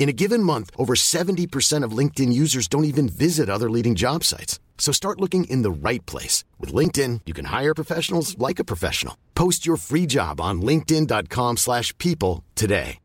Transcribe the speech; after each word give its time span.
In 0.00 0.08
a 0.08 0.14
given 0.14 0.42
month, 0.42 0.70
over 0.78 0.94
70% 0.94 1.84
of 1.84 1.92
LinkedIn 1.92 2.32
users 2.32 2.68
don't 2.68 2.86
even 2.86 3.06
visit 3.06 3.50
other 3.50 3.68
leading 3.68 3.94
job 3.94 4.24
sites. 4.24 4.58
So 4.78 4.92
start 4.92 5.20
looking 5.20 5.44
in 5.44 5.60
the 5.60 5.70
right 5.70 6.04
place. 6.06 6.42
With 6.58 6.72
LinkedIn, 6.72 7.20
you 7.26 7.34
can 7.34 7.44
hire 7.44 7.74
professionals 7.74 8.34
like 8.38 8.58
a 8.58 8.64
professional. 8.64 9.14
Post 9.34 9.66
your 9.66 9.76
free 9.76 10.06
job 10.06 10.40
on 10.40 10.62
linkedin.com 10.62 11.58
slash 11.58 11.96
people 11.98 12.42
today. 12.54 12.98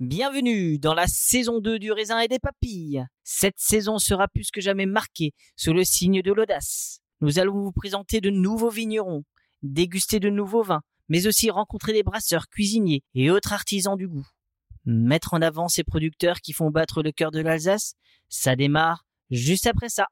Bienvenue 0.00 0.78
dans 0.78 0.94
la 0.94 1.06
saison 1.06 1.60
2 1.60 1.78
du 1.78 1.92
raisin 1.92 2.20
et 2.20 2.28
des 2.28 2.38
papilles. 2.38 3.04
Cette 3.22 3.58
saison 3.58 3.98
sera 3.98 4.28
plus 4.28 4.50
que 4.50 4.62
jamais 4.62 4.86
marquée 4.86 5.32
sous 5.56 5.74
le 5.74 5.84
signe 5.84 6.22
de 6.22 6.32
l'audace. 6.32 7.00
Nous 7.20 7.38
allons 7.38 7.60
vous 7.60 7.72
présenter 7.72 8.22
de 8.22 8.30
nouveaux 8.30 8.70
vignerons, 8.70 9.24
déguster 9.62 10.18
de 10.18 10.30
nouveaux 10.30 10.62
vins, 10.62 10.80
mais 11.10 11.26
aussi 11.26 11.50
rencontrer 11.50 11.92
des 11.92 12.02
brasseurs, 12.02 12.48
cuisiniers 12.48 13.02
et 13.14 13.30
autres 13.30 13.52
artisans 13.52 13.96
du 13.96 14.08
goût. 14.08 14.26
Mettre 14.86 15.34
en 15.34 15.42
avant 15.42 15.68
ces 15.68 15.84
producteurs 15.84 16.40
qui 16.40 16.54
font 16.54 16.70
battre 16.70 17.02
le 17.02 17.12
cœur 17.12 17.30
de 17.30 17.40
l'Alsace, 17.40 17.94
ça 18.30 18.56
démarre 18.56 19.04
juste 19.30 19.66
après 19.66 19.90
ça. 19.90 20.06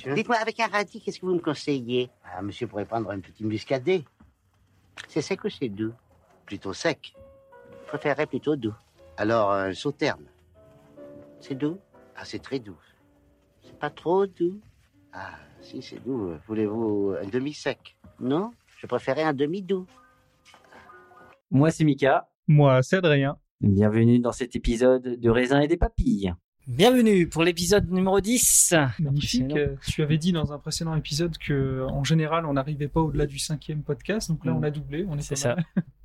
Monsieur 0.00 0.14
Dites-moi, 0.14 0.36
avec 0.38 0.58
un 0.60 0.66
radis, 0.66 0.98
qu'est-ce 1.02 1.20
que 1.20 1.26
vous 1.26 1.34
me 1.34 1.40
conseillez 1.40 2.08
Ah, 2.24 2.40
monsieur 2.40 2.66
pourrait 2.66 2.86
prendre 2.86 3.10
un 3.10 3.20
petit 3.20 3.44
muscadet. 3.44 4.02
C'est 5.08 5.20
sec 5.20 5.44
ou 5.44 5.50
c'est 5.50 5.68
doux 5.68 5.92
Plutôt 6.46 6.72
sec. 6.72 7.14
Je 7.82 7.86
préférerais 7.88 8.26
plutôt 8.26 8.56
doux. 8.56 8.72
Alors, 9.18 9.52
un 9.52 9.74
sauterne. 9.74 10.24
C'est 11.38 11.54
doux 11.54 11.76
Ah, 12.16 12.24
c'est 12.24 12.38
très 12.38 12.60
doux. 12.60 12.78
C'est 13.62 13.78
pas 13.78 13.90
trop 13.90 14.26
doux 14.26 14.58
Ah, 15.12 15.34
si, 15.60 15.82
c'est 15.82 16.02
doux. 16.02 16.32
Voulez-vous 16.46 17.16
un 17.22 17.26
demi-sec? 17.26 17.98
Non 18.20 18.52
Je 18.78 18.86
préférais 18.86 19.24
un 19.24 19.34
demi-doux. 19.34 19.86
Moi, 21.50 21.70
c'est 21.70 21.84
Mika. 21.84 22.26
Moi, 22.48 22.82
c'est 22.82 22.96
Adrien. 22.96 23.36
Bienvenue 23.60 24.18
dans 24.18 24.32
cet 24.32 24.56
épisode 24.56 25.20
de 25.20 25.30
Raisin 25.30 25.60
et 25.60 25.68
des 25.68 25.76
Papilles. 25.76 26.32
Bienvenue 26.74 27.26
pour 27.26 27.42
l'épisode 27.42 27.90
numéro 27.90 28.20
10. 28.20 28.74
Magnifique. 29.00 29.52
Tu 29.88 30.02
avais 30.04 30.18
dit 30.18 30.30
dans 30.30 30.52
un 30.52 30.58
précédent 30.58 30.94
épisode 30.94 31.36
que, 31.36 31.84
en 31.90 32.04
général, 32.04 32.46
on 32.46 32.52
n'arrivait 32.52 32.86
pas 32.86 33.00
au-delà 33.00 33.26
du 33.26 33.40
cinquième 33.40 33.82
podcast. 33.82 34.30
Donc 34.30 34.44
là, 34.44 34.52
Mm. 34.52 34.56
on 34.56 34.62
a 34.62 34.70
doublé. 34.70 35.04
On 35.08 35.18
est 35.18 35.22
C'est 35.22 35.34
ça. 35.34 35.56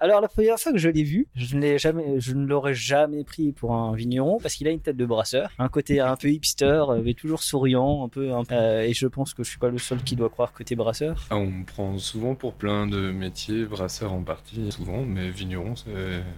Alors 0.00 0.20
la 0.20 0.28
première 0.28 0.58
fois 0.58 0.72
que 0.72 0.78
je 0.78 0.88
l'ai 0.88 1.02
vu, 1.02 1.26
je 1.34 1.56
ne 1.56 1.60
l'ai 1.60 1.78
jamais, 1.78 2.20
je 2.20 2.32
ne 2.34 2.46
l'aurais 2.46 2.74
jamais 2.74 3.24
pris 3.24 3.52
pour 3.52 3.74
un 3.74 3.94
vigneron 3.94 4.38
parce 4.40 4.54
qu'il 4.54 4.66
a 4.68 4.70
une 4.70 4.80
tête 4.80 4.96
de 4.96 5.06
brasseur, 5.06 5.50
un 5.58 5.68
côté 5.68 6.00
un 6.00 6.16
peu 6.16 6.28
hipster, 6.28 6.84
euh, 6.88 7.02
mais 7.04 7.14
toujours 7.14 7.42
souriant, 7.42 8.04
un 8.04 8.08
peu. 8.08 8.32
un- 8.32 8.42
euh, 8.52 8.82
et 8.82 8.92
je 8.94 9.06
pense 9.06 9.34
que 9.34 9.42
je 9.42 9.48
suis 9.50 9.58
pas 9.58 9.68
le 9.70 9.78
seul 9.78 10.02
qui 10.02 10.16
doit 10.16 10.28
croire 10.30 10.52
que 10.52 10.62
t'es 10.62 10.74
brasseur. 10.76 11.26
Ah, 11.30 11.36
on 11.36 11.46
me 11.46 11.64
prend 11.64 11.98
souvent 11.98 12.34
pour 12.34 12.54
plein 12.54 12.86
de 12.86 13.10
métiers, 13.10 13.64
brasseur 13.64 14.12
en 14.12 14.22
partie, 14.22 14.70
souvent, 14.72 15.02
mais 15.02 15.30
vigneron, 15.30 15.74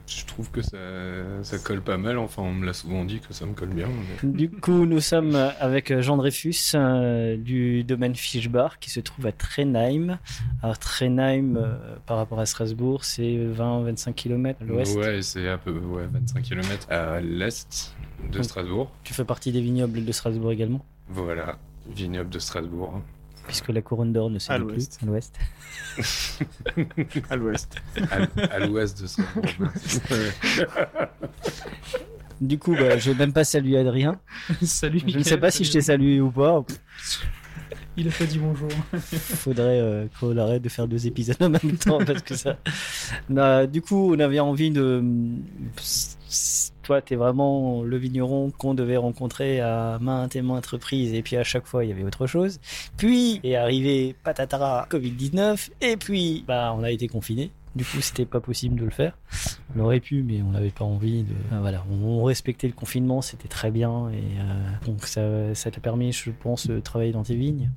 je 0.06 0.24
trouve 0.26 0.50
que 0.50 0.62
ça, 0.62 0.78
ça 1.42 1.58
colle 1.58 1.82
pas 1.82 1.96
mal. 1.96 2.18
Enfin, 2.18 2.42
on 2.42 2.52
me 2.52 2.66
l'a 2.66 2.72
souvent 2.72 3.04
dit 3.04 3.20
que 3.20 3.32
ça 3.34 3.46
me 3.46 3.54
colle 3.54 3.70
bien. 3.74 3.88
mais- 4.22 4.32
Du 4.44 4.50
coup, 4.50 4.84
nous 4.86 5.00
sommes 5.00 5.36
avec 5.60 6.00
Jean 6.00 6.16
Dreyfus 6.16 6.54
euh, 6.74 7.36
du 7.36 7.84
domaine 7.84 8.14
Fischbach 8.14 8.78
qui 8.80 8.90
se 8.90 9.00
trouve 9.00 9.26
à 9.26 9.32
Trenheim. 9.32 10.18
Alors 10.62 10.78
Trenheim, 10.78 11.56
euh, 11.56 11.74
par 12.06 12.16
rapport 12.18 12.40
à 12.40 12.46
Strasbourg, 12.46 12.74
c'est 13.02 13.22
20-25 13.36 14.12
km 14.14 14.60
à 14.62 14.64
l'ouest. 14.64 14.96
Ouais, 14.96 15.22
c'est 15.22 15.48
un 15.48 15.58
peu 15.58 15.72
ouais, 15.72 16.06
25 16.12 16.42
km 16.42 16.86
à 16.90 17.20
l'est 17.20 17.94
de 18.30 18.36
Donc- 18.36 18.44
Strasbourg. 18.44 18.90
Tu 19.04 19.14
fais 19.14 19.24
partie 19.24 19.52
des 19.52 19.60
vignobles 19.60 20.04
de 20.04 20.12
Strasbourg 20.12 20.52
également, 20.52 20.84
Voilà, 21.08 21.58
vignoble 21.94 22.30
de 22.30 22.38
Strasbourg. 22.38 23.00
puisque 23.46 23.68
la 23.68 23.82
couronne 23.82 24.12
d'or 24.12 24.30
ne 24.30 24.38
se 24.38 24.50
À 24.52 24.58
dit 24.58 24.64
plus 24.64 24.88
à 25.02 25.06
l'ouest. 25.06 25.38
À 27.30 27.36
l'ouest. 27.36 27.76
à, 28.10 28.44
à 28.54 28.58
l'ouest 28.66 29.00
de 29.02 29.06
Strasbourg. 29.06 29.70
Du 32.40 32.58
coup, 32.58 32.74
bah, 32.74 32.98
je 32.98 33.12
vais 33.12 33.16
même 33.18 33.32
pas 33.32 33.44
saluer 33.44 33.78
Adrien. 33.78 34.18
Salut. 34.62 35.00
Je 35.06 35.18
ne 35.18 35.22
sais 35.22 35.38
pas 35.38 35.50
si 35.52 35.64
je 35.64 35.70
t'ai 35.72 35.80
salué 35.80 36.20
ou 36.20 36.30
pas. 36.32 36.64
Il 37.96 38.08
a 38.08 38.10
pas 38.10 38.24
dit 38.24 38.38
bonjour. 38.38 38.70
Faudrait 38.92 39.78
euh, 39.80 40.06
qu'on 40.18 40.36
arrête 40.36 40.62
de 40.62 40.68
faire 40.68 40.88
deux 40.88 41.06
épisodes 41.06 41.40
en 41.40 41.50
même 41.50 41.76
temps 41.78 41.98
parce 42.04 42.22
que 42.22 42.34
ça. 42.34 42.56
Du 43.66 43.82
coup, 43.82 44.14
on 44.14 44.18
avait 44.18 44.40
envie 44.40 44.70
de. 44.70 45.02
Toi, 46.82 47.00
t'es 47.00 47.14
vraiment 47.14 47.82
le 47.82 47.96
vigneron 47.96 48.50
qu'on 48.50 48.74
devait 48.74 48.96
rencontrer 48.96 49.60
à 49.60 49.98
maintes 50.00 50.34
et 50.34 50.42
maintes 50.42 50.66
reprises, 50.66 51.14
et 51.14 51.22
puis 51.22 51.36
à 51.36 51.44
chaque 51.44 51.66
fois, 51.66 51.84
il 51.84 51.90
y 51.90 51.92
avait 51.92 52.02
autre 52.02 52.26
chose. 52.26 52.58
Puis 52.96 53.40
est 53.44 53.54
arrivé 53.54 54.16
patatara 54.24 54.86
Covid-19, 54.90 55.70
et 55.80 55.96
puis 55.96 56.44
bah, 56.46 56.74
on 56.76 56.82
a 56.82 56.90
été 56.90 57.06
confinés. 57.06 57.52
Du 57.76 57.84
coup, 57.84 58.00
c'était 58.00 58.26
pas 58.26 58.40
possible 58.40 58.78
de 58.78 58.84
le 58.84 58.90
faire. 58.90 59.16
On 59.74 59.80
aurait 59.80 60.00
pu, 60.00 60.22
mais 60.22 60.42
on 60.42 60.50
n'avait 60.50 60.70
pas 60.70 60.84
envie 60.84 61.22
de. 61.22 61.34
Voilà, 61.60 61.84
on 61.90 62.22
respectait 62.24 62.68
le 62.68 62.72
confinement, 62.72 63.22
c'était 63.22 63.48
très 63.48 63.70
bien, 63.70 64.10
et 64.10 64.38
euh, 64.38 64.86
donc 64.86 65.06
ça 65.06 65.70
t'a 65.70 65.80
permis, 65.80 66.12
je 66.12 66.30
pense, 66.30 66.66
de 66.66 66.80
travailler 66.80 67.12
dans 67.12 67.22
tes 67.22 67.36
vignes. 67.36 67.70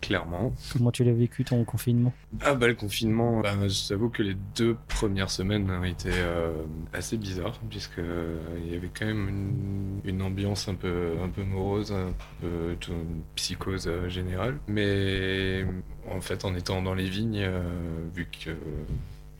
Clairement. 0.00 0.54
Comment 0.72 0.90
tu 0.90 1.04
l'as 1.04 1.12
vécu 1.12 1.44
ton 1.44 1.62
confinement? 1.64 2.12
Ah 2.42 2.54
bah 2.54 2.68
le 2.68 2.74
confinement, 2.74 3.40
bah, 3.40 3.54
je 3.68 3.88
t'avoue 3.88 4.08
que 4.08 4.22
les 4.22 4.34
deux 4.56 4.76
premières 4.88 5.30
semaines 5.30 5.70
été 5.84 6.08
euh, 6.12 6.52
assez 6.92 7.18
bizarres 7.18 7.58
puisque 7.68 7.98
euh, 7.98 8.38
il 8.64 8.72
y 8.72 8.76
avait 8.76 8.88
quand 8.98 9.04
même 9.06 9.28
une, 9.28 10.00
une 10.04 10.22
ambiance 10.22 10.68
un 10.68 10.74
peu 10.74 11.12
un 11.22 11.28
peu 11.28 11.42
morose, 11.42 11.92
un 11.92 12.12
peu 12.40 12.76
tout- 12.80 12.92
une 12.92 13.22
psychose 13.34 13.88
euh, 13.88 14.08
générale. 14.08 14.58
Mais 14.68 15.66
en 16.10 16.20
fait, 16.22 16.44
en 16.46 16.54
étant 16.54 16.80
dans 16.82 16.94
les 16.94 17.08
vignes, 17.08 17.46
vu 18.14 18.26
que 18.26 18.50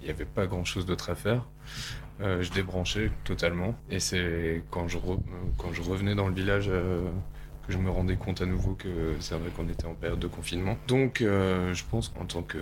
il 0.02 0.04
n'y 0.04 0.10
avait 0.10 0.24
pas 0.24 0.46
grand 0.46 0.64
chose 0.64 0.84
d'autre 0.86 1.10
à 1.10 1.14
faire. 1.14 1.46
euh, 2.20 2.42
je 2.42 2.50
débranchais 2.52 3.10
totalement 3.24 3.74
et 3.90 4.00
c'est 4.00 4.62
quand 4.70 4.88
je 4.88 4.98
re- 4.98 5.20
quand 5.58 5.72
je 5.72 5.80
revenais 5.82 6.14
dans 6.14 6.28
le 6.28 6.34
village 6.34 6.68
euh, 6.68 7.02
que 7.70 7.76
je 7.76 7.82
me 7.82 7.90
rendais 7.90 8.16
compte 8.16 8.42
à 8.42 8.46
nouveau 8.46 8.74
que 8.74 9.14
c'est 9.20 9.34
vrai 9.36 9.50
qu'on 9.56 9.68
était 9.68 9.86
en 9.86 9.94
période 9.94 10.18
de 10.18 10.26
confinement. 10.26 10.76
Donc, 10.88 11.22
euh, 11.22 11.72
je 11.72 11.84
pense 11.90 12.08
qu'en 12.08 12.24
tant 12.24 12.42
que 12.42 12.58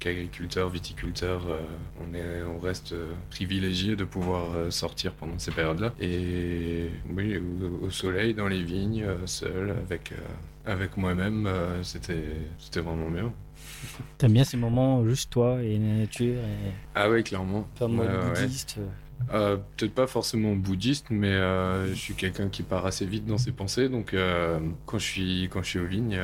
qu'agriculteur, 0.00 0.68
viticulteur, 0.68 1.42
euh, 1.48 1.60
on, 2.02 2.14
est, 2.14 2.42
on 2.42 2.58
reste 2.58 2.92
euh, 2.92 3.12
privilégié 3.30 3.96
de 3.96 4.04
pouvoir 4.04 4.52
euh, 4.54 4.70
sortir 4.70 5.12
pendant 5.12 5.38
ces 5.38 5.50
périodes-là. 5.50 5.92
Et 6.00 6.90
oui, 7.14 7.38
au, 7.38 7.86
au 7.86 7.90
soleil, 7.90 8.34
dans 8.34 8.48
les 8.48 8.62
vignes, 8.62 9.06
seul, 9.26 9.70
avec, 9.70 10.12
avec 10.66 10.96
moi-même, 10.96 11.48
c'était 11.82 12.24
c'était 12.58 12.80
vraiment 12.80 13.10
bien. 13.10 13.32
T'aimes 14.18 14.32
bien 14.32 14.44
ces 14.44 14.56
moments 14.56 15.06
juste 15.06 15.30
toi 15.30 15.62
et 15.62 15.78
la 15.78 15.94
nature 15.98 16.36
et 16.36 16.72
Ah 16.94 17.08
oui, 17.10 17.22
clairement. 17.22 17.66
pas 17.78 17.88
mode 17.88 18.06
Ouais, 18.06 18.12
ouais, 18.14 18.22
ouais. 18.32 18.40
bouddhiste. 18.42 18.78
Euh. 19.32 19.56
Peut-être 19.76 19.94
pas 19.94 20.06
forcément 20.06 20.54
bouddhiste, 20.54 21.06
mais 21.10 21.28
euh, 21.28 21.88
je 21.88 21.94
suis 21.94 22.14
quelqu'un 22.14 22.48
qui 22.48 22.62
part 22.62 22.86
assez 22.86 23.06
vite 23.06 23.26
dans 23.26 23.38
ses 23.38 23.52
pensées. 23.52 23.88
Donc, 23.88 24.14
euh, 24.14 24.58
quand, 24.86 24.98
je 24.98 25.04
suis, 25.04 25.48
quand 25.50 25.62
je 25.62 25.68
suis 25.70 25.78
aux 25.78 25.86
vignes, 25.86 26.20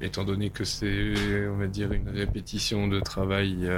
étant 0.00 0.24
donné 0.24 0.50
que 0.50 0.64
c'est, 0.64 1.14
on 1.48 1.56
va 1.56 1.66
dire, 1.66 1.92
une 1.92 2.08
répétition 2.08 2.88
de 2.88 3.00
travail, 3.00 3.68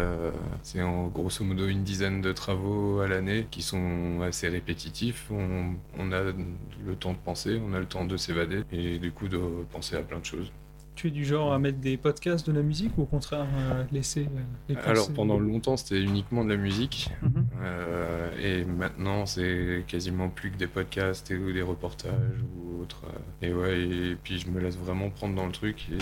c'est 0.63 0.83
en 0.83 1.09
grosso 1.09 1.45
modo 1.45 1.67
une 1.67 1.85
dizaine 1.85 2.21
de 2.21 2.33
travaux 2.33 3.01
à 3.01 3.09
l'année 3.09 3.47
qui 3.51 3.63
sont 3.63 4.21
assez 4.23 4.49
répétitifs. 4.49 5.31
On 5.31 6.13
a 6.13 6.23
le 6.23 6.97
temps 6.97 7.13
de 7.13 7.19
penser, 7.19 7.61
on 7.65 7.73
a 7.73 7.79
le 7.79 7.87
temps 7.87 8.05
de 8.05 8.17
s'évader 8.17 8.63
et 8.73 8.99
du 8.99 9.13
coup 9.13 9.29
de 9.29 9.39
penser 9.71 9.97
à 9.97 10.03
plein 10.03 10.19
de 10.19 10.25
choses. 10.25 10.51
Tu 10.99 11.07
es 11.07 11.11
du 11.13 11.25
genre 11.25 11.53
à 11.53 11.61
mettre 11.61 11.79
des 11.79 11.97
podcasts 11.97 12.45
de 12.45 12.53
la 12.53 12.61
musique 12.63 12.99
ou 12.99 13.03
au 13.03 13.07
contraire 13.07 13.47
euh, 13.57 13.85
laisser 13.93 14.23
euh, 14.23 14.41
les 14.69 14.75
Alors, 14.79 15.13
pendant 15.13 15.39
longtemps, 15.39 15.77
c'était 15.77 16.03
uniquement 16.03 16.45
de 16.45 16.51
la 16.51 16.57
musique. 16.57 17.11
Mhm. 17.23 17.47
Euh, 17.63 18.31
et 18.43 18.65
maintenant, 18.65 19.25
c'est 19.25 19.85
quasiment 19.87 20.29
plus 20.29 20.51
que 20.51 20.57
des 20.57 20.67
podcasts 20.67 21.31
et, 21.31 21.37
ou 21.37 21.53
des 21.53 21.63
reportages 21.63 22.11
ou 22.57 22.83
autres. 22.83 23.03
euh. 23.07 23.47
Et 23.47 23.53
ouais, 23.55 23.81
et 23.81 24.17
puis 24.21 24.41
je 24.41 24.51
me 24.51 24.59
laisse 24.59 24.77
vraiment 24.77 25.09
prendre 25.11 25.37
dans 25.37 25.47
le 25.47 25.53
truc. 25.53 25.87
Et 25.93 25.99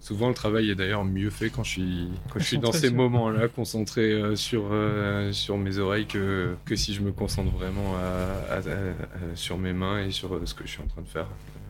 souvent, 0.00 0.26
le 0.26 0.34
travail 0.34 0.68
est 0.68 0.74
d'ailleurs 0.74 1.04
mieux 1.04 1.30
fait 1.30 1.50
quand 1.50 1.62
je 1.62 1.70
suis, 1.70 2.08
quand 2.32 2.40
je 2.40 2.44
suis 2.44 2.58
dans 2.58 2.72
ces 2.72 2.90
moments-là, 2.90 3.46
concentré 3.46 4.12
euh, 4.14 4.34
sur, 4.34 4.64
euh, 4.72 5.30
sur 5.30 5.58
mes 5.58 5.78
oreilles, 5.78 6.06
que, 6.06 6.56
que 6.64 6.74
si 6.74 6.92
je 6.92 7.02
me 7.02 7.12
concentre 7.12 7.52
vraiment 7.52 7.94
à- 7.94 8.54
à- 8.54 8.56
à- 8.56 8.60
à- 8.62 9.36
sur 9.36 9.58
mes 9.58 9.72
mains 9.72 10.00
et 10.04 10.10
sur 10.10 10.34
euh, 10.34 10.42
ce 10.44 10.54
que 10.54 10.64
je 10.66 10.70
suis 10.72 10.82
en 10.82 10.88
train 10.88 11.02
de 11.02 11.06
faire. 11.08 11.28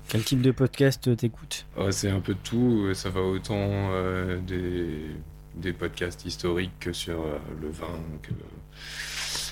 Quel 0.08 0.24
type 0.24 0.40
de 0.40 0.52
podcast 0.52 1.14
t'écoutes 1.16 1.66
Ouais, 1.76 1.92
c'est 1.92 2.08
un 2.10 2.20
peu 2.20 2.32
de 2.34 2.38
tout. 2.42 2.92
Ça 2.94 3.10
va 3.10 3.20
autant 3.20 3.56
euh, 3.60 4.38
des, 4.40 5.00
des 5.56 5.72
podcasts 5.74 6.24
historiques 6.24 6.72
que 6.80 6.92
sur 6.94 7.20
euh, 7.20 7.38
le 7.60 7.68
vin, 7.68 7.86
que, 8.22 8.30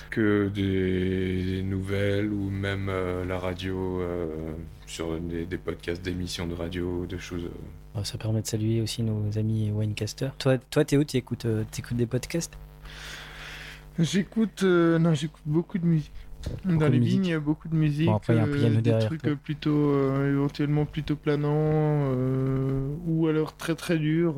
que 0.09 0.47
des 0.49 1.61
nouvelles 1.63 2.31
ou 2.33 2.49
même 2.49 2.89
euh, 2.89 3.23
la 3.25 3.37
radio, 3.37 4.01
euh, 4.01 4.53
sur 4.87 5.19
des, 5.19 5.45
des 5.45 5.57
podcasts 5.57 6.01
d'émissions 6.01 6.47
de 6.47 6.55
radio, 6.55 7.05
de 7.05 7.17
choses. 7.19 7.43
euh. 7.45 7.99
Euh, 7.99 8.03
Ça 8.03 8.17
permet 8.17 8.41
de 8.41 8.47
saluer 8.47 8.81
aussi 8.81 9.03
nos 9.03 9.37
amis 9.37 9.69
Winecasters. 9.71 10.35
Toi, 10.37 10.57
toi 10.57 10.83
Théo, 10.85 11.03
tu 11.03 11.17
écoutes, 11.17 11.45
des 11.91 12.05
podcasts? 12.07 12.57
J'écoute, 13.99 14.63
euh, 14.63 14.97
non, 14.99 15.13
j'écoute 15.13 15.41
beaucoup 15.45 15.77
de 15.77 15.85
musique. 15.85 16.11
Beaucoup 16.65 16.79
Dans 16.79 16.87
les 16.89 16.99
vignes, 16.99 17.25
il 17.25 17.31
y 17.31 17.33
a 17.33 17.39
beaucoup 17.39 17.67
de 17.67 17.75
musique. 17.75 18.07
Bon, 18.07 18.15
après, 18.15 18.33
il 18.33 18.37
y 18.37 18.39
a 18.39 18.43
un 18.43 18.75
euh, 18.75 18.81
des 18.81 18.99
trucs 18.99 19.21
quoi. 19.21 19.35
plutôt, 19.35 19.91
euh, 19.91 20.33
éventuellement 20.33 20.85
plutôt 20.85 21.15
planants, 21.15 21.51
euh, 21.53 22.89
ou 23.05 23.27
alors 23.27 23.55
très 23.55 23.75
très 23.75 23.97
durs. 23.97 24.35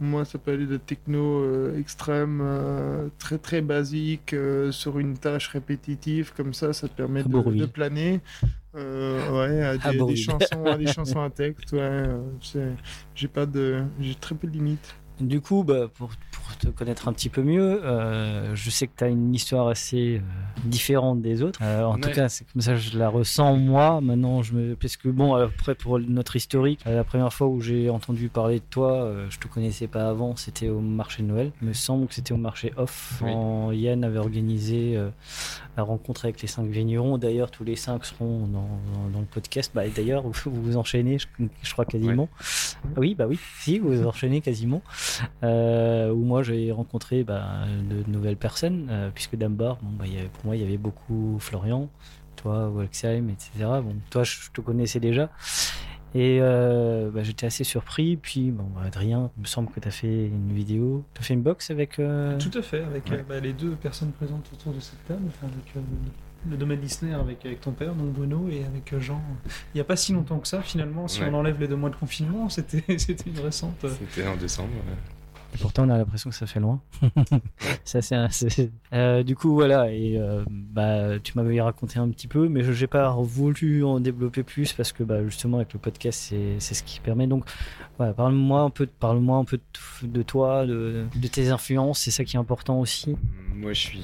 moi, 0.00 0.24
ça 0.24 0.38
peut 0.38 0.52
aller 0.52 0.66
de 0.66 0.76
techno 0.76 1.74
extrême, 1.74 2.42
très 3.18 3.38
très 3.38 3.62
basique, 3.62 4.34
sur 4.70 4.98
une 4.98 5.16
tâche 5.16 5.48
répétitive, 5.48 6.32
comme 6.36 6.54
ça, 6.54 6.72
ça 6.72 6.88
te 6.88 6.94
permet 6.94 7.22
de, 7.22 7.66
planer. 7.66 8.20
Ouais, 8.74 9.62
à 9.62 9.76
des, 9.78 10.16
chansons, 10.16 10.64
à 10.66 10.76
des 10.76 10.86
chansons 10.92 11.22
à 11.22 11.30
texte. 11.30 11.72
Ouais, 11.72 12.04
c'est- 12.42 12.74
j'ai 13.14 13.28
pas 13.28 13.46
de, 13.46 13.82
j'ai 14.00 14.14
très 14.14 14.34
peu 14.34 14.46
de 14.46 14.52
limites. 14.52 14.94
Du 15.20 15.40
coup, 15.40 15.64
bah, 15.64 15.88
pour, 15.94 16.10
pour 16.30 16.56
te 16.58 16.68
connaître 16.68 17.08
un 17.08 17.12
petit 17.14 17.30
peu 17.30 17.42
mieux, 17.42 17.82
euh, 17.84 18.54
je 18.54 18.68
sais 18.68 18.86
que 18.86 18.92
tu 18.98 19.04
as 19.04 19.08
une 19.08 19.34
histoire 19.34 19.68
assez 19.68 20.18
euh, 20.18 20.20
différente 20.66 21.22
des 21.22 21.42
autres. 21.42 21.58
Euh, 21.62 21.84
en 21.84 21.96
tout 21.98 22.10
cas, 22.10 22.28
c'est 22.28 22.44
comme 22.52 22.60
ça 22.60 22.72
que 22.72 22.78
je 22.78 22.98
la 22.98 23.08
ressens 23.08 23.56
moi. 23.56 24.00
Maintenant, 24.02 24.42
je 24.42 24.52
me... 24.52 24.74
parce 24.76 24.98
que 24.98 25.08
bon, 25.08 25.34
après 25.34 25.74
pour 25.74 25.98
notre 25.98 26.36
historique, 26.36 26.80
euh, 26.86 26.94
la 26.96 27.04
première 27.04 27.32
fois 27.32 27.46
où 27.46 27.62
j'ai 27.62 27.88
entendu 27.88 28.28
parler 28.28 28.56
de 28.58 28.64
toi, 28.68 28.92
euh, 28.92 29.26
je 29.30 29.38
te 29.38 29.48
connaissais 29.48 29.86
pas 29.86 30.08
avant, 30.10 30.36
c'était 30.36 30.68
au 30.68 30.80
marché 30.80 31.22
de 31.22 31.28
Noël. 31.28 31.50
Il 31.62 31.68
me 31.68 31.72
semble 31.72 32.06
que 32.08 32.14
c'était 32.14 32.32
au 32.34 32.38
marché 32.38 32.72
off. 32.76 33.20
Oui. 33.24 33.30
En... 33.32 33.72
Yann 33.72 34.04
avait 34.04 34.18
organisé 34.18 34.96
euh, 34.98 35.08
la 35.78 35.82
rencontre 35.82 36.26
avec 36.26 36.42
les 36.42 36.48
cinq 36.48 36.66
vignerons. 36.68 37.16
D'ailleurs, 37.16 37.50
tous 37.50 37.64
les 37.64 37.76
cinq 37.76 38.04
seront 38.04 38.40
dans, 38.48 38.68
dans- 38.94 39.08
dans 39.14 39.20
le 39.20 39.26
podcast. 39.26 39.72
Bah, 39.74 39.88
d'ailleurs, 39.88 40.22
vous, 40.28 40.50
vous 40.52 40.76
enchaînez, 40.76 41.18
je, 41.18 41.26
je 41.62 41.72
crois 41.72 41.86
quasiment. 41.86 42.28
Oui, 42.98 43.14
bah 43.14 43.26
oui, 43.26 43.38
si, 43.60 43.78
vous 43.78 43.90
vous 43.92 44.06
enchaînez 44.06 44.42
quasiment 44.42 44.82
où 45.42 46.24
moi 46.24 46.42
j'ai 46.42 46.72
rencontré 46.72 47.24
bah, 47.24 47.44
de 47.90 48.08
nouvelles 48.10 48.36
personnes, 48.36 48.88
euh, 48.90 49.10
puisque 49.14 49.36
d'abord, 49.36 49.78
bon, 49.82 49.90
bah, 49.98 50.04
il 50.06 50.14
y 50.14 50.18
avait- 50.18 50.28
pour 50.28 50.46
moi, 50.46 50.56
il 50.56 50.62
y 50.62 50.64
avait 50.64 50.76
beaucoup 50.78 51.36
Florian, 51.40 51.88
toi, 52.36 52.68
Walksheim, 52.68 53.28
etc. 53.30 53.50
Bon, 53.82 53.94
toi, 54.10 54.22
je 54.24 54.50
te 54.52 54.60
connaissais 54.60 55.00
déjà. 55.00 55.30
Et 56.14 56.38
euh, 56.40 57.10
bah, 57.12 57.22
j'étais 57.22 57.46
assez 57.46 57.64
surpris. 57.64 58.16
Puis, 58.16 58.50
bon, 58.50 58.64
bah, 58.74 58.82
Adrien, 58.86 59.30
il 59.36 59.42
me 59.42 59.46
semble 59.46 59.70
que 59.70 59.80
tu 59.80 59.88
as 59.88 59.90
fait 59.90 60.26
une 60.28 60.52
vidéo. 60.52 61.04
Tu 61.14 61.20
as 61.20 61.24
fait 61.24 61.34
une 61.34 61.42
box 61.42 61.70
avec. 61.70 61.98
euh, 61.98 62.38
Tout 62.38 62.56
à 62.56 62.62
fait, 62.62 62.82
avec 62.82 63.06
Ouais. 63.10 63.18
euh, 63.18 63.22
bah, 63.28 63.40
les 63.40 63.52
deux 63.52 63.72
personnes 63.72 64.12
présentes 64.12 64.48
autour 64.52 64.72
de 64.72 64.80
cette 64.80 65.04
table, 65.06 65.24
enfin, 65.28 65.46
avec 65.48 65.76
euh, 65.76 65.80
le, 66.50 66.56
domaine 66.56 66.80
Disney, 66.80 67.12
avec, 67.14 67.44
avec 67.46 67.60
ton 67.60 67.72
père, 67.72 67.94
donc 67.94 68.12
Bruno, 68.12 68.48
et 68.50 68.64
avec 68.64 68.92
euh, 68.92 69.00
Jean. 69.00 69.20
Il 69.74 69.76
n'y 69.76 69.80
a 69.80 69.84
pas 69.84 69.96
si 69.96 70.12
longtemps 70.12 70.38
que 70.38 70.48
ça, 70.48 70.62
finalement, 70.62 71.08
si 71.08 71.20
Ouais. 71.20 71.28
on 71.30 71.34
enlève 71.34 71.58
les 71.60 71.68
deux 71.68 71.76
mois 71.76 71.90
de 71.90 71.96
confinement, 71.96 72.48
c'était 72.50 72.84
c'était 72.98 73.30
une 73.30 73.40
récente. 73.40 73.76
euh, 73.84 73.90
C'était 74.10 74.26
en 74.28 74.36
décembre. 74.36 74.70
ouais. 74.74 74.96
Et 75.54 75.58
pourtant, 75.58 75.84
on 75.86 75.90
a 75.90 75.96
l'impression 75.98 76.28
que 76.30 76.36
ça 76.36 76.46
fait 76.46 76.60
loin. 76.60 76.80
ça, 77.84 78.02
c'est 78.02 78.14
un- 78.14 78.28
c'est- 78.30 78.70
Euh, 78.92 79.22
du 79.22 79.36
coup, 79.36 79.52
voilà. 79.54 79.90
Et 79.92 80.16
euh, 80.18 80.44
bah, 80.48 81.18
tu 81.22 81.32
m'avais 81.36 81.60
raconté 81.60 81.98
un 81.98 82.08
petit 82.10 82.28
peu, 82.28 82.48
mais 82.48 82.62
je 82.62 82.78
n'ai 82.78 82.86
pas 82.86 83.10
voulu 83.20 83.84
en 83.84 84.00
développer 84.00 84.42
plus 84.42 84.72
parce 84.72 84.92
que 84.92 85.02
bah, 85.02 85.24
justement, 85.24 85.58
avec 85.58 85.72
le 85.72 85.78
podcast, 85.78 86.20
c'est 86.28 86.56
c'est 86.58 86.74
ce 86.74 86.82
qui 86.82 87.00
permet. 87.00 87.26
Donc, 87.26 87.44
voilà, 87.96 88.12
parle-moi 88.12 88.60
un 88.62 88.70
peu, 88.70 88.86
parle-moi 88.86 89.38
un 89.38 89.44
peu 89.44 89.58
de, 90.02 90.06
de 90.08 90.22
toi, 90.22 90.66
de, 90.66 91.04
de 91.14 91.28
tes 91.28 91.48
influences. 91.50 92.00
C'est 92.00 92.10
ça 92.10 92.24
qui 92.24 92.36
est 92.36 92.40
important 92.40 92.80
aussi. 92.80 93.16
Moi, 93.54 93.72
je 93.72 93.80
suis 93.80 94.02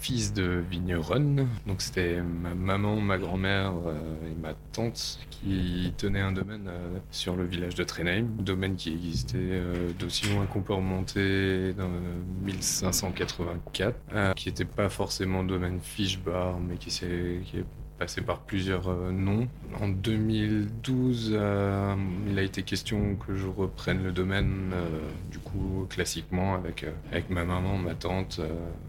fils 0.00 0.32
de 0.32 0.62
vigneronne. 0.70 1.48
Donc, 1.66 1.80
c'était 1.82 2.20
ma 2.22 2.54
maman, 2.54 2.96
ma 3.00 3.18
grand-mère 3.18 3.72
euh, 3.86 3.94
et 4.30 4.40
ma 4.40 4.54
tante 4.72 5.18
qui 5.30 5.92
tenaient 5.96 6.20
un 6.20 6.30
domaine 6.32 6.70
sur 7.10 7.34
le 7.34 7.44
village 7.44 7.74
de 7.74 7.82
Trenheim. 7.82 8.26
Domaine 8.38 8.76
qui 8.76 8.92
existait 8.92 9.60
d'aussi 9.98 10.28
loin 10.32 10.46
qu'on 10.46 10.60
peut 10.60 10.73
remonter 10.76 11.72
dans 11.74 11.84
euh, 11.84 12.22
1584. 12.44 13.94
euh, 14.14 14.32
qui 14.34 14.48
n'était 14.48 14.64
pas 14.64 14.88
forcément 14.88 15.44
domaine 15.44 15.80
Fischbar, 15.80 16.58
mais 16.60 16.76
qui, 16.76 16.90
qui 16.90 17.58
est 17.58 17.64
passé 17.98 18.20
par 18.20 18.40
plusieurs 18.40 18.88
euh, 18.88 19.12
noms. 19.12 19.48
En 19.80 19.88
2012, 19.88 21.30
euh, 21.32 21.94
il 22.28 22.38
a 22.38 22.42
été 22.42 22.62
question 22.62 23.16
que 23.16 23.34
je 23.34 23.46
reprenne 23.46 24.02
le 24.02 24.12
domaine, 24.12 24.70
euh, 24.72 25.00
du 25.30 25.38
coup, 25.38 25.86
classiquement, 25.88 26.54
avec, 26.54 26.84
avec 27.10 27.30
ma 27.30 27.44
maman, 27.44 27.78
ma 27.78 27.94
tante. 27.94 28.40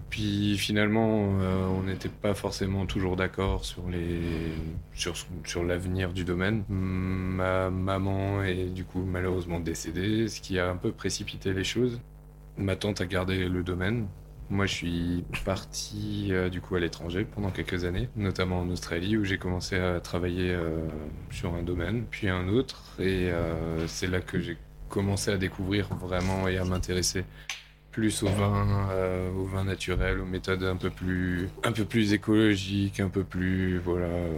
Puis 0.10 0.58
finalement, 0.58 1.24
on 1.24 1.84
n'était 1.84 2.10
pas 2.10 2.34
forcément 2.34 2.86
toujours 2.86 3.18
d'accord 3.18 3.66
sur, 3.66 3.90
les, 3.90 4.22
sur, 4.94 5.16
sur 5.44 5.64
l'avenir 5.64 6.14
du 6.14 6.24
domaine. 6.24 6.64
Ma 6.70 7.70
maman 7.70 8.42
est 8.44 8.70
du 8.70 8.86
coup 8.86 9.04
malheureusement 9.04 9.60
décédée, 9.60 10.30
ce 10.30 10.40
qui 10.40 10.58
a 10.58 10.70
un 10.70 10.78
peu 10.78 10.92
précipité 10.92 11.54
les 11.54 11.66
choses. 11.66 12.00
Ma 12.58 12.78
tante 12.78 13.02
a 13.02 13.06
gardé 13.06 13.50
le 13.50 13.64
domaine, 13.64 14.08
moi, 14.50 14.66
je 14.66 14.74
suis 14.74 15.26
parti 15.44 16.28
euh, 16.30 16.50
du 16.50 16.62
coup 16.62 16.76
à 16.76 16.80
l'étranger 16.80 17.26
pendant 17.26 17.50
quelques 17.50 17.84
années, 17.84 18.10
notamment 18.16 18.60
en 18.60 18.70
Australie, 18.70 19.18
où 19.18 19.24
j'ai 19.24 19.38
commencé 19.38 19.76
à 19.78 20.00
travailler 20.00 20.52
euh, 20.52 20.88
sur 21.32 21.56
un 21.56 21.64
domaine, 21.64 22.06
puis 22.10 22.30
un 22.30 22.48
autre, 22.48 22.84
et 23.00 23.32
euh, 23.32 23.88
c'est 23.88 24.08
là 24.08 24.22
que 24.22 24.40
j'ai 24.40 24.58
commencé 24.90 25.32
à 25.32 25.38
découvrir 25.38 25.88
vraiment 25.96 26.48
et 26.48 26.58
à 26.58 26.64
m'intéresser 26.64 27.26
plus 27.92 28.24
au 28.24 28.28
vin, 28.28 28.90
au 29.38 29.46
vin 29.46 29.64
naturel, 29.64 30.20
aux 30.20 30.26
méthodes 30.26 30.64
un 30.64 30.76
peu 30.76 30.90
plus, 30.90 31.48
un 31.64 31.72
peu 31.72 31.86
plus 31.86 32.12
écologiques, 32.14 33.00
un 33.00 33.08
peu 33.10 33.24
plus, 33.24 33.78
voilà, 33.78 34.08
euh, 34.08 34.38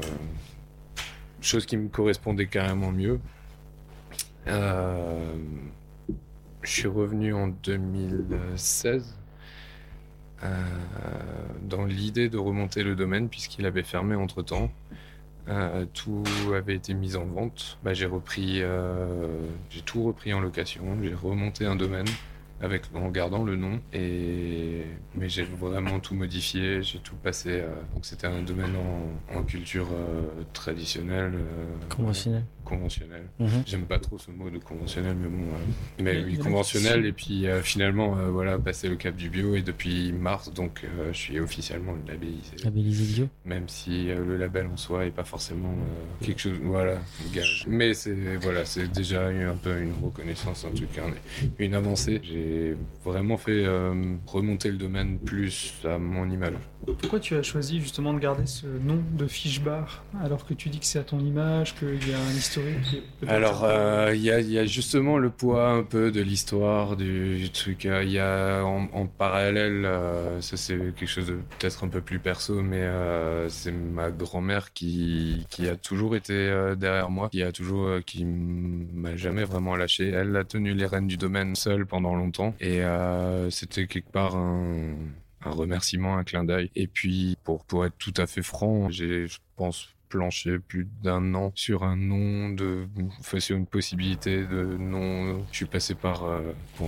chose 1.42 1.66
qui 1.66 1.76
me 1.76 1.90
correspondait 1.90 2.46
carrément 2.46 2.92
mieux. 2.92 3.20
Je 6.68 6.74
suis 6.74 6.88
revenu 6.88 7.34
en 7.34 7.48
2016 7.48 8.34
euh, 8.34 9.27
dans 11.63 11.86
l'idée 11.86 12.29
de 12.29 12.38
remonter 12.38 12.84
le 12.84 12.96
domaine 12.96 13.29
puisqu'il 13.29 13.65
avait 13.65 13.84
fermé 13.84 14.15
entre 14.15 14.41
temps. 14.41 14.72
tout 15.94 16.24
avait 16.53 16.75
été 16.75 16.94
mis 16.94 17.15
en 17.15 17.25
vente. 17.25 17.77
Bah, 17.84 17.94
j'ai 17.94 18.06
repris, 18.06 18.62
euh, 18.62 19.27
j'ai 19.70 19.82
tout 19.82 20.03
repris 20.03 20.34
en 20.34 20.39
location. 20.39 20.98
J'ai 21.01 21.13
remonté 21.13 21.65
un 21.65 21.75
domaine 21.75 22.08
avec 22.60 22.84
en 22.96 23.10
gardant 23.10 23.44
le 23.44 23.56
nom 23.56 23.79
et 23.94 24.82
mais 25.15 25.29
j'ai 25.29 25.44
vraiment 25.44 26.00
tout 26.00 26.15
modifié. 26.15 26.82
J'ai 26.84 27.00
tout 27.00 27.15
passé. 27.15 27.50
euh, 27.51 27.67
donc 27.94 28.03
c'était 28.06 28.27
un 28.27 28.41
domaine 28.41 28.75
en, 29.32 29.38
en 29.39 29.44
culture 29.44 29.88
euh, 29.94 30.44
traditionnelle, 30.53 31.34
euh, 31.36 31.65
Conventionnel. 32.68 33.24
Mhm. 33.40 33.64
J'aime 33.66 33.86
pas 33.86 33.98
trop 34.00 34.18
ce 34.18 34.30
mot 34.30 34.50
de 34.50 34.58
conventionnel, 34.58 35.16
mais 35.16 35.30
bon, 35.30 35.44
euh, 35.44 36.04
mais 36.04 36.24
oui, 36.26 36.38
en 36.40 36.44
conventionnel. 36.44 37.06
Et 37.06 37.14
puis 37.14 37.48
euh, 37.48 37.62
finalement, 37.62 38.18
euh, 38.18 38.30
voilà, 38.30 38.60
passer 38.60 38.90
le 38.90 38.98
cap 38.98 39.16
du 39.16 39.30
bio 39.30 39.56
et 39.56 39.62
depuis 39.62 40.12
mars, 40.12 40.54
donc 40.54 40.84
je 41.12 41.18
suis 41.18 41.40
officiellement 41.40 41.94
labellisé. 42.08 42.58
Labellisé 42.66 43.14
bio. 43.16 43.30
Même 43.46 43.70
si 43.70 44.08
le 44.08 44.36
label 44.36 44.68
en 44.68 44.76
soi 44.76 45.06
est 45.06 45.12
pas 45.12 45.24
forcément 45.24 45.74
quelque 46.22 46.42
chose, 46.42 46.58
voilà, 46.62 47.00
gage. 47.34 47.64
Mais 47.70 47.94
c'est 47.94 48.36
voilà, 48.42 48.66
c'est 48.66 48.92
déjà 48.92 49.32
eu 49.32 49.44
un 49.46 49.56
peu 49.56 49.80
une 49.80 49.94
reconnaissance, 50.04 50.66
un 50.66 50.72
truc, 50.76 50.90
un- 50.98 51.14
une 51.60 51.74
avancée. 51.74 52.20
J'ai 52.24 52.76
vraiment 53.06 53.38
fait 53.38 53.66
remonter 54.26 54.72
le 54.72 54.78
domaine 54.78 55.20
plus 55.20 55.74
à 55.86 55.98
mon 55.98 56.30
image. 56.30 56.54
Pourquoi 56.86 57.20
tu 57.20 57.36
as 57.36 57.44
choisi 57.44 57.82
justement 57.82 58.14
de 58.14 58.20
garder 58.20 58.46
ce 58.46 58.66
nom 58.66 59.04
de 59.14 59.28
fiche 59.28 59.62
bar 59.62 60.04
alors 60.24 60.46
que 60.46 60.54
tu 60.54 60.70
dis 60.70 60.80
que 60.80 60.86
c'est 60.86 61.00
à 61.00 61.04
ton 61.04 61.20
image, 61.20 61.76
qu'il 61.76 62.10
y 62.10 62.14
a 62.14 62.18
un 62.20 62.32
historique 62.34 62.82
qui 62.84 62.96
est 62.98 63.02
peut-être- 63.20 63.32
Alors, 63.34 63.64
euh, 63.66 64.14
il 64.16 64.22
y, 64.22 64.32
a, 64.32 64.40
il 64.40 64.50
y 64.50 64.58
a 64.58 64.66
justement 64.66 65.18
le 65.18 65.30
poids 65.30 65.70
un 65.70 65.84
peu 65.84 66.12
de 66.12 66.22
l'histoire, 66.22 66.96
du, 66.96 67.38
du 67.38 67.50
truc. 67.50 67.86
euh, 67.86 68.04
Il 68.04 68.12
y 68.12 68.20
a 68.20 68.64
en, 68.64 68.88
en 68.94 69.06
parallèle, 69.06 69.86
euh, 69.86 70.40
ça 70.42 70.56
c'est 70.56 70.78
quelque 70.96 71.08
chose 71.08 71.28
de 71.28 71.40
peut-être 71.60 71.84
un 71.84 71.88
peu 71.90 72.00
plus 72.00 72.20
perso, 72.20 72.62
mais 72.62 72.88
c'est 73.50 73.72
ma 73.74 74.10
grand-mère 74.12 74.72
qui, 74.74 75.46
qui 75.50 75.68
a 75.68 75.76
toujours 75.76 76.16
été 76.16 76.74
derrière 76.78 77.10
moi, 77.10 77.30
qui 77.30 77.44
a 77.44 77.52
toujours, 77.52 78.00
qui 78.06 78.24
m'a 78.24 79.16
jamais 79.16 79.44
vraiment 79.44 79.76
lâché. 79.76 80.10
Elle 80.10 80.36
a 80.38 80.44
tenu 80.44 80.74
les 80.74 80.86
rênes 80.86 81.08
du 81.08 81.18
domaine 81.18 81.56
seule 81.56 81.86
pendant 81.86 82.16
longtemps, 82.16 82.54
et 82.62 82.82
c'était 83.50 83.88
quelque 83.88 84.12
part 84.12 84.36
un 84.36 84.94
un 85.48 85.51
remerciement, 85.51 86.18
un 86.18 86.24
clin 86.24 86.44
d'œil. 86.44 86.70
Et 86.75 86.88
puis, 86.88 87.38
pour, 87.44 87.86
être 87.86 87.98
tout 87.98 88.13
à 88.18 88.27
fait 88.27 88.44
franc, 88.44 88.89
j'ai, 88.89 89.27
je 89.27 89.38
pense, 89.56 89.89
planché 90.10 90.60
plus 90.60 90.88
d'un 91.04 91.34
an 91.36 91.51
sur 91.56 91.84
un 91.84 91.98
nom 91.98 92.50
de, 92.50 92.88
enfin, 93.20 93.39
une 93.50 93.66
possibilité 93.66 94.46
de 94.46 94.77
nom. 94.77 95.46
Je 95.51 95.58
suis 95.58 95.66
passé 95.66 95.96
par, 95.96 96.24
euh, 96.24 96.39
euh, 96.82 96.86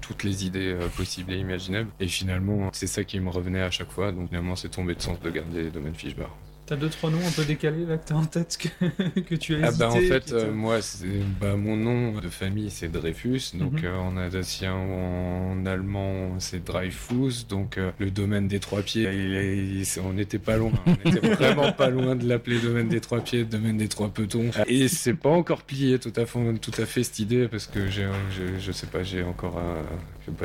toutes 0.00 0.24
les 0.24 0.46
idées 0.46 0.72
euh, 0.72 0.88
possibles 0.88 1.32
et 1.32 1.38
imaginables. 1.38 1.90
Et 2.00 2.08
finalement, 2.08 2.70
c'est 2.72 2.86
ça 2.86 3.04
qui 3.04 3.20
me 3.20 3.30
revenait 3.30 3.62
à 3.62 3.70
chaque 3.70 3.90
fois. 3.90 4.12
Donc, 4.12 4.28
finalement, 4.28 4.56
c'est 4.56 4.70
tombé 4.70 4.94
de 4.94 5.02
sens 5.02 5.20
de 5.20 5.30
garder 5.30 5.70
Domaine 5.70 5.94
Fishbar. 5.94 6.30
T'as 6.64 6.76
deux 6.76 6.88
trois 6.88 7.10
noms 7.10 7.18
un 7.26 7.30
peu 7.32 7.44
décalés 7.44 7.84
là 7.84 7.98
que 7.98 8.06
t'as 8.06 8.14
en 8.14 8.24
tête 8.24 8.56
que, 8.56 9.20
que 9.20 9.34
tu 9.34 9.56
as 9.56 9.58
Ah 9.64 9.68
hésité, 9.68 9.78
bah 9.84 9.90
en 9.90 9.98
fait, 10.00 10.32
euh, 10.32 10.52
moi, 10.52 10.80
c'est, 10.80 11.06
bah, 11.40 11.56
mon 11.56 11.76
nom 11.76 12.20
de 12.20 12.28
famille, 12.28 12.70
c'est 12.70 12.88
Dreyfus. 12.88 13.40
Donc 13.54 13.72
Mhm. 13.82 13.84
euh, 13.84 13.98
en 13.98 14.16
alsacien 14.16 14.72
en 14.74 15.66
allemand, 15.66 16.36
c'est 16.38 16.64
Dreyfus. 16.64 17.46
Donc 17.48 17.78
euh, 17.78 17.90
le 17.98 18.12
domaine 18.12 18.46
des 18.46 18.60
trois 18.60 18.80
pieds, 18.82 19.08
il 19.12 19.80
il- 19.80 20.00
on 20.04 20.12
n'était 20.12 20.38
pas 20.38 20.56
loin. 20.56 20.70
On 20.86 20.92
était 21.10 21.18
vraiment 21.34 21.72
pas 21.72 21.90
loin 21.90 22.14
de 22.14 22.26
l'appeler 22.28 22.60
domaine 22.60 22.88
des 22.88 23.00
trois 23.00 23.20
pieds, 23.20 23.44
domaine 23.44 23.76
des 23.76 23.88
trois 23.88 24.08
petons. 24.08 24.50
Et 24.68 24.86
c'est 24.86 25.14
pas 25.14 25.30
encore 25.30 25.62
plié 25.64 25.98
tout 25.98 26.12
à 26.14 26.26
fait, 26.26 26.58
tout 26.60 26.80
à 26.80 26.86
fait 26.86 27.02
cette 27.02 27.18
idée 27.18 27.48
parce 27.48 27.66
que 27.66 27.88
j'ai, 27.90 28.06
je, 28.30 28.60
je 28.60 28.72
sais 28.72 28.86
pas, 28.86 29.02
j'ai 29.02 29.24
encore, 29.24 29.60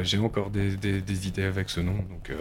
j'ai 0.04 0.18
des, 0.52 0.76
des, 0.78 1.02
des 1.02 1.28
idées 1.28 1.44
avec 1.44 1.70
ce 1.70 1.80
nom. 1.80 1.94
Donc 1.94 2.32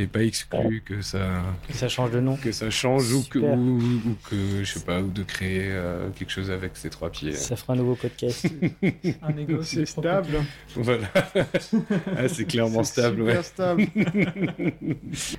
et 0.00 0.06
pas 0.06 0.22
exclu 0.22 0.82
que 0.84 1.02
ça 1.02 1.42
Ça 1.70 1.88
change 1.88 2.10
de 2.10 2.20
nom. 2.20 2.36
que 2.36 2.52
ça 2.52 2.70
change 2.70 3.12
ou 3.12 3.22
que, 3.28 3.38
ou, 3.38 3.78
ou 3.78 4.16
que 4.28 4.64
je 4.64 4.72
sais 4.72 4.84
pas 4.84 5.00
ou 5.00 5.08
de 5.08 5.22
créer 5.22 5.68
euh, 5.70 6.08
quelque 6.10 6.30
chose 6.30 6.50
avec 6.50 6.76
ces 6.76 6.90
trois 6.90 7.10
pieds. 7.10 7.32
Ça 7.32 7.56
fera 7.56 7.74
un 7.74 7.76
nouveau 7.76 7.94
podcast. 7.94 8.46
un. 8.82 9.62
C'est 9.62 9.86
stable. 9.86 10.40
Voilà. 10.74 11.08
ah, 12.16 12.28
c'est 12.28 12.44
clairement 12.44 12.84
stable, 12.84 13.18
super 13.20 13.36
ouais. 13.36 13.42
stable. 13.42 13.86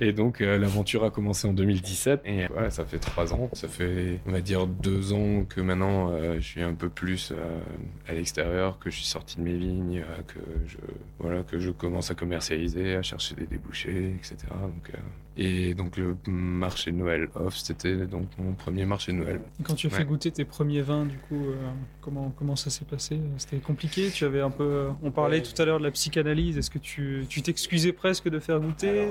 Et 0.00 0.12
donc 0.12 0.40
euh, 0.40 0.58
l'aventure 0.58 1.04
a 1.04 1.10
commencé 1.10 1.46
en 1.48 1.52
2017 1.52 2.22
et 2.24 2.46
voilà, 2.46 2.70
ça 2.70 2.84
fait 2.84 2.98
trois 2.98 3.32
ans. 3.32 3.50
Ça 3.52 3.68
fait 3.68 4.20
on 4.26 4.32
va 4.32 4.40
dire 4.40 4.66
deux 4.66 5.12
ans 5.12 5.44
que 5.44 5.60
maintenant 5.60 6.10
euh, 6.10 6.36
je 6.36 6.46
suis 6.46 6.62
un 6.62 6.74
peu 6.74 6.88
plus 6.88 7.32
euh, 7.32 7.60
à 8.08 8.14
l'extérieur, 8.14 8.78
que 8.78 8.90
je 8.90 8.96
suis 8.96 9.04
sorti 9.06 9.36
de 9.38 9.42
mes 9.42 9.56
vignes, 9.56 10.00
euh, 10.00 10.22
que 10.26 10.40
je 10.66 10.76
voilà 11.18 11.42
que 11.42 11.58
je 11.58 11.70
commence 11.70 12.10
à 12.10 12.14
commercialiser, 12.14 12.96
à 12.96 13.02
chercher 13.02 13.34
des 13.34 13.46
débouchés, 13.46 14.14
etc. 14.16 14.36
Donc 14.60 14.90
euh, 14.94 14.98
et 15.38 15.72
donc 15.72 15.96
le 15.96 16.14
marché 16.26 16.90
de 16.92 16.96
Noël 16.98 17.26
off, 17.36 17.56
c'était 17.56 18.04
donc 18.06 18.26
mon 18.36 18.52
premier 18.52 18.84
marché 18.84 19.12
de 19.12 19.16
Noël. 19.16 19.40
Et 19.58 19.62
Quand 19.62 19.74
tu 19.74 19.86
as 19.86 19.90
fait 19.90 20.00
Ouais. 20.00 20.04
goûter 20.04 20.30
tes 20.30 20.44
premiers 20.44 20.82
vins, 20.82 21.06
du 21.06 21.16
coup, 21.16 21.46
euh, 21.46 21.54
comment, 22.02 22.34
comment 22.36 22.54
ça 22.54 22.68
s'est 22.68 22.84
passé? 22.84 23.18
C'était 23.38 23.56
compliqué? 23.56 24.10
Tu 24.10 24.26
avais 24.26 24.42
un 24.42 24.50
peu. 24.50 24.62
euh, 24.62 24.90
On 25.02 25.10
parlait 25.10 25.40
tout 25.42 25.60
à 25.60 25.64
l'heure 25.64 25.78
de 25.78 25.84
la 25.84 25.90
psychanalyse. 25.90 26.58
Est-ce 26.58 26.68
que 26.70 26.78
tu 26.78 27.24
tu 27.30 27.40
t'excusais 27.40 27.92
presque 27.92 28.28
de 28.28 28.38
faire 28.40 28.60
goûter? 28.60 29.06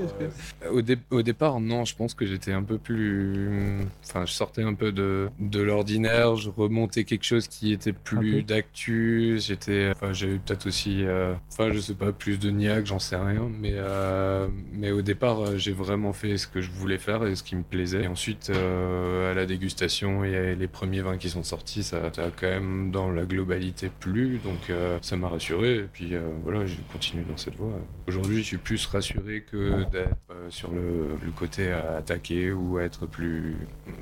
Que- 0.60 0.68
Au, 0.70 0.84
dé- 0.84 1.00
au 1.10 1.24
départ, 1.24 1.60
non, 1.60 1.86
je 1.86 1.96
pense 1.96 2.14
que 2.14 2.28
j'étais 2.28 2.52
un 2.54 2.62
peu 2.62 2.78
plus. 2.78 3.80
Enfin, 4.04 4.26
je 4.28 4.32
sortais 4.34 4.62
un 4.62 4.76
peu 4.76 4.92
de, 4.92 5.28
de 5.40 5.60
l'ordinaire, 5.60 6.36
je 6.36 6.52
remontais 6.52 7.04
quelque 7.04 7.26
chose 7.26 7.48
qui 7.48 7.74
était 7.74 7.94
plus 7.94 8.44
d'actu. 8.44 9.38
J'étais. 9.40 9.92
Enfin, 9.96 10.14
j'avais 10.14 10.38
peut-être 10.38 10.68
aussi. 10.68 11.04
euh, 11.04 11.34
Enfin, 11.52 11.72
je 11.72 11.80
sais 11.80 11.96
pas, 11.96 12.12
plus 12.12 12.38
de 12.38 12.52
niaque, 12.52 12.86
j'en 12.86 13.00
sais 13.00 13.16
rien. 13.16 13.50
Mais, 13.60 13.74
euh, 13.74 14.48
mais 14.72 14.92
au 14.92 15.02
départ, 15.02 15.31
euh, 15.40 15.58
j'ai 15.58 15.72
vraiment 15.72 16.14
fait 16.14 16.38
ce 16.38 16.48
que 16.48 16.62
je 16.62 16.70
voulais 16.72 16.98
faire 16.98 17.26
et 17.26 17.36
ce 17.36 17.44
qui 17.44 17.56
me 17.56 17.64
plaisait. 17.64 18.04
Et 18.04 18.08
ensuite, 18.08 18.50
euh, 18.50 19.32
à 19.32 19.34
la 19.34 19.46
dégustation 19.46 20.24
et 20.24 20.56
les 20.56 20.68
premiers 20.68 21.02
vins 21.02 21.18
qui 21.18 21.30
sont 21.30 21.44
sortis, 21.44 21.84
ça 21.84 22.06
a 22.06 22.10
quand 22.12 22.48
même 22.48 22.92
dans 22.92 23.10
la 23.12 23.24
globalité 23.24 23.90
plu. 24.00 24.40
Donc, 24.44 24.70
euh, 24.70 24.98
ça 25.02 25.16
m'a 25.16 25.30
rassuré. 25.30 25.76
Et 25.78 25.90
puis, 25.92 26.14
voilà, 26.44 26.66
j'ai 26.66 26.80
continué 26.92 27.24
dans 27.30 27.38
cette 27.38 27.56
voie. 27.56 27.74
Aujourd'hui, 28.08 28.38
je 28.38 28.44
suis 28.44 28.58
plus 28.58 28.86
rassuré 28.86 29.42
que 29.50 29.90
d'être 29.92 30.16
sur 30.50 30.72
le, 30.72 31.18
côté 31.36 31.72
à 31.72 31.96
attaquer 31.98 32.52
ou 32.52 32.78
à 32.78 32.84
être 32.84 33.06
plus 33.06 33.56
hum, 33.88 33.94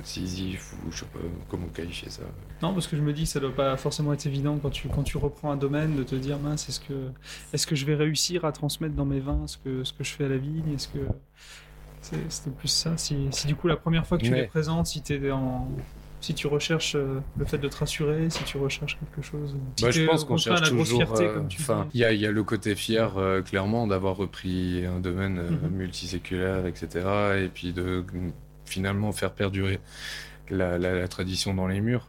incisif 0.00 0.74
ou 0.84 0.90
je 0.90 0.98
sais 0.98 1.06
pas 1.06 1.20
comment 1.48 1.68
qualifier 1.68 2.10
ça. 2.10 2.22
Non, 2.62 2.72
parce 2.72 2.86
que 2.86 2.96
je 2.96 3.02
me 3.02 3.12
dis 3.12 3.22
que 3.22 3.28
ça 3.28 3.40
doit 3.40 3.54
pas 3.54 3.76
forcément 3.76 4.12
être 4.12 4.26
évident 4.26 4.58
quand 4.60 4.70
tu, 4.70 4.88
quand 4.88 5.02
tu 5.02 5.18
reprends 5.18 5.50
un 5.50 5.56
domaine 5.56 5.96
de 5.96 6.02
te 6.02 6.14
dire 6.14 6.38
mince, 6.38 6.68
est-ce 6.68 6.80
que, 6.80 7.10
est-ce 7.52 7.66
que 7.66 7.74
je 7.74 7.84
vais 7.84 7.94
réussir 7.94 8.44
à 8.44 8.52
transmettre 8.52 8.94
dans 8.94 9.04
mes 9.04 9.20
vins 9.20 9.46
ce 9.46 9.56
que, 9.58 9.84
ce 9.84 9.92
que 9.92 10.04
je 10.04 10.12
fais 10.12 10.24
à 10.24 10.28
la 10.28 10.38
Est-ce 10.74 10.88
que. 10.88 10.98
C'était 12.02 12.50
plus 12.50 12.68
ça? 12.68 12.96
Si, 12.98 13.16
si 13.30 13.46
du 13.46 13.54
coup, 13.56 13.66
la 13.66 13.76
première 13.76 14.06
fois 14.06 14.18
que 14.18 14.24
tu 14.24 14.32
Ouais. 14.32 14.42
les 14.42 14.46
présentes, 14.46 14.86
si, 14.86 15.00
t'es 15.00 15.30
en, 15.30 15.66
si 16.20 16.34
tu 16.34 16.46
recherches 16.46 16.96
euh, 16.96 17.20
le 17.38 17.44
fait 17.46 17.56
de 17.56 17.66
te 17.66 17.76
rassurer, 17.78 18.28
si 18.28 18.44
tu 18.44 18.58
recherches 18.58 18.98
quelque 18.98 19.26
chose. 19.26 19.56
Si 19.76 19.82
Bah, 19.84 19.90
je 19.90 20.04
pense 20.04 20.24
qu'on 20.24 20.36
cherche 20.36 20.68
toujours. 20.68 21.14
euh, 21.16 21.40
Enfin, 21.58 21.86
il 21.94 22.00
y 22.00 22.04
a, 22.04 22.12
il 22.12 22.20
y 22.20 22.26
a 22.26 22.30
le 22.30 22.44
côté 22.44 22.74
fier, 22.74 23.16
euh, 23.16 23.40
clairement, 23.40 23.86
d'avoir 23.86 24.16
repris 24.16 24.84
un 24.84 25.00
domaine 25.00 25.38
euh, 25.38 25.50
Mhm. 25.50 25.70
multiséculaire, 25.70 26.66
etc. 26.66 27.38
Et 27.38 27.48
puis 27.48 27.72
de 27.72 28.04
mm, 28.12 28.32
finalement 28.66 29.12
faire 29.12 29.32
perdurer 29.32 29.80
la, 30.50 30.76
la- 30.78 30.94
la 30.94 31.08
tradition 31.08 31.54
dans 31.54 31.68
les 31.68 31.80
murs, 31.80 32.08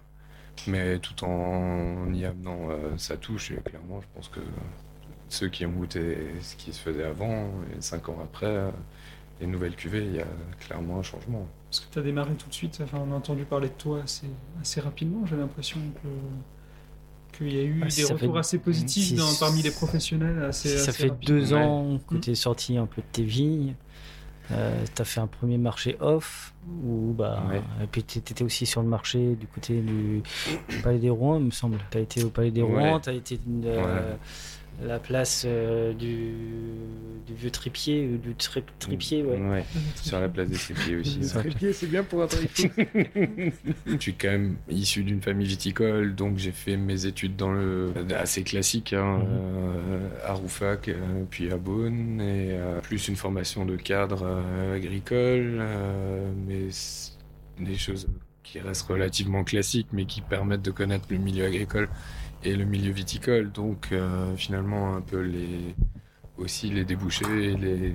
mais 0.68 1.00
tout 1.00 1.24
en 1.24 2.14
y 2.14 2.26
amenant 2.26 2.70
euh, 2.70 2.98
sa 2.98 3.18
touche. 3.18 3.52
Et 3.52 3.56
clairement, 3.58 4.02
je 4.02 4.08
pense 4.14 4.28
que 4.30 4.42
ceux 5.30 5.48
qui 5.50 5.66
ont 5.66 5.72
goûté 5.72 6.18
ce 6.42 6.56
qui 6.56 6.72
se 6.74 6.80
faisait 6.80 7.04
avant 7.04 7.50
et 7.76 7.82
cinq 7.82 8.10
ans 8.10 8.18
après, 8.24 8.72
les 9.42 9.48
nouvelles 9.48 9.76
cuvées, 9.76 10.06
il 10.06 10.16
y 10.16 10.20
a 10.22 10.28
clairement 10.60 11.00
un 11.00 11.04
changement. 11.04 11.48
Parce 11.70 11.82
que 11.82 11.92
tu 11.94 12.00
as 12.00 12.02
démarré 12.04 12.34
tout 12.36 12.48
de 12.48 12.54
suite, 12.54 12.80
enfin, 12.84 13.00
on 13.06 13.12
a 13.12 13.16
entendu 13.16 13.44
parler 13.44 13.68
de 13.70 13.74
toi 13.74 14.02
assez, 14.04 14.28
assez 14.62 14.80
rapidement, 14.80 15.26
j'ai 15.26 15.36
l'impression 15.36 15.80
que 16.02 17.38
qu'il 17.38 17.54
y 17.54 17.60
a 17.60 17.64
eu 17.64 17.80
Ah, 17.82 17.86
des 17.86 17.92
si 17.92 18.04
retours 18.06 18.34
fait- 18.34 18.40
assez 18.40 18.58
positifs 18.60 19.08
si- 19.08 19.16
dans- 19.16 19.36
parmi 19.40 19.62
les 19.62 19.72
professionnels. 19.72 20.42
Assez, 20.44 20.70
Si 20.70 20.78
ça 20.78 20.92
assez 20.92 21.10
fait 21.10 21.14
deux 21.26 21.54
Ouais. 21.54 21.62
ans 21.62 22.00
que 22.08 22.16
tu 22.16 22.32
es 22.32 22.36
sorti 22.36 22.78
un 22.78 22.86
peu 22.86 23.02
de 23.02 23.08
tes 23.12 23.24
vignes, 23.24 23.76
euh, 24.52 24.86
tu 24.96 25.02
as 25.02 25.06
fait 25.06 25.20
un 25.20 25.28
premier 25.28 25.58
marché 25.58 25.98
off, 26.00 26.54
où, 26.86 27.12
bah, 27.14 27.44
Ouais. 27.50 27.62
et 27.84 27.88
puis 27.88 28.06
tu 28.06 28.20
étais 28.20 28.42
aussi 28.42 28.66
sur 28.66 28.82
le 28.82 28.88
marché 28.88 29.36
du 29.36 29.48
côté 29.48 29.82
du, 29.82 30.22
du 30.70 30.78
Palais 30.82 31.00
des 31.00 31.10
Rouen, 31.10 31.38
il 31.40 31.46
me 31.48 31.52
semble. 31.52 31.78
Tu 31.92 31.98
as 31.98 32.02
été 32.02 32.24
au 32.24 32.30
Palais 32.30 32.52
des 32.52 32.62
Ouais. 32.62 32.90
Rouen, 32.90 33.02
tu 33.02 33.10
as 33.10 33.14
été 33.14 33.38
euh, 33.66 34.16
la 34.84 35.00
place 35.00 35.44
euh, 35.48 35.94
du, 35.94 36.34
du 37.26 37.34
vieux 37.34 37.50
tripier, 37.52 38.08
ou 38.14 38.18
du 38.18 38.36
tri- 38.36 38.64
tripier, 38.80 39.24
ouais. 39.24 39.64
Sur 39.96 40.20
la 40.20 40.28
place 40.30 40.50
des 40.50 40.58
Trépieds 40.58 40.98
aussi. 40.98 41.20
Le 41.20 41.28
trépied, 41.28 41.74
c'est 41.74 41.88
bien 41.88 42.04
pour 42.04 42.22
un 42.24 42.28
trépied. 42.28 42.72
Je 43.86 43.98
suis 44.00 44.14
quand 44.14 44.28
même 44.30 44.56
issu 44.70 45.04
d'une 45.04 45.22
famille 45.22 45.48
viticole, 45.48 46.14
donc 46.16 46.38
j'ai 46.38 46.52
fait 46.52 46.78
mes 46.78 47.06
études 47.06 47.36
dans 47.36 47.52
le 47.52 47.94
assez 48.16 48.44
classique, 48.44 48.94
hein, 48.94 49.20
Mhm. 49.20 49.28
euh, 49.30 50.10
à 50.26 50.34
Roufac, 50.34 50.90
euh, 50.90 50.96
puis 51.30 51.52
à 51.52 51.58
Beaune, 51.58 52.20
et 52.22 52.58
plus 52.84 53.08
une 53.08 53.16
formation 53.16 53.66
de 53.66 53.76
cadre 53.78 54.42
agricole, 54.74 55.64
mais 56.48 56.68
des 57.60 57.76
choses 57.78 58.08
qui 58.44 58.60
restent 58.60 58.88
relativement 58.88 59.44
classiques, 59.44 59.88
mais 59.92 60.06
qui 60.06 60.22
permettent 60.22 60.62
de 60.62 60.72
connaître 60.72 61.06
le 61.10 61.18
milieu 61.18 61.46
agricole 61.46 61.90
et 62.46 62.56
le 62.56 62.66
milieu 62.66 62.92
viticole. 62.94 63.52
Donc 63.52 63.90
euh, 63.92 64.36
finalement 64.38 64.96
un 64.96 65.02
peu 65.02 65.22
les 65.22 65.76
aussi 66.38 66.70
les 66.70 66.86
débouchés, 66.86 67.56
les 67.58 67.94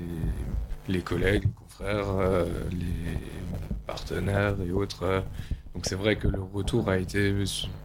les 0.88 1.00
collègues, 1.02 1.44
les 1.44 1.50
confrères, 1.52 2.08
euh, 2.18 2.44
les 2.72 3.18
partenaires 3.86 4.56
et 4.66 4.72
autres. 4.72 5.24
Donc 5.74 5.86
c'est 5.86 5.94
vrai 5.94 6.16
que 6.16 6.28
le 6.28 6.40
retour 6.42 6.88
a 6.88 6.98
été 6.98 7.32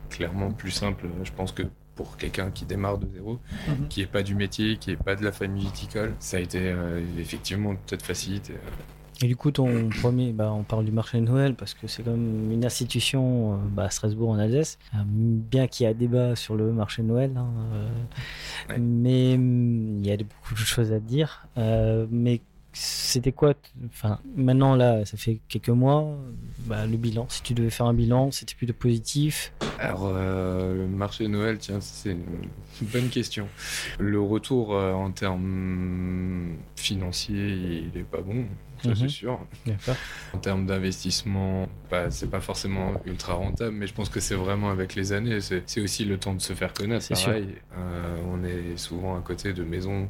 clairement 0.10 0.51
plus 0.51 0.72
simple, 0.72 1.05
je 1.24 1.31
pense 1.31 1.51
que 1.51 1.63
pour 1.95 2.17
quelqu'un 2.17 2.51
qui 2.51 2.65
démarre 2.65 2.98
de 2.98 3.07
zéro, 3.13 3.39
Mhm. 3.67 3.88
qui 3.88 4.01
est 4.01 4.07
pas 4.07 4.24
du 4.24 4.36
métier, 4.36 4.77
qui 4.77 4.91
est 4.91 4.98
pas 5.01 5.15
de 5.15 5.24
la 5.24 5.31
famille 5.31 5.63
viticole, 5.65 6.13
ça 6.19 6.38
a 6.38 6.39
été 6.41 6.60
euh, 6.62 7.01
effectivement 7.19 7.74
peut-être 7.75 8.03
facilité. 8.05 8.53
Et 9.22 9.27
du 9.27 9.36
coup, 9.38 9.50
ton 9.51 9.89
premier, 10.01 10.34
bah, 10.34 10.51
on 10.51 10.63
parle 10.63 10.84
du 10.84 10.91
marché 10.91 11.19
de 11.19 11.24
Noël 11.24 11.55
parce 11.55 11.74
que 11.74 11.88
c'est 11.88 12.03
comme 12.03 12.51
une 12.51 12.65
institution 12.65 13.53
euh, 13.53 13.57
bah, 13.72 13.84
à 13.86 13.89
Strasbourg 13.89 14.29
en 14.29 14.38
Alsace, 14.38 14.77
Euh, 14.93 14.98
bien 15.05 15.67
qu'il 15.67 15.86
y 15.86 15.88
a 15.88 15.93
débat 15.93 16.36
sur 16.36 16.55
le 16.55 16.72
marché 16.74 17.01
de 17.01 17.07
Noël, 17.07 17.31
hein, 17.38 17.48
euh, 17.74 17.88
Ouais. 18.69 18.77
mais 18.79 19.36
hum, 19.36 20.00
il 20.03 20.07
y 20.07 20.12
a 20.12 20.17
beaucoup 20.17 20.53
de 20.53 20.60
choses 20.60 20.91
à 20.91 21.00
dire. 21.00 21.48
Euh, 21.57 22.05
mais 22.12 22.41
c'était 22.74 23.31
quoi 23.31 23.53
Enfin, 23.86 24.19
maintenant 24.36 24.75
là, 24.75 25.05
ça 25.05 25.15
fait 25.15 25.39
quelques 25.48 25.69
mois. 25.69 26.17
bah, 26.65 26.86
le 26.86 26.98
bilan, 26.98 27.25
si 27.29 27.41
tu 27.41 27.53
devais 27.53 27.69
faire 27.69 27.86
un 27.86 27.93
bilan, 27.93 28.31
c'était 28.31 28.55
plutôt 28.55 28.74
positif? 28.74 29.53
Alors, 29.79 30.12
euh, 30.13 30.75
le 30.75 30.88
marché 30.88 31.24
de 31.24 31.29
Noël, 31.29 31.57
tiens, 31.57 31.79
c'est 31.79 32.12
une 32.12 32.88
bonne 32.91 33.07
question. 33.07 33.48
Le 33.98 34.19
retour 34.19 34.74
euh, 34.75 34.91
en 34.91 35.12
termes 35.12 36.55
financiers, 36.75 37.53
il 37.93 37.98
est 37.98 38.03
pas 38.03 38.22
bon, 38.22 38.43
ça 38.86 38.96
c'est 38.96 39.10
sûr. 39.10 39.39
En 40.34 40.38
termes 40.38 40.65
d'investissement, 40.65 41.68
bah, 41.89 42.10
c'est 42.12 42.30
pas 42.30 42.42
forcément 42.42 42.94
ultra 43.06 43.34
rentable, 43.34 43.75
mais 43.75 43.88
je 43.88 43.94
pense 43.94 44.10
que 44.10 44.20
c'est 44.20 44.36
vraiment 44.36 44.70
avec 44.70 44.96
les 44.96 45.13
années. 45.13 45.39
C'est 45.42 45.82
aussi 45.82 46.06
le 46.06 46.18
temps 46.18 46.34
de 46.34 46.42
se 46.42 46.54
faire 46.54 46.74
connaître. 46.74 47.08
Pareil, 47.10 47.56
Euh, 47.77 48.18
on 48.32 48.44
est 48.44 48.77
souvent 48.77 49.18
à 49.18 49.22
côté 49.22 49.54
de 49.54 49.63
maisons 49.63 50.10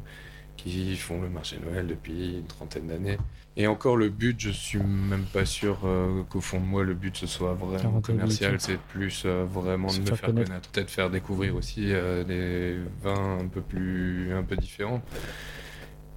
qui 0.56 0.96
font 0.96 1.20
le 1.20 1.28
marché 1.28 1.58
Noël 1.64 1.86
depuis 1.86 2.38
une 2.38 2.46
trentaine 2.46 2.86
d'années. 2.86 3.18
Et 3.58 3.66
encore, 3.66 3.96
le 3.96 4.10
but, 4.10 4.38
je 4.38 4.50
suis 4.50 4.78
même 4.78 5.24
pas 5.24 5.46
sûr 5.46 5.80
euh, 5.84 6.22
qu'au 6.28 6.40
fond 6.42 6.60
de 6.60 6.64
moi, 6.66 6.82
le 6.84 6.92
but 6.94 7.16
ce 7.16 7.26
soit 7.26 7.54
vraiment 7.54 8.00
commercial. 8.02 8.56
C'est 8.60 8.78
plus 8.78 9.22
euh, 9.24 9.44
vraiment 9.50 9.88
de 9.88 10.00
me 10.00 10.06
faire 10.06 10.20
connaître. 10.20 10.48
connaître. 10.48 10.68
Peut-être 10.70 10.90
faire 10.90 11.08
découvrir 11.10 11.54
aussi 11.56 11.86
euh, 11.92 12.22
des 12.24 12.78
vins 13.02 13.38
un 13.40 13.46
peu 13.48 13.62
plus, 13.62 14.32
un 14.34 14.42
peu 14.42 14.56
différents 14.56 15.02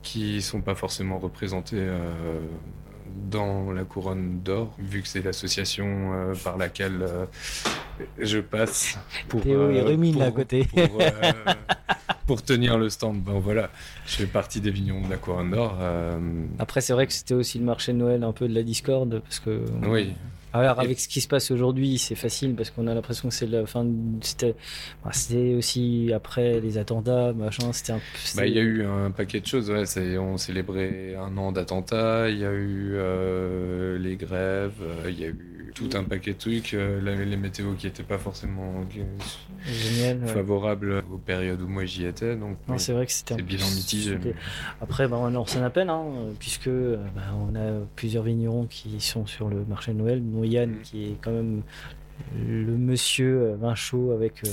qui 0.02 0.42
sont 0.42 0.62
pas 0.62 0.76
forcément 0.76 1.20
représentés 1.20 1.78
euh, 1.80 2.40
dans 3.30 3.72
la 3.72 3.84
couronne 3.84 4.40
d'or, 4.44 4.74
vu 4.80 5.02
que 5.02 5.08
c'est 5.08 5.22
l'association 5.24 6.14
euh, 6.14 6.34
par 6.44 6.58
laquelle 6.58 7.02
euh, 7.02 7.26
je 8.18 8.40
passe 8.40 8.98
pour, 9.28 9.42
Théo, 9.42 9.70
il 9.72 9.82
rumine 9.82 10.14
pour- 10.14 10.22
là 10.22 10.28
à 10.28 10.32
côté. 10.32 10.66
Pour, 10.66 11.02
pour 12.28 12.44
tenir 12.44 12.78
le 12.78 12.90
stand. 12.90 13.20
Bon 13.22 13.40
voilà, 13.40 13.70
je 14.06 14.16
fais 14.16 14.26
partie 14.26 14.62
des 14.62 14.72
vignerons 14.72 15.02
de 15.06 15.10
la 15.10 15.18
couronne 15.18 15.52
d'or. 15.52 15.78
Après, 16.60 16.80
c'est 16.82 16.94
vrai 16.94 17.08
que 17.08 17.14
c'était 17.14 17.34
aussi 17.34 17.58
le 17.60 17.66
marché 17.66 17.92
de 17.92 17.98
Noël 17.98 18.24
un 18.24 18.32
peu 18.34 18.48
de 18.48 18.54
la 18.54 18.64
discorde 18.64 19.20
parce 19.20 19.40
que 19.40 19.66
oui, 19.88 20.14
Alors 20.54 20.82
Et- 20.82 20.86
avec 20.86 21.00
ce 21.00 21.08
qui 21.08 21.22
se 21.22 21.28
passe 21.28 21.52
aujourd'hui, 21.52 21.98
c'est 21.98 22.16
facile 22.16 22.56
parce 22.56 22.72
qu'on 22.72 22.88
a 22.88 22.94
l'impression 22.94 23.30
que 23.30 23.36
c'est 23.36 23.46
la 23.48 23.66
fin. 23.66 23.86
C'était, 24.22 24.56
bah, 25.04 25.12
aussi 25.58 26.12
après 26.14 26.60
les 26.60 26.78
attentats, 26.78 27.34
machin. 27.34 27.72
C'était 27.74 27.94
un. 27.94 28.00
Bah, 28.36 28.46
il 28.48 28.54
y 28.54 28.60
a 28.60 28.64
eu 28.64 28.84
un 28.86 29.12
paquet 29.12 29.40
de 29.42 29.46
choses. 29.46 29.70
Ouais, 29.70 29.84
on 30.18 30.38
célébrait 30.38 31.16
un 31.16 31.38
an 31.38 31.52
d'attentats, 31.52 32.30
il 32.30 32.40
y 32.40 32.46
a 32.46 32.52
eu 32.52 32.92
euh, 32.94 33.98
les 34.00 34.16
grèves, 34.16 34.74
euh, 34.82 35.10
il 35.10 35.20
y 35.20 35.26
a 35.26 35.28
eu 35.28 35.72
tout 35.76 35.90
un 35.94 36.04
paquet 36.04 36.34
de 36.34 36.38
trucs, 36.38 36.74
euh, 36.74 37.00
les 37.26 37.38
météos 37.38 37.74
qui 37.78 37.86
n'étaient 37.86 38.04
pas 38.04 38.18
forcément 38.18 38.84
génial. 39.66 40.20
ouais. 40.24 40.28
favorables 40.28 41.04
aux 41.12 41.18
périodes 41.18 41.62
où 41.62 41.68
moi 41.68 41.86
j'y 41.86 42.06
étais. 42.06 42.36
Donc, 42.36 42.58
oui, 42.68 42.80
c'est 42.80 42.92
vrai 42.92 43.06
que 43.06 43.12
c'était. 43.12 43.36
un 43.36 43.38
bilan 43.38 43.66
mitigé. 43.76 44.12
c'était- 44.14 44.36
Après, 44.82 45.08
bah, 45.08 45.18
on 45.18 45.46
s'en 45.46 45.64
appelle, 45.64 45.90
hein, 45.90 46.04
puisque 46.40 46.70
bah, 46.70 47.22
on 47.50 47.56
a 47.56 47.86
plusieurs 47.96 48.24
vignerons 48.24 48.66
qui 48.66 49.00
sont 49.00 49.26
sur 49.26 49.48
le 49.48 49.64
marché 49.66 49.94
de 49.94 49.98
Noël, 49.98 50.22
Yann, 50.44 50.70
Mm. 50.72 50.82
qui 50.84 51.06
est 51.06 51.16
quand 51.22 51.32
même 51.32 51.62
le 52.38 52.74
monsieur 52.78 53.42
euh, 53.42 53.56
vin 53.60 53.76
chaud 53.76 54.12
avec, 54.12 54.44
euh, 54.46 54.50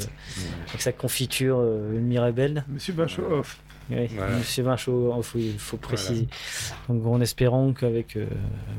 avec 0.68 0.80
sa 0.80 0.92
confiture, 0.92 1.58
euh, 1.60 1.94
une 1.98 2.06
Mirabelle. 2.06 2.64
Monsieur 2.68 2.92
Bachoff. 2.92 3.58
Oui, 3.88 4.08
Voilà. 4.16 4.38
Monsieur 4.38 4.64
il 4.64 5.22
faut, 5.22 5.38
il 5.38 5.58
faut 5.58 5.76
préciser. 5.76 6.26
Donc 6.88 7.06
en 7.06 7.20
espérant 7.20 7.72
qu'avec 7.72 8.16
euh, 8.16 8.26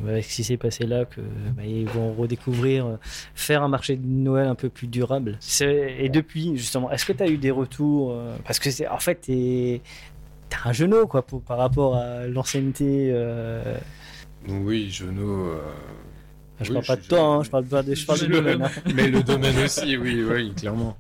avec 0.06 0.26
ce 0.26 0.36
qui 0.36 0.44
s'est 0.44 0.58
passé 0.58 0.86
là, 0.86 1.06
que 1.06 1.22
bah, 1.56 1.64
ils 1.66 1.88
vont 1.88 2.14
redécouvrir, 2.14 2.86
euh, 2.86 2.96
faire 3.34 3.64
un 3.64 3.70
marché 3.70 3.96
de 3.96 4.06
Noël 4.06 4.48
un 4.48 4.56
peu 4.56 4.68
plus 4.70 4.88
durable. 4.88 5.38
C'est- 5.40 5.96
Et 6.00 6.10
depuis, 6.10 6.58
justement, 6.58 6.92
est-ce 6.92 7.06
que 7.06 7.14
tu 7.14 7.24
as 7.24 7.28
eu 7.30 7.38
des 7.38 7.52
retours 7.52 8.12
euh, 8.12 8.36
Parce 8.46 8.60
que 8.60 8.70
c'est 8.70 8.88
en 8.90 9.00
fait, 9.00 9.16
t'es 9.16 9.82
t'as 10.50 10.70
un 10.70 10.74
genou 10.74 11.08
quoi 11.08 11.22
pour, 11.26 11.42
par 11.42 11.58
rapport 11.58 11.96
à 11.96 12.26
l'ancienneté. 12.28 13.10
euh, 13.14 13.78
Oui, 14.50 14.90
Genot. 14.90 15.56
Euh, 16.62 16.64
Je 16.64 16.70
Oui, 16.70 16.74
parle 16.74 16.86
pas 16.86 16.96
de 16.96 17.02
toi, 17.02 17.18
jeune. 17.20 17.28
hein, 17.28 17.44
je 17.44 17.50
parle 17.50 17.66
pas 17.66 17.84
de, 17.84 17.96
je 17.96 18.06
parle 18.06 18.20
du 18.20 18.28
domaine. 18.28 18.62
hein. 18.64 18.72
Mais 18.94 19.08
le 19.10 19.24
domaine 19.34 19.58
aussi, 19.60 19.98
oui, 19.98 20.24
oui, 20.24 20.54
clairement. 20.54 20.98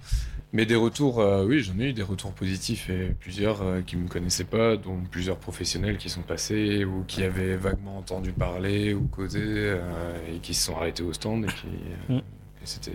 Mais 0.54 0.66
des 0.66 0.76
retours, 0.76 1.20
euh, 1.20 1.46
oui, 1.46 1.60
j'en 1.62 1.78
ai 1.78 1.90
eu 1.90 1.94
des 1.94 2.04
retours 2.04 2.32
positifs 2.32 2.90
et 2.90 3.14
plusieurs 3.20 3.62
euh, 3.62 3.82
qui 3.82 3.98
me 3.98 4.08
connaissaient 4.08 4.46
pas, 4.46 4.78
dont 4.78 4.98
plusieurs 5.12 5.38
professionnels 5.38 5.98
qui 5.98 6.10
sont 6.10 6.22
passés 6.22 6.86
ou 6.86 7.04
qui 7.06 7.24
avaient 7.24 7.58
vaguement 7.58 7.98
entendu 7.98 8.32
parler 8.32 8.94
ou 8.94 9.02
causé 9.08 9.42
euh, 9.44 9.82
et 10.34 10.40
qui 10.40 10.54
se 10.54 10.64
sont 10.66 10.78
arrêtés 10.78 11.04
au 11.04 11.12
stand 11.12 11.44
et 11.44 11.48
qui. 11.48 11.68
euh, 12.12 12.16
Mm. 12.18 12.22
c'était 12.64 12.92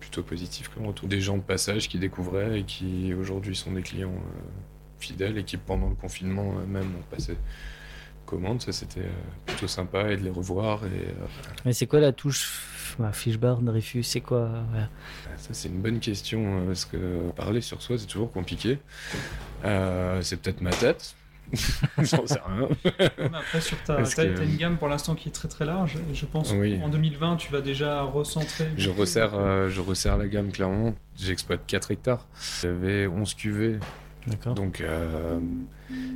plutôt 0.00 0.22
positif 0.24 0.68
comme 0.68 0.86
retour. 0.86 1.08
Des 1.08 1.20
gens 1.20 1.36
de 1.36 1.42
passage 1.42 1.88
qui 1.88 1.98
découvraient 1.98 2.60
et 2.60 2.62
qui 2.64 3.14
aujourd'hui 3.14 3.54
sont 3.54 3.70
des 3.72 3.82
clients 3.82 4.08
euh, 4.10 4.40
fidèles 4.98 5.38
et 5.38 5.44
qui 5.44 5.56
pendant 5.58 5.88
le 5.88 5.94
confinement 5.94 6.54
même 6.68 6.86
ont 6.98 7.14
passé 7.14 7.36
commande. 8.26 8.60
Ça 8.60 8.72
c'était 8.72 9.00
euh, 9.00 9.10
plutôt 9.46 9.66
sympa 9.68 10.10
et 10.12 10.16
de 10.18 10.22
les 10.22 10.30
revoir 10.30 10.84
et 10.84 10.88
euh, 10.88 11.26
Mais 11.64 11.72
c'est 11.72 11.86
quoi 11.86 12.00
la 12.00 12.12
touche 12.12 12.62
bah, 12.98 13.12
Fishbar, 13.12 13.58
Dreyfus, 13.62 14.04
c'est 14.04 14.20
quoi 14.20 14.42
ouais. 14.74 14.84
Ça, 15.36 15.48
c'est 15.52 15.68
une 15.68 15.80
bonne 15.82 15.98
question, 16.00 16.60
euh, 16.60 16.66
parce 16.68 16.84
que 16.86 17.30
parler 17.32 17.60
sur 17.60 17.82
soi, 17.82 17.98
c'est 17.98 18.06
toujours 18.06 18.32
compliqué. 18.32 18.78
Euh, 19.64 20.22
c'est 20.22 20.40
peut-être 20.40 20.60
ma 20.62 20.70
tête. 20.70 21.14
J'en 21.98 22.26
sais 22.26 22.40
rien. 22.46 22.68
Mais 23.18 23.24
après, 23.36 23.60
sur 23.60 23.76
ta, 23.84 23.96
t'as, 24.02 24.24
que- 24.26 24.42
une 24.42 24.56
gamme 24.56 24.78
pour 24.78 24.88
l'instant 24.88 25.14
qui 25.14 25.28
est 25.28 25.32
très 25.32 25.48
très 25.48 25.64
large. 25.64 25.96
Et 26.10 26.14
je 26.14 26.26
pense 26.26 26.52
Oui. 26.52 26.78
qu'en 26.80 26.88
2020, 26.88 27.36
tu 27.36 27.52
vas 27.52 27.60
déjà 27.60 28.02
recentrer. 28.02 28.68
Je 28.76 28.88
resserre, 28.90 29.34
euh, 29.34 29.68
je 29.68 29.80
resserre 29.80 30.16
la 30.16 30.26
gamme, 30.28 30.50
clairement. 30.50 30.94
J'exploite 31.16 31.60
4 31.66 31.90
hectares. 31.90 32.26
J'avais 32.62 33.06
11 33.06 33.34
cuvées, 33.34 33.78
D'accord. 34.26 34.54
donc 34.54 34.80
euh, 34.80 35.38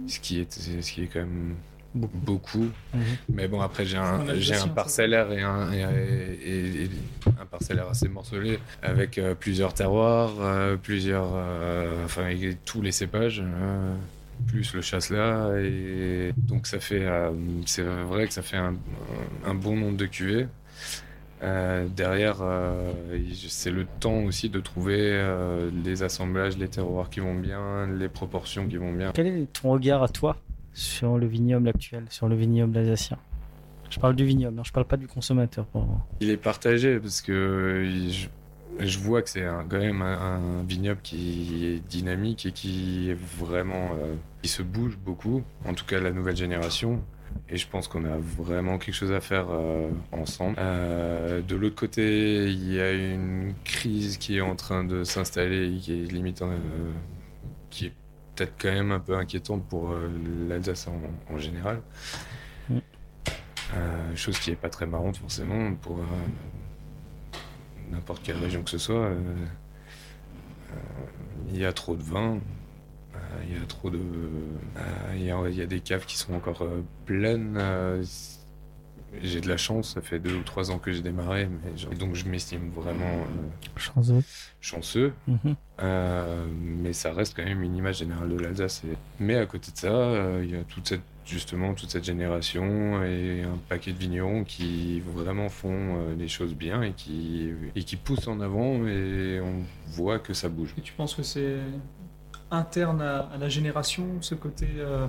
ce, 0.09 0.19
qui 0.19 0.41
est, 0.41 0.51
ce 0.53 0.91
qui 0.91 1.03
est 1.03 1.09
quand 1.09 1.21
même 1.21 1.55
Beaucoup. 1.95 2.19
beaucoup. 2.19 2.69
Mhm. 2.95 3.01
Mais 3.35 3.49
bon, 3.49 3.61
après, 3.61 3.85
j'ai 3.85 3.97
un, 3.97 4.21
un 4.29 4.69
parcellaire 4.69 5.33
et 5.33 5.43
un, 5.43 5.73
et, 5.73 5.81
et- 6.45 6.83
et 6.85 6.91
un 7.41 7.47
parcellaire 7.47 7.89
assez 7.89 8.09
morcelé 8.09 8.59
avec 8.83 9.19
euh, 9.19 9.35
plusieurs 9.35 9.75
terroirs, 9.75 10.35
euh, 10.41 10.77
plusieurs, 10.77 11.31
euh, 11.35 12.05
enfin, 12.05 12.29
et 12.29 12.57
tous 12.65 12.81
les 12.81 12.93
cépages, 12.93 13.43
euh, 13.45 13.95
plus 14.47 14.73
le 14.75 14.81
chasselas. 14.83 15.59
Et 15.59 16.33
donc, 16.37 16.67
ça 16.69 16.79
fait, 16.79 17.05
euh, 17.05 17.31
c'est 17.67 17.83
vrai 17.83 18.27
que 18.29 18.33
ça 18.33 18.43
fait 18.43 18.57
un, 18.57 18.75
un 19.45 19.55
bon 19.55 19.77
nombre 19.77 19.97
de 19.97 20.07
cuvées. 20.07 20.47
Euh, 21.43 21.87
derrière, 21.89 22.37
euh, 22.43 22.93
c'est 23.49 23.71
le 23.71 23.87
temps 23.99 24.25
aussi 24.25 24.51
de 24.51 24.61
trouver 24.61 24.99
euh, 25.01 25.71
les 25.85 26.03
assemblages, 26.03 26.59
les 26.59 26.69
terroirs 26.69 27.09
qui 27.09 27.21
vont 27.21 27.35
bien, 27.35 27.87
les 27.99 28.09
proportions 28.11 28.67
qui 28.69 28.77
vont 28.77 28.93
bien. 28.93 29.11
Quel 29.15 29.27
est 29.27 29.53
ton 29.55 29.71
regard 29.71 30.03
à 30.03 30.09
toi 30.09 30.37
sur 30.81 31.19
le 31.19 31.27
vignoble 31.27 31.69
actuel, 31.69 32.05
sur 32.09 32.27
le 32.27 32.35
vignoble 32.35 32.79
alsacien 32.79 33.19
Je 33.91 34.01
parle 34.01 34.17
du 34.17 34.25
vignoble, 34.25 34.59
hein, 34.59 34.63
je 34.65 34.73
parle 34.73 34.87
pas 34.87 34.97
du 34.97 35.07
consommateur. 35.07 35.67
Il 36.21 36.31
est 36.31 36.39
partagé 36.39 36.99
parce 36.99 37.21
que 37.21 38.09
je, 38.79 38.99
vois 38.99 39.21
que 39.21 39.29
c'est 39.29 39.45
quand 39.69 39.79
même 39.79 40.01
un, 40.01 40.63
vignoble 40.67 41.01
qui 41.03 41.67
est 41.67 41.87
dynamique 41.87 42.47
et 42.47 42.53
qui 42.53 43.11
est 43.11 43.19
vraiment 43.39 43.91
euh, 44.01 44.15
qui 44.43 44.49
se 44.49 44.63
bouge 44.63 44.97
beaucoup. 44.97 45.43
En 45.67 45.75
tout 45.75 45.85
cas, 45.85 46.01
la 46.01 46.13
nouvelle 46.13 46.37
génération. 46.37 47.03
Et 47.49 47.59
je 47.59 47.69
pense 47.69 47.87
qu'on 47.87 48.05
a 48.07 48.17
vraiment 48.17 48.79
quelque 48.79 48.95
chose 48.95 49.13
à 49.13 49.21
faire 49.21 49.49
euh, 49.51 49.91
ensemble. 50.13 50.57
Euh, 50.59 51.43
de 51.43 51.57
l'autre 51.57 51.77
côté, 51.77 52.47
il 52.47 52.73
y 52.73 52.81
a 52.81 52.91
une 52.91 53.53
crise 53.65 54.17
qui 54.17 54.39
est 54.39 54.41
en 54.41 54.57
train 54.57 54.83
de 54.83 55.05
s'installer, 55.05 55.77
qui 55.79 55.93
est 55.93 56.11
limite, 56.11 56.43
qui 57.69 57.87
est 57.87 57.93
peut-être 58.41 58.55
quand 58.59 58.73
même 58.73 58.93
un 58.93 59.01
peu 59.01 59.17
inquiétante 59.17 59.65
pour 59.69 59.91
euh, 59.91 60.09
l'Alsace 60.49 60.89
en, 60.89 60.99
en 61.35 61.39
général. 61.39 61.83
Mm. 62.71 62.79
Euh, 63.75 64.17
chose 64.17 64.39
qui 64.39 64.51
est 64.51 64.57
pas 64.57 64.71
très 64.71 64.87
marrante 64.87 65.19
forcément 65.19 65.75
pour 65.75 65.99
euh, 65.99 66.05
n'importe 67.91 68.23
quelle 68.23 68.39
région 68.39 68.63
que 68.63 68.71
ce 68.71 68.79
soit. 68.79 69.11
Il 71.53 71.59
y 71.59 71.65
a 71.65 71.73
trop 71.73 71.97
de 71.97 72.03
vin, 72.03 72.39
il 73.45 73.59
y 73.59 73.61
a 73.61 73.67
trop 73.67 73.91
de, 73.91 74.01
il 75.15 75.23
y, 75.23 75.31
a, 75.31 75.49
il 75.49 75.57
y 75.57 75.63
a 75.63 75.67
des 75.67 75.81
caves 75.81 76.07
qui 76.07 76.17
sont 76.17 76.33
encore 76.35 76.65
pleines. 77.05 77.59
J'ai 79.23 79.41
de 79.41 79.49
la 79.49 79.57
chance, 79.57 79.95
ça 79.95 80.01
fait 80.01 80.19
deux 80.19 80.35
ou 80.35 80.43
trois 80.43 80.71
ans 80.71 80.79
que 80.79 80.93
j'ai 80.93 81.03
démarré, 81.03 81.49
mais 81.49 81.95
donc 81.97 82.15
je 82.15 82.27
m'estime 82.29 82.71
vraiment 82.71 83.05
euh, 83.05 83.77
Chanceux. 83.77 84.23
chanceux. 84.61 85.13
Mhm. 85.27 85.57
Euh, 85.83 86.45
mais 86.61 86.93
ça 86.93 87.13
reste 87.13 87.35
quand 87.37 87.45
même 87.45 87.63
une 87.63 87.77
image 87.77 87.99
générale 87.99 88.29
de 88.29 88.39
l'Alsace. 88.39 88.83
Et- 88.85 88.97
Mais 89.19 89.37
à 89.37 89.47
côté 89.47 89.73
de 89.73 89.77
ça, 89.77 89.89
euh, 89.89 90.43
il 90.45 90.51
y 90.51 90.57
a 90.57 90.63
toute 90.65 90.87
cette, 90.89 91.01
justement 91.27 91.75
toute 91.75 91.91
cette 91.91 92.05
génération 92.05 93.03
et 93.05 93.43
un 93.43 93.57
paquet 93.69 93.93
de 93.93 93.99
vignerons 93.99 94.45
qui 94.45 95.01
vraiment 95.01 95.49
font 95.49 95.71
euh, 95.97 96.15
les 96.19 96.29
choses 96.29 96.55
bien 96.55 96.83
et 96.83 96.93
qui, 96.93 97.51
et 97.77 97.83
qui 97.85 97.97
poussent 97.97 98.29
en 98.29 98.41
avant 98.41 98.87
et 98.87 99.41
on 99.43 99.63
voit 99.93 100.19
que 100.19 100.35
ça 100.35 100.49
bouge. 100.49 100.75
Et 100.79 100.83
tu 100.83 100.93
penses 100.93 101.15
que 101.15 101.23
c'est 101.23 101.57
interne 102.51 103.01
à, 103.01 103.29
la 103.39 103.49
génération, 103.49 104.07
ce 104.21 104.35
côté, 104.35 104.67
euh, 104.79 105.07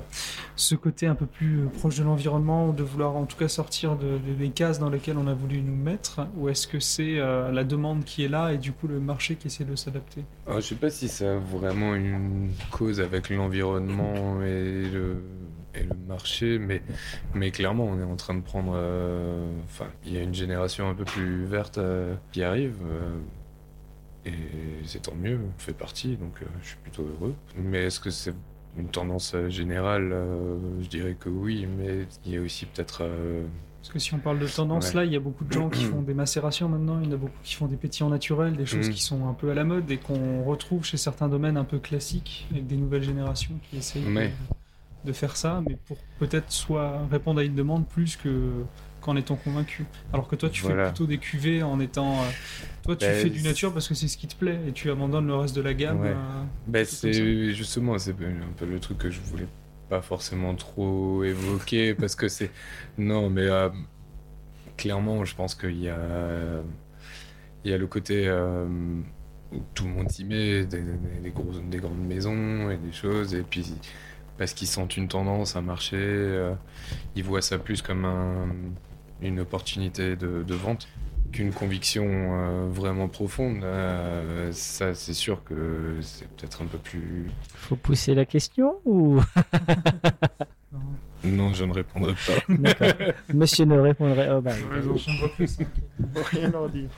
ce 0.56 0.76
côté 0.76 1.08
un 1.08 1.16
peu 1.16 1.26
plus 1.26 1.68
proche 1.80 1.98
de 1.98 2.04
l'environnement, 2.04 2.70
de 2.70 2.84
vouloir 2.84 3.16
en 3.16 3.26
tout 3.26 3.38
cas 3.38 3.48
sortir 3.48 3.96
de, 3.96 4.18
de- 4.18 4.34
des 4.38 4.50
cases 4.50 4.80
dans 4.80 4.90
lesquelles 4.90 5.18
on 5.18 5.28
a 5.28 5.34
voulu 5.34 5.62
nous 5.62 5.76
mettre, 5.76 6.28
ou 6.38 6.50
est-ce 6.50 6.68
que 6.68 6.80
c'est 6.80 7.20
euh, 7.20 7.52
la 7.52 7.64
demande 7.64 8.04
qui 8.04 8.24
est 8.24 8.30
là 8.30 8.54
et 8.54 8.58
du 8.58 8.72
coup 8.72 8.88
le 8.88 9.00
marché 9.00 9.36
qui 9.36 9.48
essaie 9.48 9.64
de 9.66 9.76
s'adapter? 9.76 10.24
Alors, 10.46 10.62
je 10.62 10.68
sais 10.68 10.76
pas 10.76 10.90
si 10.90 11.08
ça 11.08 11.34
a 11.34 11.38
vraiment 11.38 11.96
une 11.96 12.50
cause 12.72 13.02
avec 13.02 13.30
l'environnement 13.30 14.42
et 14.44 14.84
le, 14.92 15.24
marché, 16.08 16.60
mais, 16.60 17.52
clairement, 17.52 17.86
on 17.86 18.00
est 18.00 18.04
en 18.04 18.18
train 18.18 18.34
de 18.36 18.42
prendre. 18.42 18.74
euh, 18.76 19.50
Enfin, 19.66 19.88
il 20.06 20.14
y 20.14 20.18
a 20.18 20.22
une 20.22 20.34
génération 20.34 20.90
un 20.90 20.94
peu 20.94 21.06
plus 21.06 21.46
verte 21.46 21.80
qui 22.34 22.44
arrive. 22.44 22.76
Et 24.26 24.34
c'est 24.86 25.02
tant 25.04 25.16
mieux, 25.16 25.40
on 25.44 25.60
fait 25.60 25.74
partie, 25.74 26.16
donc 26.18 26.34
euh, 26.42 26.46
je 26.62 26.68
suis 26.70 26.78
plutôt 26.78 27.04
heureux. 27.04 27.34
Mais 27.58 27.86
est-ce 27.86 28.00
que 28.00 28.10
c'est 28.10 28.34
une 28.78 28.88
tendance 28.88 29.34
euh, 29.36 29.50
générale? 29.50 30.12
Euh, 30.14 30.58
Je 30.82 30.88
dirais 30.88 31.16
que 31.20 31.30
oui, 31.30 31.66
mais 31.78 32.08
il 32.26 32.34
y 32.34 32.38
a 32.38 32.42
aussi 32.42 32.66
peut-être. 32.66 33.04
Parce 33.82 33.94
que 33.94 33.98
si 34.00 34.14
on 34.14 34.20
parle 34.20 34.38
de 34.38 34.48
tendance, 34.48 34.90
Ouais. 34.90 34.94
là, 34.98 35.06
il 35.06 35.12
y 35.12 35.16
a 35.16 35.20
beaucoup 35.20 35.44
de 35.44 35.52
gens 35.52 35.68
qui 35.70 35.84
font 35.86 36.04
des 36.04 36.14
macérations 36.14 36.70
maintenant, 36.70 37.00
il 37.02 37.08
y 37.08 37.10
en 37.10 37.14
a 37.14 37.18
beaucoup 37.18 37.34
qui 37.44 37.56
font 37.56 37.66
des 37.66 37.78
pétillants 37.78 38.10
naturels, 38.10 38.56
des 38.56 38.68
choses 38.68 38.90
Mm. 38.90 38.92
qui 38.92 39.02
sont 39.02 39.28
un 39.28 39.34
peu 39.34 39.50
à 39.50 39.56
la 39.56 39.64
mode 39.64 39.90
et 39.90 39.98
qu'on 39.98 40.44
retrouve 40.44 40.86
chez 40.86 40.98
certains 40.98 41.28
domaines 41.28 41.58
un 41.58 41.64
peu 41.64 41.80
classiques, 41.80 42.48
avec 42.52 42.68
des 42.68 42.78
nouvelles 42.78 43.02
générations 43.02 43.56
qui 43.70 43.78
essayent 43.78 44.04
de- 44.04 44.30
de, 45.04 45.14
faire 45.14 45.36
ça, 45.36 45.64
mais 45.68 45.78
pour 45.88 45.98
peut-être 46.20 46.52
soit 46.52 47.08
répondre 47.10 47.40
à 47.40 47.44
une 47.44 47.56
demande 47.56 47.88
plus 47.88 48.18
que 48.18 48.52
qu'en 49.02 49.16
étant 49.18 49.36
convaincu. 49.36 49.86
Alors 50.14 50.28
que 50.28 50.36
toi, 50.36 50.50
tu 50.50 50.62
Voilà. 50.64 50.86
fais 50.86 50.92
plutôt 50.92 51.06
des 51.08 51.18
cuvées 51.18 51.64
en 51.64 51.80
étant... 51.80 52.14
euh, 52.22 52.26
toi, 52.84 52.96
tu 52.96 53.06
Ben, 53.06 53.16
fais 53.16 53.30
du 53.30 53.42
nature 53.44 53.74
parce 53.74 53.88
que 53.88 53.94
c'est 53.96 54.08
ce 54.08 54.18
qui 54.18 54.28
te 54.28 54.36
plaît 54.36 54.60
et 54.68 54.72
tu 54.72 54.90
abandonnes 54.92 55.28
le 55.28 55.36
reste 55.36 55.56
de 55.56 55.62
la 55.62 55.74
gamme. 55.74 56.02
Ouais. 56.02 56.10
euh, 56.10 56.44
comme 56.68 56.86
c'est 56.86 57.54
justement 57.54 57.98
c'est 57.98 58.12
un 58.12 58.54
peu 58.58 58.66
le 58.66 58.80
truc 58.80 58.98
que 59.00 59.10
je 59.10 59.20
voulais 59.20 59.48
pas 59.90 60.02
forcément 60.02 60.56
trop 60.56 61.24
évoquer 61.24 61.94
parce 62.00 62.16
que 62.16 62.28
c'est 62.30 62.50
non 62.98 63.30
mais 63.30 63.42
euh, 63.48 63.70
clairement 64.78 65.26
je 65.26 65.36
pense 65.36 65.54
qu'il 65.56 65.82
y 65.82 65.90
a 65.90 65.98
il 67.64 67.72
y 67.72 67.74
a 67.74 67.78
le 67.78 67.88
côté 67.88 68.30
où 69.52 69.58
tout 69.74 69.84
le 69.84 69.90
monde 69.92 70.10
s'y 70.10 70.24
met 70.24 70.66
des, 70.66 70.82
des- 70.82 71.20
des 71.24 71.30
grosses 71.32 71.62
des 71.70 71.78
grandes 71.80 72.06
maisons 72.08 72.70
et 72.70 72.78
des 72.78 72.92
choses 72.94 73.34
et 73.36 73.42
puis 73.44 73.74
parce 74.38 74.54
qu'ils 74.54 74.68
sentent 74.68 74.96
une 74.98 75.08
tendance 75.10 75.56
à 75.56 75.62
marcher 75.62 75.98
euh, 76.00 76.54
ils 77.16 77.24
voient 77.24 77.42
ça 77.42 77.58
plus 77.60 77.82
comme 77.82 78.06
un- 78.06 78.48
une 79.22 79.40
opportunité 79.40 80.16
de, 80.16 80.44
de 80.44 80.54
vente 80.54 80.88
qu'une 81.32 81.52
conviction 81.54 82.06
euh, 82.06 82.68
vraiment 82.70 83.08
profonde. 83.08 83.64
Euh, 83.64 84.52
ça, 84.52 84.94
c'est 84.94 85.14
sûr 85.14 85.44
que 85.44 85.98
c'est 86.02 86.28
peut-être 86.30 86.62
un 86.62 86.66
peu 86.66 86.78
plus. 86.78 87.30
Faut 87.54 87.76
pousser 87.76 88.14
la 88.14 88.26
question 88.26 88.76
ou 88.86 89.22
Non, 91.24 91.54
je 91.54 91.66
ne 91.66 91.74
répondrai 91.74 92.14
pas. 92.14 92.56
Monsieur 93.34 93.66
ne 93.66 93.78
répondrait. 93.78 94.30
Oh, 94.32 94.42
bah, 94.42 94.54
Raison. 94.72 94.96
Rien 96.32 96.50
leur 96.50 96.68
dire. 96.70 96.90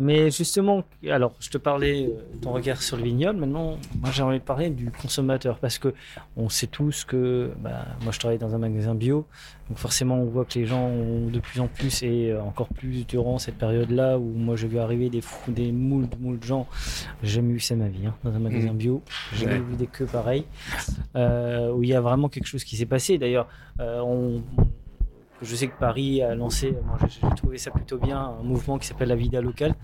Mais 0.00 0.30
justement, 0.30 0.82
alors 1.08 1.34
je 1.38 1.48
te 1.48 1.58
parlais 1.58 2.06
euh, 2.06 2.34
de 2.34 2.40
ton 2.40 2.52
regard 2.52 2.82
sur 2.82 2.96
le 2.96 3.04
vignoble. 3.04 3.38
Maintenant, 3.38 3.78
moi 4.00 4.10
j'ai 4.12 4.22
envie 4.22 4.40
de 4.40 4.44
parler 4.44 4.70
du 4.70 4.90
consommateur 4.90 5.58
parce 5.58 5.78
que 5.78 5.94
on 6.36 6.48
sait 6.48 6.66
tous 6.66 7.04
que, 7.04 7.52
bah, 7.58 7.86
moi 8.02 8.10
je 8.10 8.18
travaille 8.18 8.38
dans 8.38 8.54
un 8.54 8.58
magasin 8.58 8.96
bio, 8.96 9.26
donc 9.68 9.78
forcément 9.78 10.16
on 10.16 10.24
voit 10.26 10.44
que 10.44 10.58
les 10.58 10.66
gens 10.66 10.82
ont 10.86 11.28
de 11.28 11.38
plus 11.40 11.60
en 11.60 11.68
plus 11.68 12.02
et 12.02 12.30
euh, 12.32 12.42
encore 12.42 12.68
plus 12.68 13.06
durant 13.06 13.38
cette 13.38 13.56
période-là 13.56 14.18
où 14.18 14.24
moi 14.34 14.56
j'ai 14.56 14.66
vu 14.68 14.78
arriver 14.78 15.08
des 15.08 15.20
fous, 15.20 15.52
des 15.52 15.72
moules, 15.72 16.08
de 16.08 16.16
moules 16.16 16.38
de 16.38 16.44
gens. 16.44 16.66
J'ai 17.22 17.30
jamais 17.36 17.52
vu 17.54 17.60
ça 17.60 17.74
ma 17.76 17.88
vie 17.88 18.06
hein, 18.06 18.14
dans 18.24 18.34
un 18.34 18.38
magasin 18.38 18.72
Mhm. 18.72 18.76
bio. 18.76 19.02
J'ai 19.32 19.44
jamais 19.46 19.60
Ouais. 19.60 19.60
vu 19.70 19.76
des 19.76 19.86
queues 19.86 20.06
pareilles 20.06 20.44
euh, 21.16 21.72
où 21.72 21.82
il 21.82 21.88
y 21.88 21.94
a 21.94 22.00
vraiment 22.00 22.28
quelque 22.28 22.46
chose 22.46 22.64
qui 22.64 22.76
s'est 22.76 22.86
passé. 22.86 23.18
D'ailleurs, 23.18 23.48
euh, 23.80 24.00
on 24.00 24.42
je 25.44 25.56
sais 25.56 25.66
que 25.66 25.76
Paris 25.76 26.22
a 26.22 26.36
lancé, 26.36 26.72
moi 26.86 26.96
j'ai 27.08 27.34
trouvé 27.36 27.58
ça 27.58 27.72
plutôt 27.72 27.98
bien, 27.98 28.16
un 28.40 28.44
mouvement 28.44 28.78
qui 28.78 28.86
s'appelle 28.86 29.08
la 29.08 29.16
Vida 29.16 29.40
locale, 29.40 29.74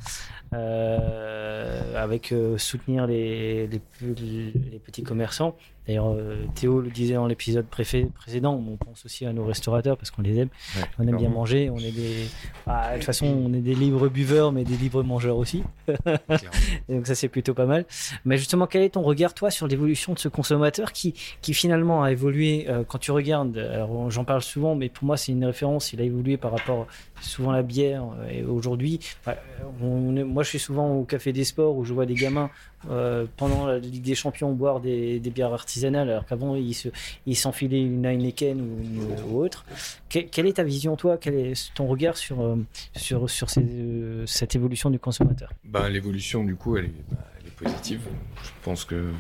euh, 0.55 2.03
avec 2.03 2.33
soutenir 2.59 3.07
les, 3.09 3.67
les, 3.67 3.79
plus- 3.81 4.15
les 4.15 4.79
petits 4.85 5.03
commerçants. 5.03 5.57
D'ailleurs, 5.89 6.11
euh, 6.11 6.45
Théo 6.55 6.83
le 6.83 6.91
disait 6.91 7.15
dans 7.15 7.27
l'épisode 7.27 7.65
précédent, 7.67 8.63
on 8.69 8.77
pense 8.77 9.07
aussi 9.07 9.25
à 9.25 9.33
nos 9.33 9.45
restaurateurs 9.47 9.97
parce 9.97 10.11
qu'on 10.11 10.21
les 10.21 10.37
aime, 10.39 10.51
Ouais, 10.77 10.83
on 10.99 11.09
aime 11.09 11.17
bien 11.17 11.31
manger, 11.31 11.71
on 11.71 11.79
est 11.79 11.91
des, 11.93 12.27
bah, 12.67 12.91
de 12.91 12.97
toute 12.97 13.05
façon, 13.05 13.25
on 13.27 13.55
est 13.55 13.61
des 13.63 13.75
libres 13.75 14.09
buveurs, 14.09 14.53
mais 14.53 14.65
des 14.65 14.77
libres 14.77 15.03
mangeurs 15.03 15.39
aussi. 15.39 15.63
Et 15.89 16.95
donc 16.95 17.07
ça 17.07 17.15
c'est 17.15 17.29
plutôt 17.29 17.55
pas 17.55 17.65
mal. 17.65 17.87
Mais 18.27 18.37
justement, 18.37 18.67
quel 18.67 18.83
est 18.83 18.91
ton 18.91 19.03
regard 19.03 19.33
toi 19.33 19.51
sur 19.51 19.67
l'évolution 19.67 20.13
de 20.13 20.19
ce 20.19 20.29
consommateur 20.29 20.93
qui, 20.93 21.15
qui 21.41 21.55
finalement 21.55 22.03
a 22.03 22.13
évolué 22.13 22.67
euh, 22.69 22.85
quand 22.87 22.99
tu 22.99 23.11
regardes 23.11 23.57
Alors 23.57 24.11
j'en 24.11 24.25
parle 24.25 24.43
souvent, 24.43 24.75
mais 24.75 24.91
pour 24.91 25.07
moi 25.07 25.17
c'est 25.17 25.33
une 25.33 25.45
référence. 25.47 25.95
Il 25.95 26.03
a 26.03 26.05
évolué 26.05 26.37
par 26.37 26.51
rapport 26.53 26.87
souvent 27.23 27.51
à 27.53 27.57
la 27.57 27.63
bière 27.63 28.05
euh, 28.21 28.29
et 28.29 28.45
aujourd'hui. 28.45 29.01
enfin, 29.25 29.33
est- 29.33 30.25
moi 30.25 30.43
je 30.43 30.49
suis 30.51 30.59
souvent 30.59 30.93
au 30.97 31.05
café 31.05 31.33
des 31.33 31.45
sports 31.45 31.75
où 31.77 31.85
je 31.85 31.95
vois 31.95 32.05
des 32.05 32.15
gamins 32.15 32.51
euh, 32.91 33.27
pendant 33.37 33.67
la 33.67 33.79
Ligue 33.79 34.03
des 34.03 34.15
Champions 34.15 34.53
boire 34.53 34.81
des, 34.81 35.19
des 35.21 35.31
bières 35.31 35.53
artisanales 35.53 36.09
alors 36.11 36.27
qu'avant 36.27 36.55
ils 36.55 36.75
se 36.75 36.89
ils 37.27 37.37
s'enfilaient 37.37 37.83
une 37.83 38.07
Heineken 38.07 38.61
ou, 38.61 39.39
autre. 39.41 39.65
Que- 40.09 40.21
quelle 40.21 40.47
est 40.47 40.55
ta 40.55 40.65
vision 40.65 40.97
toi? 40.97 41.19
Quel 41.19 41.35
est 41.35 41.75
ton 41.75 41.87
regard 41.87 42.17
sur 42.17 42.41
euh, 42.41 42.57
sur 42.97 43.29
sur 43.29 43.49
euh, 43.59 44.25
cette 44.27 44.55
évolution 44.55 44.91
du 44.91 44.99
consommateur? 44.99 45.53
Ben, 45.65 45.89
l'évolution, 45.89 46.45
du 46.45 46.55
coup, 46.55 46.77
elle 46.77 46.87
est, 46.87 46.95
bah, 47.11 47.19
elle 47.41 47.47
est 47.49 47.51
positive. 47.57 48.01
Je 48.43 48.51
pense 48.63 48.85
que, 48.85 49.13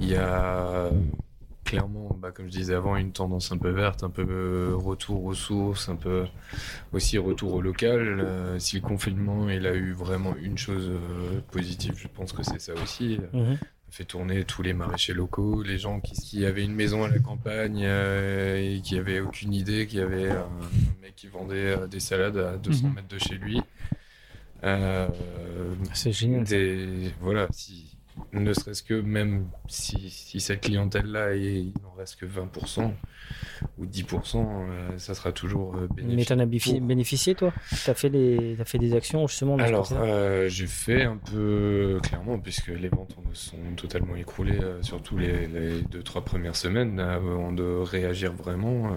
il 0.00 0.10
y 0.10 0.16
a 0.16 0.90
clairement, 1.70 2.16
bah, 2.20 2.30
comme 2.32 2.46
je 2.46 2.50
disais 2.52 2.74
avant, 2.74 2.96
une 2.96 3.12
tendance 3.12 3.52
un 3.52 3.58
peu 3.58 3.70
verte, 3.70 4.02
un 4.02 4.10
peu 4.10 4.26
euh, 4.28 4.74
retour 4.74 5.24
aux 5.24 5.34
sources, 5.34 5.88
un 5.88 5.96
peu 5.96 6.24
aussi 6.92 7.18
retour 7.18 7.54
au 7.54 7.60
local. 7.62 8.20
Euh, 8.20 8.58
si 8.58 8.76
le 8.76 8.82
confinement, 8.82 9.48
il 9.50 9.66
a 9.66 9.74
eu 9.74 9.92
vraiment 9.92 10.34
une 10.40 10.58
chose 10.58 10.88
euh, 10.90 11.40
positive, 11.50 11.94
je 11.98 12.08
pense 12.08 12.32
que 12.32 12.42
c'est 12.42 12.60
ça 12.60 12.72
aussi. 12.82 13.18
Mhm. 13.32 13.58
fait 13.90 14.04
tourner 14.04 14.44
tous 14.44 14.62
les 14.62 14.74
maraîchers 14.74 15.14
locaux, 15.14 15.62
les 15.62 15.78
gens 15.78 16.00
qui, 16.00 16.12
qui 16.12 16.44
avaient 16.44 16.64
une 16.64 16.74
maison 16.74 17.04
à 17.04 17.08
la 17.08 17.18
campagne 17.20 17.82
euh, 17.86 18.56
et 18.76 18.80
qui 18.82 18.98
avaient 18.98 19.20
aucune 19.20 19.54
idée, 19.54 19.86
qui 19.86 19.98
avait 19.98 20.30
un, 20.30 20.40
un 20.42 21.00
mec 21.02 21.14
qui 21.16 21.26
vendait 21.28 21.74
euh, 21.74 21.86
des 21.86 22.00
salades 22.00 22.36
à 22.36 22.56
200 22.58 22.88
Mhm. 22.88 22.94
mètres 22.96 23.08
de 23.08 23.18
chez 23.18 23.34
lui. 23.36 23.62
Euh, 24.64 25.08
C'est 25.94 26.12
génial. 26.12 26.44
des, 26.44 27.10
voilà, 27.20 27.46
si, 27.50 27.96
ne 28.32 28.52
serait-ce 28.52 28.82
que 28.82 28.94
même 28.94 29.48
si, 29.68 30.10
si 30.10 30.40
cette 30.40 30.62
clientèle-là, 30.62 31.34
il 31.34 31.72
n'en 31.82 31.92
reste 31.96 32.16
que 32.16 32.26
20% 32.26 32.92
ou 33.78 33.86
10%, 33.86 34.66
euh, 34.70 34.98
ça 34.98 35.14
sera 35.14 35.32
toujours 35.32 35.74
euh, 35.76 35.88
Mais 35.88 35.94
bénéfique. 35.96 36.28
t'en 36.28 36.38
as 36.38 36.46
bifi- 36.46 36.78
pour- 36.78 36.88
bénéficié, 36.88 37.34
toi? 37.34 37.52
T'as 37.84 37.94
fait, 37.94 38.10
des... 38.10 38.56
as 38.60 38.64
fait 38.64 38.78
des 38.78 38.94
actions, 38.94 39.26
justement 39.26 39.58
Alors, 39.58 39.88
euh, 39.92 40.48
j'ai 40.48 40.66
fait 40.66 41.04
un 41.04 41.16
peu, 41.16 41.98
clairement, 42.02 42.38
puisque 42.38 42.68
les 42.68 42.88
ventes 42.88 43.16
ont- 43.18 43.34
sont 43.34 43.56
totalement 43.76 44.16
écroulées, 44.16 44.60
euh, 44.60 44.82
surtout 44.82 45.18
les, 45.18 45.46
les 45.46 45.82
deux, 45.82 46.02
trois 46.02 46.24
premières 46.24 46.56
semaines, 46.56 47.00
avant 47.00 47.52
de 47.52 47.64
réagir 47.64 48.32
vraiment. 48.32 48.96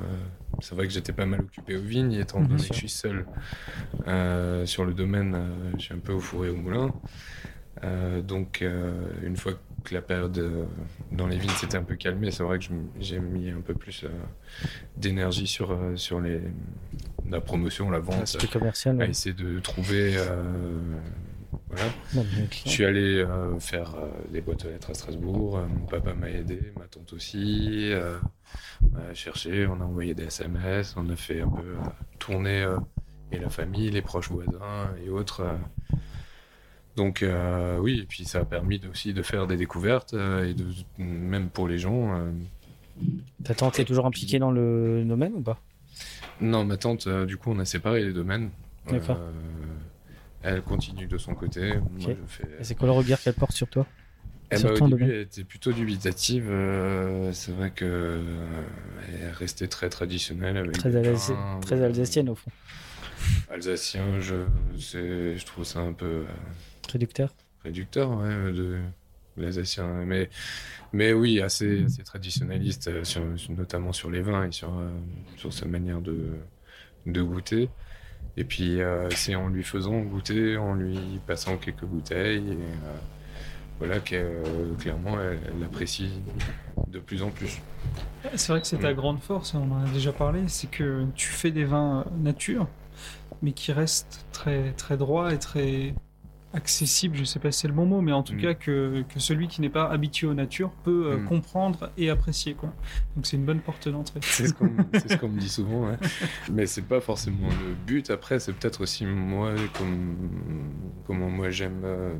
c'est 0.62 0.76
vrai 0.76 0.86
que 0.88 0.94
j'étais 0.94 1.14
pas 1.14 1.26
mal 1.26 1.42
occupé 1.42 1.76
aux 1.76 1.82
vignes, 1.82 2.14
étant 2.14 2.40
Mhm. 2.40 2.48
donné 2.50 2.68
que 2.68 2.74
je 2.74 2.80
suis 2.80 2.90
seul 2.90 3.26
sur 4.66 4.86
le 4.86 4.94
domaine, 4.94 5.38
je 5.78 5.84
suis 5.84 5.94
un 5.94 6.00
peu 6.00 6.14
au 6.14 6.20
four 6.20 6.46
et 6.46 6.50
au 6.50 6.56
moulin. 6.56 6.94
Euh, 7.84 8.22
donc, 8.22 8.62
euh, 8.62 8.92
une 9.24 9.38
fois 9.38 9.54
que 9.84 9.94
la 9.94 10.02
période 10.02 10.38
euh, 10.38 10.66
dans 11.12 11.28
les 11.28 11.38
vignes 11.38 11.52
s'était 11.52 11.78
un 11.78 11.84
peu 11.84 11.96
calmée, 11.96 12.32
c'est 12.32 12.44
vrai 12.44 12.60
que 12.60 12.66
j'ai 13.00 13.20
mis 13.20 13.50
un 13.50 13.62
peu 13.62 13.74
plus 13.74 14.06
d'énergie 14.98 15.48
sur, 15.48 15.78
sur 15.96 16.22
les, 16.22 16.42
la 17.30 17.42
promotion, 17.42 17.90
la 17.90 18.00
vente, 18.00 18.38
commercial. 18.52 18.96
à 18.96 19.06
ouais. 19.06 19.10
essayer 19.10 19.34
de 19.34 19.60
trouver. 19.60 20.16
voilà. 21.70 21.86
Non, 22.14 22.26
Je 22.52 22.70
suis 22.70 22.86
allé 22.86 23.26
faire 23.60 23.96
des 24.32 24.42
boîtes 24.42 24.66
aux 24.66 24.70
lettres 24.70 24.92
à 24.92 24.94
Strasbourg. 24.94 25.60
mon 25.68 25.86
papa 25.86 26.14
m'a 26.14 26.30
aidé, 26.30 26.74
ma 26.78 26.86
tante 26.86 27.14
aussi. 27.14 27.92
on 28.84 28.96
a 28.98 29.14
cherché, 29.14 29.66
on 29.66 29.82
a 29.82 29.86
envoyé 29.86 30.14
des 30.14 30.26
SMS, 30.26 30.94
on 30.98 31.10
a 31.10 31.16
fait 31.16 31.42
un 31.42 31.50
peu 31.50 31.76
tourner 32.20 32.68
et 33.32 33.40
la 33.40 33.50
famille, 33.50 33.90
les 33.90 34.02
proches 34.02 34.30
voisins 34.30 34.94
et 35.04 35.10
autres. 35.10 35.42
euh. 35.42 35.58
Donc 36.98 37.24
euh, 37.24 37.78
oui, 37.80 38.00
et 38.02 38.06
puis 38.06 38.26
ça 38.26 38.40
a 38.40 38.46
permis 38.46 38.80
de- 38.80 38.90
aussi 38.90 39.14
de 39.14 39.22
faire 39.22 39.48
des 39.48 39.56
découvertes 39.58 40.14
euh, 40.14 40.50
et 40.50 40.54
de 40.54 40.66
même 40.98 41.50
pour 41.50 41.68
les 41.68 41.78
gens. 41.78 42.14
euh, 42.16 42.32
Ta 43.44 43.56
tante 43.56 43.80
est 43.80 43.86
toujours 43.86 44.06
impliquée 44.06 44.40
dans 44.40 44.52
le 44.52 45.04
domaine 45.06 45.34
ou 45.36 45.42
pas? 45.42 45.60
Non, 46.42 46.66
ma 46.66 46.78
tante, 46.78 47.08
du 47.08 47.38
coup, 47.38 47.52
on 47.52 47.60
a 47.60 47.66
séparé 47.66 48.04
les 48.04 48.14
domaines. 48.14 48.50
D'accord. 48.90 49.20
Elle 50.44 50.62
continue 50.64 51.06
de 51.06 51.18
son 51.18 51.36
côté. 51.36 51.76
Fais. 52.28 52.48
C'est 52.62 52.76
quoi 52.76 52.88
le 52.88 52.94
regard 52.94 53.22
qu'elle 53.22 53.36
porte 53.36 53.54
sur 53.54 53.68
toi? 53.68 53.86
Eh 54.52 54.58
sur 54.58 54.70
ben, 54.74 54.82
au 54.82 54.88
début, 54.90 55.04
elle 55.06 55.22
était 55.22 55.44
plutôt 55.44 55.72
dubitative. 55.72 56.52
c'est 57.32 57.52
vrai 57.54 57.72
que 57.72 58.20
elle 59.08 59.22
est 59.22 59.32
restée 59.32 59.68
très 59.68 59.90
traditionnelle. 59.90 60.58
Avec 60.58 60.74
Très, 60.74 60.92
très 61.62 61.82
alsacienne, 61.84 62.30
au 62.30 62.36
fond. 62.36 62.52
Alsacien, 63.50 64.20
je, 64.20 64.36
je 64.78 65.46
trouve 65.46 65.64
ça 65.64 65.80
un 65.80 65.94
peu 65.94 66.24
Réducteur. 66.92 67.34
réducteur. 67.64 68.10
ouais, 68.18 68.52
de... 68.52 68.80
l'alsacien. 69.38 69.88
Mais, 70.06 70.30
mais 70.94 71.14
oui, 71.14 71.42
assez, 71.42 71.86
assez 71.86 72.04
traditionnaliste, 72.04 72.88
euh, 72.90 73.04
sur- 73.04 73.24
notamment 73.50 73.94
sur 73.94 74.10
les 74.12 74.22
vins 74.22 74.46
et 74.48 74.52
sur, 74.52 74.78
euh, 74.78 74.90
sur 75.38 75.54
sa 75.54 75.66
manière 75.68 76.02
de, 76.02 76.38
de 77.06 77.22
goûter. 77.22 77.70
Et 78.38 78.44
puis, 78.46 78.82
euh, 78.82 79.10
c'est 79.12 79.36
en 79.36 79.50
lui 79.50 79.64
faisant 79.64 80.00
goûter, 80.02 80.58
en 80.58 80.74
lui 80.76 80.98
passant 81.28 81.58
quelques 81.58 81.86
bouteilles. 81.86 82.48
Et, 82.50 82.52
euh, 82.52 82.98
voilà, 83.80 84.00
que 84.00 84.16
euh, 84.16 84.76
clairement, 84.76 85.20
elle, 85.20 85.40
elle 85.48 85.64
apprécie 85.64 86.12
de 86.88 87.00
plus 87.00 87.24
en 87.24 87.32
plus. 87.32 87.60
C'est 88.36 88.52
vrai 88.52 88.62
que 88.62 88.68
c'est 88.68 88.78
ta 88.78 88.92
Mm. 88.92 88.96
grande 88.96 89.20
force, 89.22 89.54
on 89.56 89.72
en 89.72 89.86
a 89.86 89.90
déjà 89.90 90.14
parlé, 90.14 90.44
c'est 90.48 90.70
que 90.70 91.06
tu 91.16 91.28
fais 91.30 91.52
des 91.52 91.66
vins 91.66 92.02
euh, 92.02 92.10
nature, 92.22 92.68
mais 93.42 93.54
qui 93.54 93.72
restent 93.72 94.26
très, 94.32 94.74
très 94.74 94.98
droits 94.98 95.34
et 95.34 95.40
très 95.40 95.96
accessibles, 96.54 97.16
je 97.18 97.24
sais 97.24 97.40
pas 97.40 97.52
si 97.52 97.62
c'est 97.62 97.68
le 97.68 97.74
bon 97.74 97.86
mot, 97.86 98.02
mais 98.02 98.12
en 98.12 98.24
tout 98.24 98.34
Mm. 98.34 98.42
cas 98.42 98.54
que, 98.54 99.04
que 99.14 99.20
celui 99.20 99.48
qui 99.48 99.62
n'est 99.62 99.70
pas 99.70 99.90
habitué 99.90 100.28
aux 100.28 100.34
natures 100.34 100.72
peut 100.84 101.12
euh, 101.14 101.18
Mm. 101.18 101.26
comprendre 101.26 101.90
et 101.98 102.10
apprécier. 102.10 102.54
Quoi. 102.54 102.74
Donc 103.16 103.26
c'est 103.26 103.38
une 103.38 103.46
bonne 103.46 103.60
porte 103.62 103.88
d'entrée. 103.90 104.20
C'est 104.32 104.48
ce 104.48 104.54
qu'on 104.54 104.70
ce 104.94 105.26
me 105.26 105.40
dit 105.40 105.50
souvent, 105.50 105.88
ouais. 105.90 105.98
mais 106.52 106.66
c'est 106.66 106.82
pas 106.82 107.00
forcément 107.02 107.48
le 107.48 107.74
but. 107.86 108.10
Après, 108.10 108.40
c'est 108.40 108.54
peut-être 108.54 108.82
aussi 108.82 109.06
moi, 109.06 109.54
comme, 109.78 110.16
comment 111.08 111.30
moi 111.30 111.50
j'aime 111.50 111.82
euh, 111.84 112.14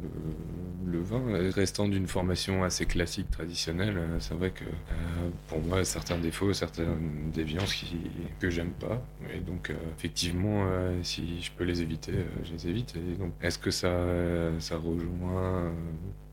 le 0.86 1.00
vin. 1.02 1.22
Restant 1.52 1.88
d'une 1.88 2.08
formation 2.08 2.64
assez 2.64 2.86
classique, 2.86 3.30
traditionnelle, 3.32 3.98
euh, 3.98 4.20
c'est 4.20 4.34
vrai 4.34 4.52
que 4.52 4.64
euh, 4.64 5.30
pour 5.48 5.62
moi, 5.62 5.84
certains 5.84 6.18
défauts, 6.18 6.54
certaines 6.54 7.32
déviances 7.34 7.74
qui, 7.74 7.98
que 8.40 8.50
j'aime 8.50 8.72
pas. 8.72 9.02
Et 9.34 9.40
donc, 9.40 9.72
effectivement, 9.98 10.66
si 11.04 11.42
je 11.42 11.52
peux 11.52 11.64
les 11.64 11.82
éviter, 11.82 12.14
je 12.44 12.52
les 12.54 12.68
évite. 12.68 12.96
Et 12.96 13.18
donc, 13.18 13.32
est-ce 13.42 13.58
que 13.60 13.72
ça, 13.72 13.90
euh, 14.22 14.60
ça 14.60 14.78
rejoint 14.78 15.44
euh, 15.44 15.72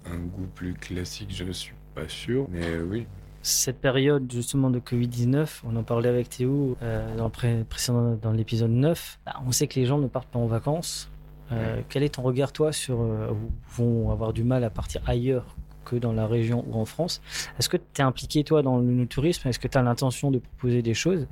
un 0.07 0.17
goût 0.19 0.47
plus 0.55 0.75
classique 0.75 1.29
Je 1.35 1.45
ne 1.45 1.53
suis 1.53 1.75
pas 1.95 2.09
sûr, 2.09 2.47
mais 2.51 2.79
oui. 2.79 3.07
Cette 3.43 3.81
période 3.81 4.31
justement 4.31 4.69
de 4.71 4.79
Covid-19, 4.79 5.63
on 5.65 5.77
en 5.77 5.83
parlait 5.83 6.09
avec 6.09 6.29
Théo 6.29 6.77
euh, 6.83 7.17
dans, 7.17 7.25
le 7.25 7.31
pré- 7.31 7.65
précédent, 7.69 8.19
dans 8.21 8.33
l'épisode 8.33 8.71
9, 8.71 9.21
bah, 9.25 9.35
on 9.47 9.53
sait 9.53 9.67
que 9.69 9.79
les 9.79 9.87
gens 9.87 9.99
ne 9.99 10.07
partent 10.09 10.29
pas 10.29 10.39
en 10.39 10.47
vacances. 10.47 11.09
Euh, 11.51 11.81
quel 11.89 12.03
est 12.03 12.11
ton 12.17 12.23
regard 12.23 12.53
toi 12.53 12.73
sur 12.73 12.99
vont 13.77 14.11
avoir 14.11 14.35
du 14.35 14.45
mal 14.45 14.65
à 14.65 14.71
partir 14.71 15.01
ailleurs 15.07 15.57
que 15.89 15.97
dans 15.97 16.13
la 16.13 16.27
région 16.27 16.65
ou 16.69 16.79
en 16.79 16.85
France. 16.85 17.21
Est-ce 17.59 17.69
que 17.69 17.77
tu 17.77 18.01
es 18.01 18.03
impliqué 18.03 18.45
toi 18.45 18.63
dans 18.63 18.79
le 18.79 19.07
tourisme 19.07 19.49
Est-ce 19.49 19.59
que 19.59 19.69
tu 19.69 19.79
as 19.79 19.83
l'intention 19.83 20.31
de 20.31 20.39
proposer 20.39 20.83
des 20.83 20.95
choses? 20.95 21.27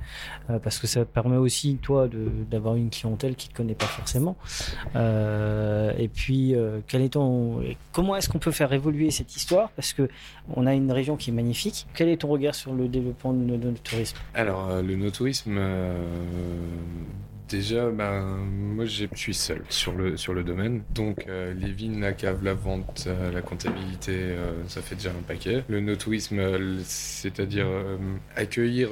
Euh, 0.50 0.58
Parce 0.58 0.78
que 0.78 0.86
ça 0.86 1.04
permet 1.04 1.36
aussi 1.36 1.76
toi 1.76 2.08
d'avoir 2.50 2.76
une 2.76 2.90
clientèle 2.90 3.36
qui 3.36 3.48
ne 3.48 3.52
te 3.52 3.56
connaît 3.56 3.74
pas 3.74 3.86
forcément. 3.86 4.36
Euh, 4.94 5.92
et 5.98 6.08
puis 6.08 6.54
euh, 6.54 6.80
quel 6.86 7.02
est 7.02 7.10
ton 7.10 7.62
comment 7.92 8.16
est-ce 8.16 8.28
qu'on 8.28 8.38
peut 8.38 8.50
faire 8.50 8.72
évoluer 8.72 9.10
cette 9.10 9.36
histoire? 9.36 9.70
Parce 9.70 9.92
que 9.92 10.08
on 10.54 10.66
a 10.66 10.74
une 10.74 10.92
région 10.92 11.16
qui 11.16 11.30
est 11.30 11.34
magnifique. 11.34 11.86
Quel 11.94 12.08
est 12.08 12.18
ton 12.18 12.28
regard 12.28 12.54
sur 12.54 12.72
le 12.72 12.88
développement 12.88 13.32
de 13.32 13.56
notre 13.56 13.82
tourisme 13.82 14.16
Alors, 14.34 14.82
le 14.82 14.96
no-tourisme, 14.96 15.58
déjà, 17.48 17.90
ben, 17.90 18.22
moi, 18.22 18.84
je 18.84 19.06
suis 19.14 19.34
seul 19.34 19.62
sur 19.68 19.92
le, 19.92 20.16
sur 20.16 20.34
le 20.34 20.44
domaine. 20.44 20.82
Donc, 20.94 21.26
euh, 21.28 21.54
les 21.54 21.70
vignes, 21.70 22.00
la 22.00 22.12
cave, 22.12 22.42
la 22.44 22.54
vente, 22.54 23.04
euh, 23.06 23.32
la 23.32 23.42
comptabilité, 23.42 24.12
euh, 24.14 24.52
ça 24.68 24.82
fait 24.82 24.96
déjà 24.96 25.10
un 25.10 25.22
paquet. 25.26 25.64
Le 25.68 25.80
no-tourisme, 25.80 26.40
c'est-à-dire 26.84 27.66
euh, 27.66 27.96
accueillir, 28.34 28.90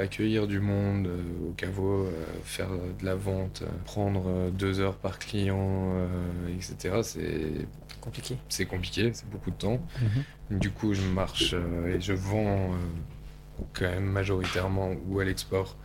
accueillir 0.00 0.46
du 0.46 0.60
monde 0.60 1.08
au 1.48 1.52
caveau, 1.52 2.08
faire 2.44 2.70
de 2.70 3.04
la 3.04 3.14
vente, 3.14 3.62
prendre 3.84 4.50
deux 4.50 4.80
heures 4.80 4.96
par 4.96 5.18
client, 5.18 5.94
etc., 6.48 6.96
c'est 7.02 7.66
Compliqué. 8.00 8.36
c'est 8.48 8.66
compliqué, 8.66 9.10
c'est 9.12 9.28
beaucoup 9.28 9.50
de 9.50 9.56
temps. 9.56 9.80
Du 10.50 10.70
coup, 10.70 10.94
je 10.94 11.02
marche 11.02 11.54
et 11.88 12.00
je 12.00 12.12
vends 12.12 12.70
quand 13.72 13.86
même 13.86 14.04
majoritairement 14.04 14.92
ou 15.08 15.18
à 15.18 15.24
l'export 15.24 15.76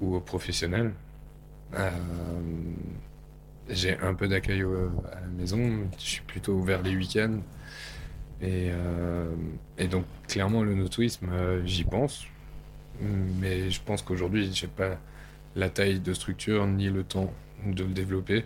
ou 0.00 0.16
aux 0.16 0.20
professionnels. 0.20 0.92
Euh, 1.74 1.90
J'ai 3.68 3.98
un 3.98 4.14
peu 4.14 4.28
d'accueil 4.28 4.62
à 4.62 5.20
la 5.20 5.26
maison, 5.26 5.58
je 5.98 6.04
suis 6.04 6.22
plutôt 6.22 6.52
ouvert 6.52 6.82
les 6.82 6.94
week-ends. 6.96 7.40
Et, 8.40 8.70
euh, 8.70 9.34
et 9.78 9.88
donc, 9.88 10.04
clairement, 10.28 10.62
le 10.62 10.74
no-tourisme, 10.74 11.28
euh, 11.32 11.64
j'y 11.66 11.84
pense. 11.84 12.26
Mais 13.00 13.70
je 13.70 13.80
pense 13.82 14.02
qu'aujourd'hui, 14.02 14.50
j'ai 14.52 14.68
pas 14.68 14.98
la 15.56 15.68
taille 15.68 16.00
de 16.00 16.14
structure 16.14 16.66
ni 16.66 16.88
le 16.88 17.02
temps 17.02 17.32
de 17.66 17.82
le 17.82 17.92
développer. 17.92 18.44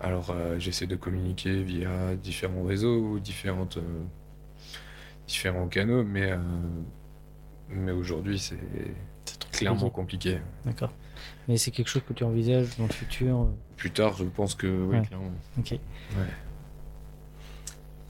Alors, 0.00 0.30
euh, 0.30 0.58
j'essaie 0.58 0.86
de 0.86 0.96
communiquer 0.96 1.62
via 1.62 2.14
différents 2.16 2.62
réseaux 2.64 2.98
ou 2.98 3.20
différentes, 3.20 3.78
différents 5.26 5.68
canaux, 5.68 6.02
mais, 6.02 6.32
mais 7.68 7.92
aujourd'hui, 7.92 8.38
c'est 8.38 8.58
clairement 9.52 9.90
compliqué. 9.90 10.38
D'accord. 10.64 10.92
Mais 11.50 11.56
c'est 11.56 11.72
quelque 11.72 11.88
chose 11.88 12.02
que 12.08 12.12
tu 12.12 12.22
envisages 12.22 12.68
dans 12.78 12.86
le 12.86 12.92
futur. 12.92 13.40
euh, 13.40 13.44
Plus 13.76 13.90
tard, 13.90 14.14
je 14.16 14.22
pense 14.24 14.54
que 14.54 14.68
oui, 14.68 14.98
Ouais. 14.98 15.02
clairement. 15.04 15.32
Ok. 15.58 15.74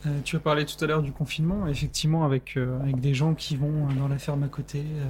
Euh, 0.07 0.19
tu 0.25 0.37
as 0.37 0.41
parlé 0.41 0.65
tout 0.67 0.83
à 0.83 0.87
l'heure 0.87 1.03
du 1.03 1.13
confinement, 1.13 1.67
effectivement, 1.67 2.25
avec, 2.25 2.57
euh, 2.57 2.81
avec 2.81 3.01
des 3.01 3.13
gens 3.13 3.35
qui 3.35 3.57
vont 3.57 3.87
dans 3.99 4.09
la 4.09 4.17
ferme 4.19 4.43
à 4.43 4.49
côté, 4.49 4.79
euh, 4.81 5.05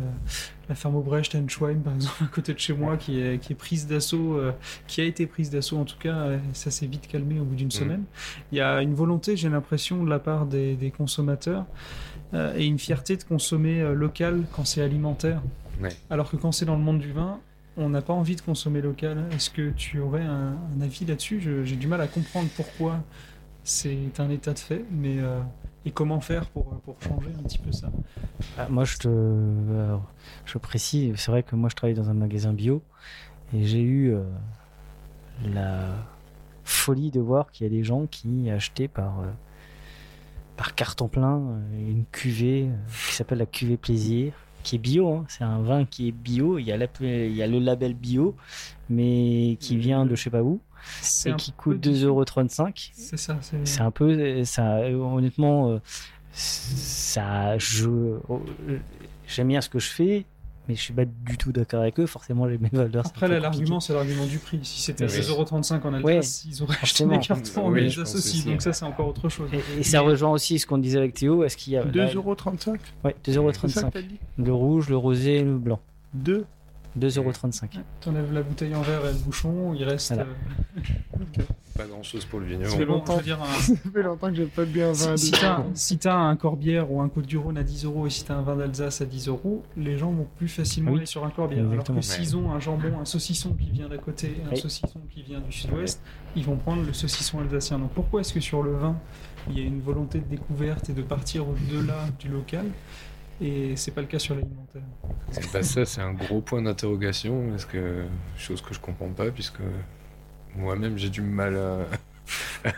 la 0.68 0.74
ferme 0.74 0.96
Aubrecht 0.96 1.32
Schwein, 1.48 1.76
par 1.78 1.94
exemple, 1.94 2.14
à 2.24 2.26
côté 2.26 2.54
de 2.54 2.58
chez 2.58 2.72
moi, 2.72 2.96
qui 2.96 3.20
est, 3.20 3.38
qui 3.38 3.52
est 3.52 3.56
prise 3.56 3.86
d'assaut, 3.86 4.36
euh, 4.36 4.52
qui 4.88 5.00
a 5.00 5.04
été 5.04 5.26
prise 5.26 5.48
d'assaut 5.50 5.78
en 5.78 5.84
tout 5.84 5.98
cas, 5.98 6.14
euh, 6.16 6.38
ça 6.54 6.70
s'est 6.72 6.86
vite 6.86 7.06
calmé 7.08 7.38
au 7.40 7.44
bout 7.44 7.54
d'une 7.56 7.70
semaine. 7.70 8.02
Il 8.52 8.58
y 8.58 8.60
a 8.60 8.80
une 8.82 8.94
volonté, 8.94 9.36
j'ai 9.36 9.48
l'impression, 9.48 10.02
de 10.04 10.10
la 10.10 10.18
part 10.20 10.46
des, 10.46 10.74
des 10.74 10.90
consommateurs 10.92 11.66
euh, 12.34 12.54
et 12.56 12.66
une 12.66 12.78
fierté 12.80 13.16
de 13.16 13.22
consommer 13.24 13.80
euh, 13.80 13.92
local 13.94 14.42
quand 14.54 14.64
c'est 14.64 14.82
alimentaire. 14.82 15.40
Ouais. 15.80 15.90
Alors 16.10 16.30
que 16.30 16.36
quand 16.36 16.50
c'est 16.52 16.64
dans 16.66 16.76
le 16.76 16.82
monde 16.82 16.98
du 16.98 17.12
vin, 17.12 17.38
on 17.80 17.88
n'a 17.88 18.02
pas 18.02 18.12
envie 18.12 18.36
de 18.36 18.40
consommer 18.40 18.80
local. 18.80 19.24
Est-ce 19.32 19.50
que 19.50 19.70
tu 19.70 19.98
aurais 19.98 20.22
un, 20.22 20.56
avis 20.80 21.04
là-dessus? 21.06 21.40
J'ai 21.64 21.76
du 21.76 21.86
mal 21.86 22.00
à 22.00 22.06
comprendre 22.06 22.48
pourquoi 22.54 23.02
c'est 23.64 24.18
un 24.18 24.30
état 24.30 24.52
de 24.52 24.58
fait, 24.58 24.84
mais 24.90 25.18
euh, 25.18 25.40
et 25.84 25.90
comment 25.90 26.20
faire 26.20 26.46
pour, 26.46 26.78
changer 27.00 27.30
un 27.38 27.42
petit 27.42 27.58
peu 27.58 27.72
ça? 27.72 27.90
Ah, 28.58 28.68
moi, 28.68 28.84
je 28.84 28.98
te, 28.98 30.58
précise, 30.58 31.14
c'est 31.16 31.30
vrai 31.30 31.42
que 31.42 31.56
moi, 31.56 31.68
je 31.68 31.76
travaille 31.76 31.94
dans 31.94 32.10
un 32.10 32.14
magasin 32.14 32.52
bio 32.52 32.82
et 33.54 33.64
j'ai 33.64 33.80
eu 33.80 34.12
euh, 34.12 34.22
la 35.44 35.88
folie 36.64 37.10
de 37.10 37.20
voir 37.20 37.50
qu'il 37.50 37.66
y 37.66 37.70
a 37.70 37.70
des 37.70 37.82
gens 37.82 38.06
qui 38.06 38.50
achetaient 38.50 38.88
par 38.88 39.20
euh, 39.20 39.26
par 40.56 40.74
carton 40.74 41.08
plein 41.08 41.40
une 41.72 42.04
cuvée 42.12 42.68
qui 43.08 43.14
s'appelle 43.14 43.38
la 43.38 43.46
cuvée 43.46 43.78
plaisir, 43.78 44.34
qui 44.62 44.77
est 44.77 44.79
bio. 44.79 45.09
hein. 45.12 45.25
C'est 45.29 45.44
un 45.44 45.61
vin 45.62 45.85
qui 45.85 46.09
est 46.09 46.12
bio. 46.12 46.59
Il 46.59 46.66
y 46.66 46.73
a, 46.73 46.77
la- 46.77 46.87
il 47.01 47.35
y 47.35 47.42
a 47.42 47.46
le 47.46 47.59
label 47.59 47.94
bio, 47.94 48.35
mais 48.88 49.57
qui 49.61 49.77
vient 49.77 50.07
de 50.07 50.14
je 50.14 50.23
sais 50.23 50.31
pas 50.31 50.42
où 50.42 50.61
et 51.31 51.37
qui 51.37 51.53
coûte 51.53 51.81
difficile. 51.81 52.09
2,35€. 52.09 52.90
C'est 52.94 53.16
ça. 53.18 53.38
C'est 53.64 53.81
un 53.83 53.90
peu 53.90 54.44
ça 54.44 54.81
honnêtement 54.90 55.70
euh, 55.70 55.79
ça 56.33 57.59
je 57.59 57.88
oh, 58.29 58.42
j'aime 59.27 59.49
bien 59.49 59.61
ce 59.61 59.68
que 59.68 59.79
je 59.79 59.88
fais 59.90 60.25
mais 60.70 60.76
je 60.76 60.80
suis 60.83 60.92
pas 60.92 61.04
du 61.04 61.37
tout 61.37 61.50
d'accord 61.50 61.80
avec 61.83 61.98
eux 61.98 62.06
forcément 62.06 62.46
les 62.46 62.56
mêmes 62.59 62.70
valeurs 62.72 63.04
Après, 63.06 63.26
là, 63.26 63.40
l'argument, 63.40 63.80
c'est 63.80 63.92
l'argument 63.92 64.24
du 64.26 64.38
prix. 64.38 64.61
Si 64.62 64.80
c'était 64.80 65.04
Oui. 65.04 65.11
16,35€ 65.11 65.83
en 65.83 65.94
Alsace, 65.94 66.44
Ouais, 66.46 66.50
ils 66.52 66.62
auraient 66.62 66.76
acheté 66.80 67.04
des 67.04 67.18
cartons 67.18 67.68
Oui, 67.70 67.90
je 67.90 68.00
pense 68.02 68.14
associent. 68.14 68.50
Donc 68.52 68.62
ça, 68.62 68.72
c'est 68.72 68.85
encore 68.85 69.09
autre 69.09 69.28
chose. 69.28 69.50
et, 69.52 69.80
et 69.80 69.83
ça 69.83 70.00
Mais- 70.00 70.06
rejoint 70.11 70.30
aussi 70.30 70.59
ce 70.61 70.66
qu'on 70.66 70.78
disait 70.78 70.98
avec 70.98 71.14
Théo 71.14 71.42
est-ce 71.44 71.56
qu'il 71.56 71.72
y 71.72 71.76
a 71.76 71.85
là, 71.85 71.90
2,35€ 71.90 72.78
ouais, 73.04 73.16
C'est 73.24 73.33
ça 73.33 73.40
que 73.40 73.44
2,35€ 73.50 73.90
t'as 73.92 74.02
dit? 74.02 74.18
Le 74.38 74.52
rouge 74.54 74.88
le 74.88 74.96
rosé 74.96 75.37
et 75.38 75.42
le 75.42 75.59
blanc 75.59 75.80
2 76.14 76.44
2,35€ 76.98 77.68
T'enlèves 78.00 78.33
la 78.33 78.42
bouteille 78.42 78.74
en 78.74 78.83
verre 78.83 79.07
et 79.07 79.12
le 79.12 79.18
bouchon, 79.18 79.74
il 79.74 79.85
reste. 79.85 80.12
Voilà. 80.12 80.26
euh, 80.29 81.42
Pas 81.76 81.87
grand-chose 81.87 82.24
pour 82.26 82.40
le 82.40 82.46
c'est 82.48 82.57
vigneron. 82.57 82.85
longtemps. 82.85 83.20
dire, 83.20 83.40
un- 83.42 83.46
Ça 83.61 83.74
fait 83.92 84.03
longtemps 84.03 84.29
que 84.29 84.35
j'ai 84.35 84.44
pas 84.46 84.64
bu 84.64 84.83
un 84.83 84.92
vin 84.92 85.12
à 85.12 85.16
Si, 85.16 85.26
si 85.26 85.31
2 85.33 85.38
t'as 85.40 85.62
si 85.74 85.98
un 86.09 86.37
Corbière 86.37 86.90
ou 86.90 87.00
un 87.00 87.09
Côte 87.09 87.26
du 87.26 87.38
Rhône 87.38 87.57
à 87.57 87.62
10 87.62 87.85
euros 87.85 88.07
et 88.07 88.11
si 88.11 88.24
t'as 88.24 88.35
un 88.35 88.42
vin 88.42 88.57
d'Alsace 88.57 89.00
à 89.00 89.07
10 89.07 89.29
euros, 89.29 89.62
les 89.76 89.96
gens 89.96 90.11
vont 90.11 90.26
plus 90.37 90.48
facilement 90.48 90.90
Oui. 90.90 90.98
aller 90.98 91.07
sur 91.07 91.24
un 91.24 91.31
Corbière. 91.31 91.61
Alors 91.61 91.72
Exactement. 91.72 92.00
que 92.00 92.05
s'ils 92.05 92.37
ont 92.37 92.50
un 92.53 92.61
jambon, 92.61 92.98
un 93.00 93.05
saucisson 93.05 93.55
qui 93.55 93.70
vient 93.70 93.88
d'à 93.88 93.98
côté, 93.98 94.37
un 94.46 94.50
Oui. 94.50 94.59
saucisson 94.59 95.00
qui 95.11 95.22
vient 95.22 95.40
du 95.40 95.53
sud-ouest, 95.53 96.03
ils 96.37 96.44
vont 96.44 96.57
prendre 96.57 96.83
le 96.85 96.92
saucisson 96.92 97.38
alsacien. 97.40 97.79
Donc 97.79 97.92
pourquoi 97.92 98.20
est-ce 98.20 98.35
que 98.35 98.40
sur 98.40 98.62
le 98.62 98.72
vin, 98.74 98.96
il 99.48 99.59
y 99.59 99.62
a 99.62 99.64
une 99.64 99.81
volonté 99.81 100.18
de 100.18 100.24
découverte 100.26 100.90
et 100.90 100.92
de 100.92 101.03
partir 101.03 101.48
au-delà 101.48 102.09
du 102.18 102.29
local? 102.29 102.66
Et 103.40 103.76
c'est 103.76 103.92
pas 103.92 104.00
le 104.00 104.07
cas 104.07 104.18
sur 104.18 104.35
l'alimentaire 104.35 104.83
C'est 105.31 105.50
pas 105.50 105.62
ça, 105.62 105.85
c'est 105.85 106.00
un 106.00 106.12
gros 106.12 106.40
point 106.40 106.62
d'interrogation, 106.62 107.50
parce 107.50 107.64
que 107.64 108.05
chose 108.37 108.61
que 108.62 108.74
je 108.74 108.81
comprends 108.81 109.09
pas, 109.11 109.31
puisque 109.31 109.61
moi-même 110.57 110.98
j'ai 110.98 111.11
du 111.11 111.22
mal 111.22 111.57
à, 111.57 112.70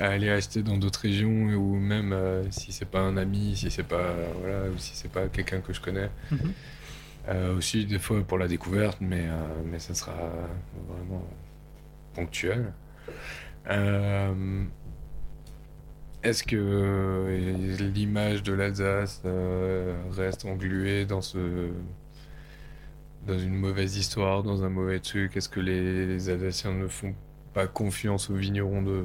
à 0.00 0.08
aller 0.10 0.30
acheter 0.30 0.62
dans 0.62 0.76
d'autres 0.76 1.00
régions, 1.00 1.30
ou 1.30 1.76
même 1.76 2.12
euh, 2.12 2.50
si 2.50 2.72
c'est 2.72 2.88
pas 2.90 3.00
un 3.00 3.16
ami, 3.16 3.56
si 3.56 3.70
c'est 3.70 3.82
pas 3.82 4.14
voilà, 4.40 4.70
ou 4.70 4.78
si 4.78 4.94
c'est 4.94 5.10
pas 5.10 5.28
quelqu'un 5.28 5.60
que 5.60 5.72
je 5.72 5.80
connais. 5.80 6.10
Mhm. 6.30 6.52
Euh, 7.28 7.56
aussi 7.56 7.84
des 7.84 7.98
fois 7.98 8.22
pour 8.22 8.38
la 8.38 8.48
découverte, 8.48 8.98
mais 9.00 9.26
euh, 9.28 9.62
mais 9.66 9.78
ça 9.78 9.94
sera 9.94 10.14
vraiment 10.88 11.22
ponctuel. 12.14 12.72
Euh, 13.70 14.64
est-ce 16.28 16.42
que 16.44 16.56
euh, 16.56 17.76
l'image 17.94 18.42
de 18.42 18.52
l'Alsace 18.52 19.22
euh, 19.24 19.94
reste 20.10 20.44
engluée 20.44 21.04
dans 21.06 21.20
ce 21.22 21.70
dans 23.26 23.38
une 23.38 23.54
mauvaise 23.54 23.96
histoire, 23.96 24.42
dans 24.42 24.64
un 24.64 24.68
mauvais 24.68 25.00
truc? 25.00 25.36
Est-ce 25.36 25.48
que 25.48 25.60
les, 25.60 26.06
les 26.06 26.30
Alsaciens 26.30 26.72
ne 26.72 26.88
font 26.88 27.14
pas 27.54 27.66
confiance 27.66 28.30
aux 28.30 28.34
vignerons 28.36 28.82
de 28.82 29.04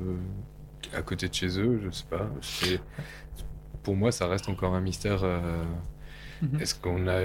à 0.93 1.01
côté 1.01 1.27
de 1.29 1.33
chez 1.33 1.59
eux? 1.59 1.79
Je 1.83 1.89
sais 1.91 2.05
pas. 2.09 2.29
Pour 3.83 3.95
moi, 3.95 4.11
ça 4.11 4.27
reste 4.27 4.49
encore 4.49 4.73
un 4.75 4.81
mystère. 4.81 5.23
euh, 5.23 5.63
Mhm. 6.41 6.59
Est-ce 6.59 6.75
qu'on 6.75 7.07
a 7.07 7.19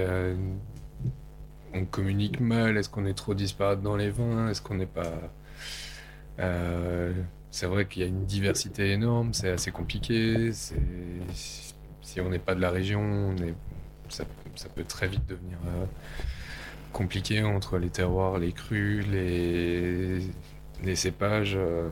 on 1.73 1.85
communique 1.85 2.39
mal? 2.39 2.77
Est-ce 2.77 2.89
qu'on 2.89 3.05
est 3.05 3.13
trop 3.13 3.33
disparate 3.33 3.81
dans 3.81 3.95
les 3.95 4.09
vins? 4.09 4.49
Est-ce 4.49 4.61
qu'on 4.61 4.75
n'est 4.75 4.85
pas 4.85 5.31
c'est 7.51 7.65
vrai 7.67 7.87
qu'il 7.87 8.01
y 8.03 8.05
a 8.05 8.07
une 8.07 8.25
diversité 8.25 8.91
énorme, 8.91 9.33
c'est 9.33 9.49
assez 9.49 9.71
compliqué. 9.71 10.51
Si 12.01 12.19
on 12.21 12.29
n'est 12.29 12.39
pas 12.39 12.55
de 12.55 12.61
la 12.61 12.71
région, 12.71 13.01
on 13.01 13.35
est- 13.37 13.55
ça, 14.09 14.25
ça 14.55 14.69
peut 14.69 14.83
très 14.83 15.07
vite 15.07 15.25
devenir 15.27 15.57
euh, 15.67 15.85
compliqué 16.93 17.43
entre 17.43 17.77
les 17.77 17.89
terroirs, 17.89 18.39
les 18.39 18.51
crus, 18.51 19.05
les, 19.07 20.19
les 20.83 20.95
cépages. 20.95 21.55
euh, 21.55 21.89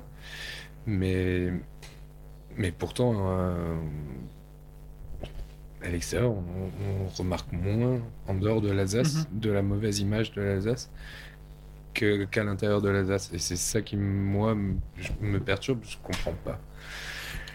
mais, 0.88 1.52
mais 2.58 2.72
pourtant, 2.72 3.14
euh, 3.30 3.76
à 5.84 5.90
l'extérieur, 5.90 6.32
on, 6.32 7.04
on 7.06 7.08
remarque 7.10 7.52
moins, 7.52 8.00
en 8.28 8.34
dehors 8.34 8.62
de 8.62 8.72
l'Alsace, 8.72 9.28
de 9.32 9.52
la 9.52 9.62
mauvaise 9.62 10.00
image 10.00 10.32
de 10.32 10.42
l'Alsace 10.42 10.90
qu'à 11.98 12.44
l'intérieur 12.44 12.82
de 12.82 12.90
l'Alsace. 12.90 13.30
Et 13.34 13.40
c'est 13.40 13.56
ça 13.56 13.82
qui, 13.82 13.98
moi, 13.98 14.56
me, 14.56 15.40
perturbe, 15.40 15.80
je 15.84 15.98
comprends 16.04 16.34
pas. 16.46 16.60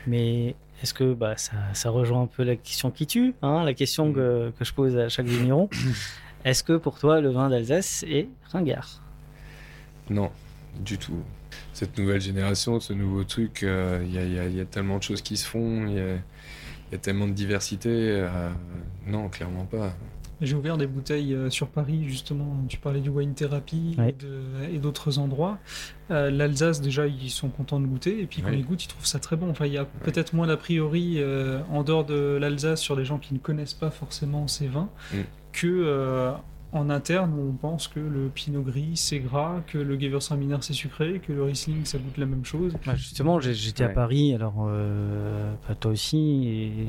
Mais 0.07 0.55
est-ce 0.83 0.93
que 0.95 1.15
bah, 1.15 1.37
ça, 1.37 1.53
ça 1.75 1.91
rejoint 1.91 2.23
un 2.23 2.27
peu 2.27 2.43
la 2.43 2.57
question 2.57 2.91
qui 2.91 3.07
tue, 3.07 3.35
hein, 3.43 3.65
la 3.65 3.75
question 3.75 4.13
que, 4.13 4.53
que 4.59 4.65
je 4.65 4.73
pose 4.75 4.97
à 4.97 5.09
chaque 5.09 5.27
vigneron 5.27 5.69
Est-ce 6.45 6.65
que 6.65 6.77
pour 6.77 6.99
toi, 6.99 7.21
le 7.21 7.31
vin 7.31 7.49
d'Alsace 7.49 8.05
est 8.09 8.27
ringard? 8.51 9.01
Non, 10.11 10.31
du 10.81 10.99
tout. 10.99 11.23
Cette 11.73 11.97
nouvelle 11.99 12.21
génération, 12.21 12.81
ce 12.81 12.93
nouveau 12.93 13.23
truc, 13.25 13.63
euh, 13.63 14.01
il 14.05 14.13
y, 14.13 14.19
a, 14.19 14.25
il 14.25 14.33
y 14.35 14.39
a- 14.39 14.47
il 14.47 14.57
y 14.57 14.61
a 14.61 14.65
tellement 14.65 14.99
de 14.99 15.03
choses 15.05 15.23
qui 15.23 15.37
se 15.37 15.47
font, 15.47 15.87
il 15.87 15.95
y 15.95 16.01
a, 16.01 16.15
il 16.15 16.93
y 16.93 16.95
a 16.97 16.99
tellement 16.99 17.29
de 17.29 17.33
diversité. 17.33 17.89
euh, 17.91 18.51
non, 19.07 19.29
clairement 19.29 19.65
pas. 19.67 19.95
J'ai 20.43 20.55
ouvert 20.57 20.77
des 20.77 20.87
bouteilles 20.87 21.35
euh, 21.35 21.49
sur 21.51 21.69
Paris, 21.69 22.05
justement. 22.09 22.57
Tu 22.69 22.77
parlais 22.77 23.01
du 23.01 23.09
wine 23.09 23.33
therapy 23.35 23.95
Ouais. 23.97 24.15
et 24.73 24.79
d'autres 24.79 25.19
endroits. 25.19 25.59
Euh, 26.11 26.31
L'Alsace, 26.31 26.81
déjà, 26.81 27.07
ils 27.07 27.31
sont 27.31 27.49
contents 27.49 27.81
de 27.81 27.87
goûter. 27.87 28.21
Et 28.21 28.27
puis, 28.27 28.43
quand 28.43 28.49
Ouais. 28.51 28.59
ils 28.59 28.65
goûtent, 28.65 28.85
ils 28.85 28.89
trouvent 28.89 29.07
ça 29.07 29.19
très 29.21 29.37
bon. 29.37 29.49
Enfin, 29.51 29.67
il 29.67 29.73
y 29.73 29.79
a 29.79 29.85
peut-être 29.85 30.35
moins 30.35 30.47
d'a 30.49 30.57
priori 30.57 31.15
euh, 31.19 31.61
en 31.71 31.85
dehors 31.85 32.05
de 32.05 32.37
l'Alsace 32.41 32.81
sur 32.81 32.97
les 32.97 33.05
gens 33.05 33.19
qui 33.19 33.35
ne 33.35 33.39
connaissent 33.39 33.73
pas 33.75 33.91
forcément 33.91 34.49
ces 34.49 34.67
vins 34.67 34.91
Mm. 35.15 35.17
que 35.53 36.35
en 36.73 36.89
interne, 36.89 37.33
on 37.39 37.53
pense 37.53 37.87
que 37.87 38.01
le 38.01 38.29
Pinot 38.29 38.63
Gris, 38.63 38.93
c'est 38.97 39.19
gras, 39.19 39.61
que 39.67 39.79
le 39.79 39.99
Gewürztraminer, 39.99 40.57
c'est 40.61 40.73
sucré, 40.73 41.21
que 41.21 41.33
le 41.33 41.43
Riesling, 41.45 41.85
ça 41.85 41.99
goûte 41.99 42.17
la 42.17 42.27
même 42.27 42.45
chose. 42.45 42.75
Bah, 42.87 42.95
Justement, 42.95 43.41
j'étais 43.41 43.85
à. 43.85 43.89
Paris, 43.91 44.35
alors 44.35 44.55
euh, 44.61 45.53
bah, 45.69 45.75
toi 45.75 45.93
aussi, 45.93 46.49
et 46.49 46.87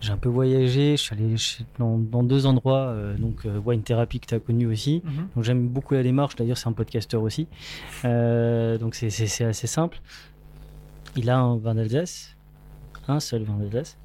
j'ai 0.00 0.10
un 0.10 0.16
peu 0.16 0.28
voyagé. 0.28 0.96
Je 0.96 1.02
suis 1.02 1.14
allé 1.14 1.34
dans, 1.78 1.98
dans 1.98 2.24
deux 2.24 2.46
endroits, 2.46 2.88
euh, 2.88 3.16
donc 3.16 3.46
euh, 3.46 3.60
Wine 3.64 3.82
Therapy 3.82 4.18
que 4.18 4.26
tu 4.26 4.34
as 4.34 4.40
connu 4.40 4.66
aussi. 4.66 5.02
Mhm. 5.04 5.28
Donc 5.36 5.44
j'aime 5.44 5.68
beaucoup 5.68 5.94
la 5.94 6.02
démarche, 6.02 6.34
d'ailleurs 6.34 6.58
c'est 6.58 6.68
un 6.68 6.72
podcasteur 6.72 7.22
aussi. 7.22 7.46
Euh, 8.04 8.76
donc 8.78 8.94
c'est 8.96 9.06
assez 9.44 9.66
simple. 9.66 10.00
Il 11.14 11.30
a 11.30 11.38
un 11.38 11.58
vin 11.58 11.74
d'Alsace, 11.74 12.36
un 13.06 13.20
seul 13.20 13.42
vin 13.42 13.54
d'Alsace. 13.54 13.98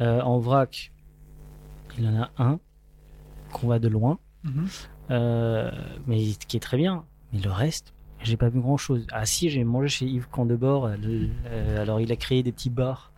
Euh, 0.00 0.20
en 0.22 0.38
vrac, 0.38 0.92
il 1.98 2.06
en 2.08 2.22
a 2.22 2.30
un, 2.38 2.58
qu'on 3.52 3.68
va 3.68 3.78
de 3.78 3.88
loin, 3.88 4.18
Euh, 5.10 5.70
mais 6.06 6.18
qui 6.48 6.56
est 6.56 6.60
très 6.60 6.76
bien. 6.76 7.04
Mais 7.32 7.40
le 7.40 7.50
reste, 7.50 7.94
j'ai 8.22 8.36
pas 8.36 8.48
vu 8.48 8.60
grand 8.60 8.76
chose. 8.76 9.06
Ah 9.12 9.24
si, 9.26 9.50
j'ai 9.50 9.64
mangé 9.64 9.88
chez 9.88 10.06
Yves 10.06 10.28
Candebord. 10.28 10.86
euh, 10.86 10.96
euh, 11.46 11.82
alors 11.82 12.00
il 12.00 12.10
a 12.12 12.16
créé 12.16 12.42
des 12.42 12.52
petits 12.52 12.70
bars 12.70 13.12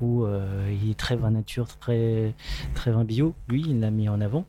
où 0.00 0.26
il 0.26 0.90
est 0.90 0.98
très 0.98 1.16
vin 1.16 1.30
nature, 1.30 1.66
très, 1.78 2.34
très 2.74 2.90
vin 2.90 3.04
bio. 3.04 3.34
Lui, 3.48 3.62
il 3.66 3.80
l'a 3.80 3.90
mis 3.90 4.08
en 4.08 4.20
avant. 4.20 4.44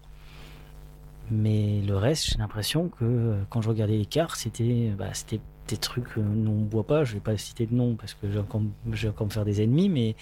Mais 1.32 1.82
le 1.82 1.96
reste, 1.96 2.32
j'ai 2.32 2.38
l'impression 2.38 2.90
que 2.90 3.38
quand 3.50 3.62
je 3.62 3.70
regardais 3.70 3.98
les 3.98 4.06
cartes, 4.06 4.36
c'était 4.36 4.94
bah, 4.98 5.14
c'était 5.14 5.42
des 5.68 5.78
trucs 5.78 6.06
que 6.06 6.20
on 6.20 6.62
boit 6.62 6.86
pas. 6.86 7.04
Je 7.06 7.14
vais 7.14 7.20
pas 7.22 7.38
citer 7.38 7.66
de 7.66 7.74
nom 7.74 7.96
parce 7.96 8.14
que 8.14 8.30
j'ai 8.30 8.40
encore, 8.40 8.62
encore 9.08 9.28
me 9.28 9.32
faire 9.32 9.46
des 9.46 9.62
ennemis, 9.62 9.90
mais 9.90 10.16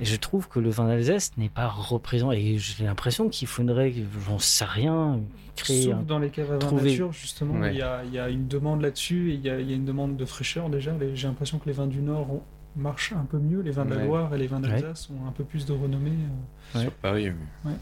je 0.00 0.16
trouve 0.16 0.48
que 0.48 0.58
le 0.60 0.70
vin 0.70 0.86
d'Alsace 0.88 1.30
n'est 1.36 1.48
pas 1.48 1.68
représenté. 1.68 2.54
Et 2.54 2.58
j'ai 2.58 2.84
l'impression 2.84 3.28
qu'il 3.28 3.48
faudrait, 3.48 3.92
j'en 4.26 4.38
sais 4.38 4.64
rien, 4.64 5.20
créer. 5.56 5.82
Sauf 5.84 5.94
un- 5.94 6.02
dans 6.02 6.18
les 6.18 6.30
caves 6.30 6.50
à 6.52 6.54
vin 6.54 6.58
trouver- 6.66 6.90
nature, 6.90 7.12
justement, 7.12 7.54
Ouais. 7.60 7.72
il 7.74 7.78
y, 7.78 7.82
a, 7.82 8.02
il 8.04 8.12
y 8.12 8.18
a 8.18 8.28
une 8.28 8.48
demande 8.48 8.82
là-dessus 8.82 9.30
et 9.30 9.34
il 9.34 9.40
y 9.42 9.50
a, 9.50 9.60
il 9.60 9.68
y 9.70 9.72
a 9.72 9.76
une 9.76 9.84
demande 9.84 10.16
de 10.16 10.24
fraîcheur 10.24 10.68
déjà. 10.68 10.92
J'ai 11.14 11.26
l'impression 11.28 11.58
que 11.58 11.66
les 11.66 11.72
vins 11.72 11.86
du 11.86 12.00
Nord 12.00 12.30
ont- 12.32 12.42
marchent 12.76 13.12
un 13.12 13.24
peu 13.24 13.38
mieux, 13.38 13.60
les 13.60 13.70
vins 13.70 13.84
de 13.84 13.90
la 13.90 13.98
Ouais. 13.98 14.06
Loire 14.06 14.34
et 14.34 14.38
les 14.38 14.48
vins 14.48 14.58
d'Alsace 14.58 15.08
ont 15.10 15.28
un 15.28 15.32
peu 15.32 15.44
plus 15.44 15.64
de 15.64 15.72
renommée. 15.72 16.10
euh, 16.10 16.78
Ouais. 16.78 16.82
Sur 16.84 16.92
Paris, 16.94 17.28
oui. 17.64 17.72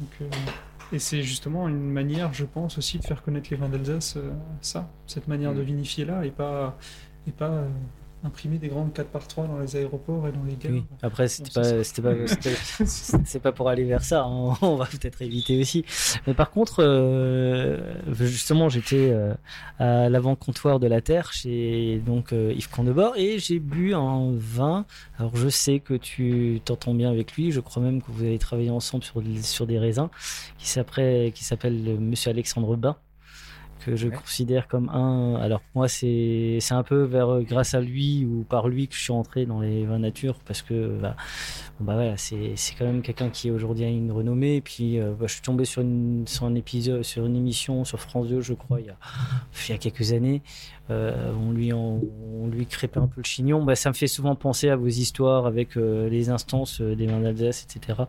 donc, 0.00 0.10
euh, 0.22 0.24
et 0.92 0.98
c'est 0.98 1.22
justement 1.22 1.68
une 1.68 1.78
manière, 1.92 2.34
je 2.34 2.44
pense, 2.44 2.76
aussi 2.76 2.98
de 2.98 3.04
faire 3.04 3.22
connaître 3.22 3.48
les 3.52 3.56
vins 3.56 3.68
d'Alsace, 3.68 4.14
euh, 4.16 4.32
ça, 4.60 4.90
cette 5.06 5.28
manière 5.28 5.54
de 5.54 5.60
Mm. 5.60 5.64
vinifier 5.66 6.04
là, 6.04 6.24
et 6.26 6.30
pas, 6.30 6.76
et 7.28 7.30
pas 7.30 7.50
euh, 7.50 7.68
imprimer 8.24 8.58
des 8.58 8.68
grandes 8.68 8.92
4 8.92 9.08
par 9.08 9.26
3 9.28 9.46
dans 9.46 9.58
les 9.58 9.76
aéroports 9.76 10.26
et 10.28 10.32
dans 10.32 10.42
les 10.44 10.56
gares. 10.56 10.72
Oui. 10.72 10.84
Après, 11.02 11.28
c'était 11.28 11.50
pas, 11.50 11.84
c'était 11.84 12.02
pas, 12.02 12.86
c'est 12.86 13.38
pas 13.40 13.52
pour 13.52 13.68
aller 13.68 13.84
vers 13.84 14.02
ça. 14.02 14.22
hein. 14.24 14.54
On 14.62 14.76
va 14.76 14.86
peut-être 14.86 15.20
éviter 15.22 15.60
aussi. 15.60 15.84
Mais 16.26 16.34
par 16.34 16.50
contre, 16.50 16.82
euh, 16.82 17.94
justement, 18.20 18.68
j'étais 18.68 19.10
euh, 19.10 19.34
à 19.78 20.08
l'avant-comptoir 20.08 20.80
de 20.80 20.86
la 20.86 21.00
Terre 21.00 21.32
chez 21.32 22.00
donc 22.04 22.32
euh, 22.32 22.52
Yves 22.56 22.70
Condebord 22.70 23.14
et 23.16 23.38
j'ai 23.38 23.58
bu 23.58 23.94
un 23.94 24.32
vin. 24.34 24.86
Alors, 25.18 25.36
je 25.36 25.48
sais 25.48 25.80
que 25.80 25.94
tu 25.94 26.60
t'entends 26.64 26.94
bien 26.94 27.10
avec 27.10 27.32
lui. 27.34 27.52
Je 27.52 27.60
crois 27.60 27.82
même 27.82 28.00
que 28.02 28.10
vous 28.10 28.22
avez 28.24 28.38
travaillé 28.38 28.70
ensemble 28.70 29.04
sur 29.04 29.20
des- 29.22 29.42
sur 29.42 29.66
des 29.66 29.78
raisins 29.78 30.08
qui 30.58 30.68
s'appelle 30.68 31.32
qui 31.32 31.44
s'appelle 31.44 31.84
le 31.84 31.98
Monsieur 31.98 32.30
Alexandre 32.30 32.76
Bain 32.76 32.96
que 33.84 33.96
je 33.96 34.08
Ouais. 34.08 34.14
considère 34.16 34.68
comme 34.68 34.88
un. 34.88 35.36
Alors 35.36 35.60
moi, 35.74 35.88
c'est 35.88 36.58
c'est 36.60 36.74
un 36.74 36.82
peu 36.82 37.02
vers 37.02 37.28
euh, 37.28 37.42
grâce 37.42 37.74
à 37.74 37.80
lui 37.80 38.24
ou 38.24 38.44
par 38.48 38.68
lui 38.68 38.88
que 38.88 38.94
je 38.94 39.00
suis 39.02 39.12
entré 39.12 39.46
dans 39.46 39.60
les 39.60 39.84
vins 39.84 39.98
nature 39.98 40.36
parce 40.46 40.62
que 40.62 40.98
bah, 41.00 41.16
bah 41.80 41.94
voilà, 41.94 42.16
c'est 42.16 42.52
c'est 42.56 42.74
quand 42.76 42.84
même 42.86 43.02
quelqu'un 43.02 43.30
qui 43.30 43.50
aujourd'hui 43.50 43.84
a 43.84 43.88
une 43.88 44.10
renommée. 44.12 44.56
Et 44.56 44.60
puis 44.60 44.98
euh, 44.98 45.12
bah, 45.18 45.26
je 45.28 45.34
suis 45.34 45.42
tombé 45.42 45.64
sur 45.64 45.82
une 45.82 46.24
sur 46.26 46.44
un 46.46 46.54
épisode, 46.54 47.02
sur 47.02 47.26
une 47.26 47.36
émission 47.36 47.84
sur 47.84 48.00
France 48.00 48.28
2, 48.28 48.40
je 48.40 48.54
crois, 48.54 48.80
il 48.80 48.86
y 48.86 48.90
a 48.90 48.96
il 49.68 49.72
y 49.72 49.74
a 49.74 49.78
quelques 49.78 50.12
années. 50.12 50.42
Euh, 50.90 51.32
on 51.40 51.50
lui 51.52 51.72
en- 51.72 51.98
on 52.42 52.46
lui 52.48 52.66
crêpait 52.66 52.98
un 53.00 53.06
peu 53.06 53.20
le 53.22 53.24
chignon. 53.24 53.64
Bah, 53.64 53.74
ça 53.74 53.88
me 53.88 53.94
fait 53.94 54.06
souvent 54.06 54.34
penser 54.36 54.68
à 54.68 54.76
vos 54.76 54.86
histoires 54.88 55.46
avec 55.46 55.78
euh, 55.78 56.10
les 56.10 56.28
instances 56.28 56.80
euh, 56.82 56.94
des 56.94 57.06
vins 57.06 57.20
d'Alsace, 57.20 57.64
etc. 57.64 58.02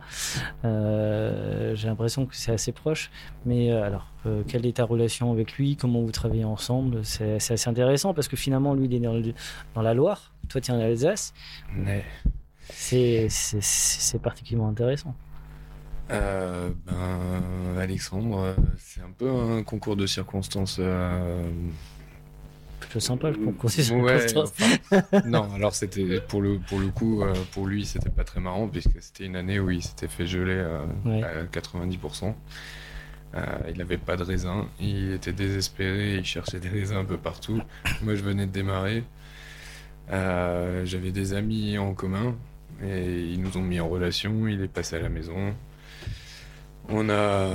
J'ai 0.62 1.88
l'impression 1.88 2.26
que 2.26 2.36
c'est 2.36 2.52
assez 2.52 2.72
proche. 2.72 3.10
Mais 3.44 3.70
alors, 3.70 4.06
quelle 4.48 4.66
est 4.66 4.76
ta 4.76 4.84
relation 4.84 5.32
avec 5.32 5.54
lui? 5.54 5.76
Comment 5.76 6.02
vous 6.02 6.10
travaillez 6.12 6.44
ensemble? 6.44 7.04
C'est 7.04 7.36
assez 7.50 7.68
intéressant 7.70 8.12
parce 8.14 8.28
que 8.28 8.36
finalement, 8.36 8.74
lui, 8.74 8.86
il 8.86 8.94
est 8.94 9.00
dans, 9.00 9.14
le- 9.14 9.32
dans 9.74 9.82
la 9.82 9.94
Loire. 9.94 10.32
Toi, 10.48 10.60
tu 10.60 10.70
es 10.70 10.74
en 10.74 10.80
Alsace. 10.80 11.32
Mais, 11.74 12.04
C'est 12.68 14.18
particulièrement 14.22 14.68
intéressant. 14.70 15.14
euh, 16.10 16.70
ben, 16.86 17.78
Alexandre, 17.80 18.54
c'est 18.78 19.00
un 19.00 19.10
peu 19.16 19.30
un 19.30 19.62
concours 19.62 19.96
de 19.96 20.06
circonstances. 20.06 20.76
euh, 20.80 21.48
Plutôt 22.80 23.00
sympa 23.00 23.30
Ouais, 24.02 24.26
enfin, 24.36 25.22
non, 25.26 25.52
alors 25.54 25.74
c'était 25.74 26.20
pour 26.20 26.42
le 26.42 26.58
pour 26.58 26.78
le 26.78 26.88
coup 26.88 27.22
euh, 27.22 27.32
pour 27.52 27.66
lui 27.66 27.84
c'était 27.86 28.10
pas 28.10 28.22
très 28.24 28.38
marrant 28.40 28.68
puisque 28.68 29.00
c'était 29.00 29.24
une 29.24 29.36
année 29.36 29.58
où 29.58 29.70
il 29.70 29.82
s'était 29.82 30.08
fait 30.08 30.26
geler 30.26 30.52
euh, 30.56 30.84
Ouais. 31.04 31.22
à 31.22 31.44
90%. 31.44 32.34
Euh, 33.34 33.40
il 33.70 33.78
n'avait 33.78 33.96
pas 33.98 34.16
de 34.16 34.22
raisin, 34.22 34.68
il 34.80 35.12
était 35.12 35.32
désespéré, 35.32 36.16
il 36.16 36.24
cherchait 36.24 36.60
des 36.60 36.68
raisins 36.68 36.96
un 36.96 37.04
peu 37.04 37.16
partout. 37.16 37.60
Moi 38.02 38.14
je 38.14 38.22
venais 38.22 38.46
de 38.46 38.52
démarrer, 38.52 39.04
j'avais 40.10 41.10
des 41.12 41.32
amis 41.32 41.78
en 41.78 41.92
commun 41.94 42.34
et 42.84 43.20
ils 43.20 43.40
nous 43.40 43.56
ont 43.56 43.62
mis 43.62 43.80
en 43.80 43.88
relation. 43.88 44.46
Il 44.48 44.60
est 44.62 44.68
passé 44.68 44.96
à 44.96 45.00
la 45.00 45.08
maison. 45.08 45.54
On 46.88 47.08
a 47.08 47.48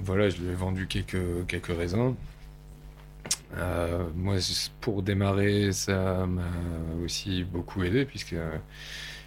voilà, 0.00 0.28
je 0.30 0.36
lui 0.40 0.50
ai 0.50 0.54
vendu 0.54 0.86
quelques 0.86 1.46
quelques 1.48 1.76
raisins. 1.76 2.14
Euh, 3.56 4.04
moi, 4.14 4.36
pour 4.80 5.02
démarrer, 5.02 5.72
ça 5.72 6.26
m'a 6.26 6.42
aussi 7.04 7.44
beaucoup 7.44 7.82
aidé, 7.82 8.04
puisque 8.04 8.34
euh, 8.34 8.56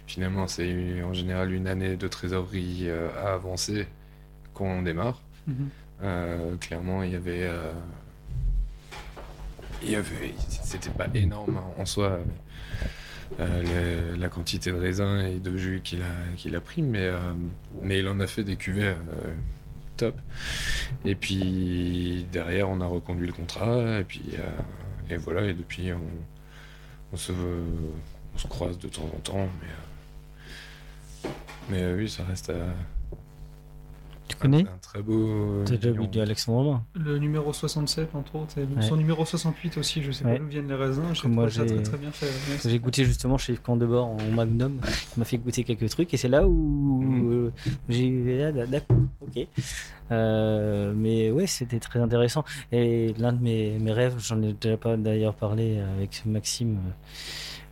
finalement, 0.06 0.46
c'est 0.46 1.02
en 1.02 1.12
général 1.12 1.52
une 1.52 1.66
année 1.66 1.96
de 1.96 2.08
trésorerie 2.08 2.84
euh, 2.88 3.08
à 3.24 3.34
avancer 3.34 3.86
quand 4.54 4.64
on 4.66 4.82
démarre. 4.82 5.20
Mhm. 5.46 5.68
Euh, 6.04 6.56
clairement, 6.56 7.02
il 7.02 7.12
y 7.12 7.16
avait. 7.16 7.42
euh, 7.42 7.72
il 9.82 9.90
y 9.90 9.96
avait. 9.96 10.34
C'était 10.48 10.90
pas 10.90 11.08
énorme 11.14 11.60
en 11.76 11.84
soi. 11.86 12.20
euh, 13.40 14.16
la 14.16 14.28
quantité 14.28 14.70
de 14.70 14.76
raisin 14.76 15.26
et 15.26 15.38
de 15.38 15.56
jus 15.56 15.80
qu'il 15.82 16.02
a, 16.02 16.36
qu'il 16.36 16.54
a 16.54 16.60
pris, 16.60 16.82
mais, 16.82 17.00
euh, 17.06 17.18
mais 17.80 17.98
il 18.00 18.08
en 18.08 18.20
a 18.20 18.26
fait 18.26 18.44
des 18.44 18.56
cuvées 18.56 18.88
euh, 18.88 18.94
Et 21.04 21.14
puis 21.14 22.26
derrière, 22.32 22.68
on 22.68 22.80
a 22.80 22.86
reconduit 22.86 23.26
le 23.26 23.32
contrat, 23.32 24.00
et 24.00 24.04
puis 24.04 24.22
euh, 24.38 24.50
et 25.10 25.16
voilà, 25.16 25.42
et 25.42 25.54
depuis, 25.54 25.92
on, 25.92 26.00
on 27.12 27.16
se, 27.16 27.32
on 27.32 28.38
se 28.38 28.46
croise 28.46 28.78
de 28.78 28.88
temps 28.88 29.04
en 29.14 29.18
temps, 29.20 29.48
mais, 29.60 29.68
euh, 31.28 31.30
mais 31.68 31.82
euh, 31.82 31.96
oui, 31.96 32.08
ça 32.08 32.24
reste 32.24 32.50
euh, 32.50 32.72
Tu 34.32 34.38
connais 34.38 34.62
un 34.62 34.78
très 34.80 35.02
beau. 35.02 35.62
T'as 35.64 35.76
déjà 35.76 35.90
vu 35.92 36.20
Alexandre 36.20 36.58
Romain 36.62 36.84
Le 36.94 37.18
numéro 37.18 37.52
67, 37.52 38.14
entre 38.14 38.34
autres, 38.36 38.58
et 38.58 38.62
Ouais. 38.62 38.82
son 38.82 38.96
numéro 38.96 39.24
68 39.24 39.76
aussi, 39.78 40.02
je 40.02 40.10
sais 40.10 40.24
Ouais. 40.24 40.32
pas 40.34 40.38
d'où 40.38 40.46
viennent 40.48 40.68
les 40.68 40.74
raisins. 40.74 41.02
J'ai 41.12 41.22
Comme 41.22 41.34
moi, 41.34 41.46
trouvé 41.48 41.68
ça 41.68 41.74
j'ai- 41.76 41.82
très, 41.82 41.90
très 41.90 41.98
bien 41.98 42.10
fait. 42.10 42.26
ouais. 42.26 42.58
J'ai 42.72 42.78
goûté 42.78 43.04
justement 43.04 43.38
chez 43.38 43.54
Camp 43.56 43.76
de 43.76 43.86
Bord 43.86 44.08
en 44.08 44.16
Magnum. 44.34 44.78
Il 45.16 45.18
m'a 45.18 45.24
fait 45.24 45.38
goûter 45.38 45.64
quelques 45.64 45.88
trucs 45.90 46.12
et 46.12 46.16
c'est 46.16 46.28
là 46.28 46.46
où 46.46 47.02
Mhm. 47.02 47.32
euh, 47.32 47.50
j'ai 47.88 48.42
ah, 48.44 48.52
d'accord, 48.66 48.96
ok. 49.20 49.46
Euh, 50.10 50.92
mais 50.96 51.30
ouais, 51.30 51.46
c'était 51.46 51.78
très 51.80 51.98
intéressant. 52.00 52.44
Et 52.72 53.14
l'un 53.18 53.32
de 53.32 53.42
mes, 53.42 53.78
mes 53.78 53.92
rêves, 53.92 54.16
j'en 54.18 54.40
ai 54.42 54.52
déjà 54.54 54.76
pas 54.76 54.96
d'ailleurs 54.96 55.34
parlé 55.34 55.78
avec 55.96 56.22
Maxime 56.26 56.78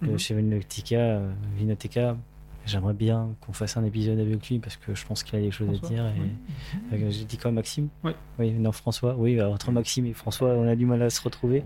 euh, 0.03 0.07
Mhm. 0.13 0.19
chez 0.19 0.35
Vinoteca, 0.35 0.97
euh, 0.97 1.31
Vinoteca. 1.57 2.17
J'aimerais 2.71 2.95
bien 2.95 3.35
qu'on 3.41 3.53
fasse 3.53 3.77
un 3.77 3.85
épisode 3.85 4.21
avec 4.21 4.49
lui 4.49 4.61
parce 4.61 4.77
que 4.77 4.95
je 4.95 5.05
pense 5.05 5.25
qu'il 5.25 5.37
a 5.37 5.43
des 5.43 5.51
choses 5.51 5.67
François, 5.79 5.89
à 5.89 5.91
dire. 5.93 6.07
Et... 6.07 6.21
oui. 6.93 7.03
Euh, 7.05 7.11
J'ai 7.11 7.25
dit 7.25 7.37
quoi, 7.37 7.51
Maxime 7.51 7.89
Ouais. 8.05 8.15
Oui, 8.39 8.53
non, 8.53 8.71
François. 8.71 9.17
Oui, 9.19 9.39
alors, 9.41 9.55
entre 9.55 9.73
Maxime 9.73 10.07
et 10.07 10.13
François, 10.13 10.51
on 10.51 10.69
a 10.69 10.77
du 10.77 10.87
mal 10.87 11.03
à 11.03 11.11
se 11.11 11.21
retrouver. 11.21 11.65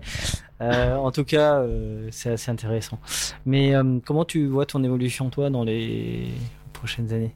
Euh, 0.61 0.95
en 0.95 1.11
tout 1.11 1.23
cas, 1.23 1.59
euh, 1.59 2.07
c'est 2.11 2.31
assez 2.31 2.49
intéressant. 2.49 2.99
Mais 3.45 3.75
euh, 3.75 3.99
comment 4.03 4.25
tu 4.25 4.47
vois 4.47 4.65
ton 4.65 4.83
évolution, 4.83 5.29
toi, 5.29 5.51
dans 5.51 5.63
les 5.63 6.29
prochaines 6.73 7.13
années? 7.13 7.35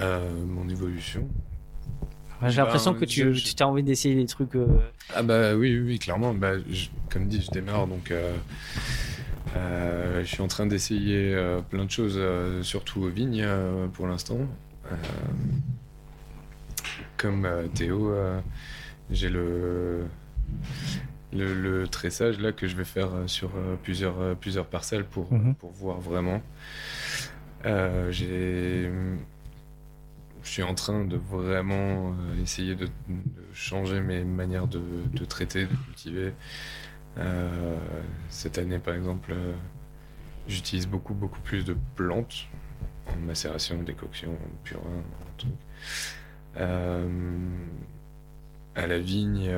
Euh, 0.00 0.28
mon 0.46 0.68
évolution? 0.68 1.28
J'ai 2.46 2.56
Bah, 2.58 2.62
l'impression 2.64 2.94
que 2.94 3.04
tu 3.04 3.34
je- 3.34 3.44
tu 3.44 3.54
t'as 3.54 3.64
envie 3.64 3.82
d'essayer 3.82 4.14
des 4.16 4.26
trucs. 4.26 4.54
euh, 4.54 4.66
Ah 5.14 5.22
bah 5.22 5.54
oui, 5.54 5.76
oui, 5.78 5.84
oui, 5.86 5.98
clairement. 5.98 6.34
Bah, 6.34 6.52
je- 6.68 6.88
comme 7.10 7.26
dit, 7.26 7.40
je 7.40 7.50
démarre, 7.50 7.86
donc 7.86 8.10
euh, 9.56 10.20
je 10.22 10.26
suis 10.26 10.42
en 10.42 10.48
train 10.48 10.66
d'essayer 10.66 11.34
euh, 11.34 11.60
plein 11.60 11.84
de 11.84 11.90
choses, 11.90 12.14
euh, 12.16 12.62
surtout 12.62 13.02
aux 13.02 13.08
vignes 13.08 13.46
pour 13.92 14.06
l'instant. 14.06 14.38
Comme 17.16 17.48
Théo, 17.74 18.14
j'ai 19.10 19.30
le, 19.30 20.04
le 21.32 21.54
le 21.54 21.88
tressage 21.88 22.38
là 22.38 22.52
que 22.52 22.66
je 22.66 22.76
vais 22.76 22.84
faire 22.84 23.08
sur 23.26 23.50
plusieurs 23.82 24.36
plusieurs 24.36 24.66
parcelles 24.66 25.04
pour 25.04 25.32
Mhm. 25.32 25.54
pour 25.54 25.70
voir 25.72 26.00
vraiment. 26.00 26.42
J'ai 28.10 28.90
je 30.42 30.50
suis 30.50 30.62
en 30.62 30.74
train 30.74 31.06
de 31.06 31.16
vraiment 31.16 32.14
essayer 32.42 32.74
de, 32.74 32.84
de 32.84 32.90
changer 33.54 34.00
mes 34.00 34.22
manières 34.24 34.66
de, 34.66 34.82
de 35.14 35.24
traiter, 35.24 35.64
de 35.64 35.74
cultiver. 35.86 36.32
Euh, 37.18 37.76
cette 38.28 38.58
année, 38.58 38.78
par 38.78 38.94
exemple, 38.94 39.32
euh, 39.32 39.52
j'utilise 40.48 40.86
beaucoup, 40.86 41.14
beaucoup 41.14 41.40
plus 41.40 41.64
de 41.64 41.76
plantes 41.94 42.46
en 43.06 43.16
macération, 43.16 43.82
décoction, 43.82 44.32
en 44.32 44.64
purin, 44.64 45.02
truc. 45.36 45.52
Euh, 46.56 47.08
à 48.76 48.86
la 48.88 48.98
vigne, 48.98 49.52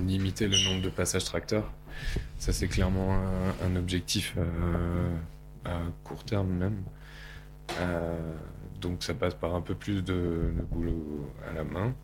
limiter 0.00 0.48
le 0.48 0.56
nombre 0.68 0.82
de 0.82 0.88
passages 0.88 1.24
tracteurs. 1.24 1.72
Ça, 2.38 2.52
c'est 2.52 2.66
clairement 2.66 3.16
un, 3.64 3.76
objectif 3.76 4.36
à 5.64 5.78
court 6.02 6.24
terme 6.24 6.48
même. 6.48 6.82
Donc 8.80 9.04
ça 9.04 9.14
passe 9.14 9.34
par 9.34 9.54
un 9.54 9.60
peu 9.60 9.76
plus 9.76 10.02
de, 10.02 10.52
boulot 10.68 11.30
à 11.48 11.52
la 11.52 11.62
main. 11.62 11.94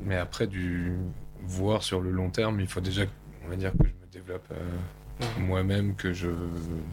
Mais 0.00 0.16
après, 0.16 0.48
du 0.48 0.96
voir 1.46 1.82
sur 1.82 2.00
le 2.00 2.10
long 2.10 2.30
terme, 2.30 2.60
il 2.60 2.66
faut 2.66 2.80
déjà, 2.80 3.02
on 3.44 3.48
va 3.48 3.56
dire, 3.56 3.72
que 3.72 3.86
je 3.86 3.92
me 3.92 4.12
développe 4.12 4.46
euh, 4.52 5.24
moi-même, 5.40 5.94
que 5.94 6.12
je, 6.12 6.28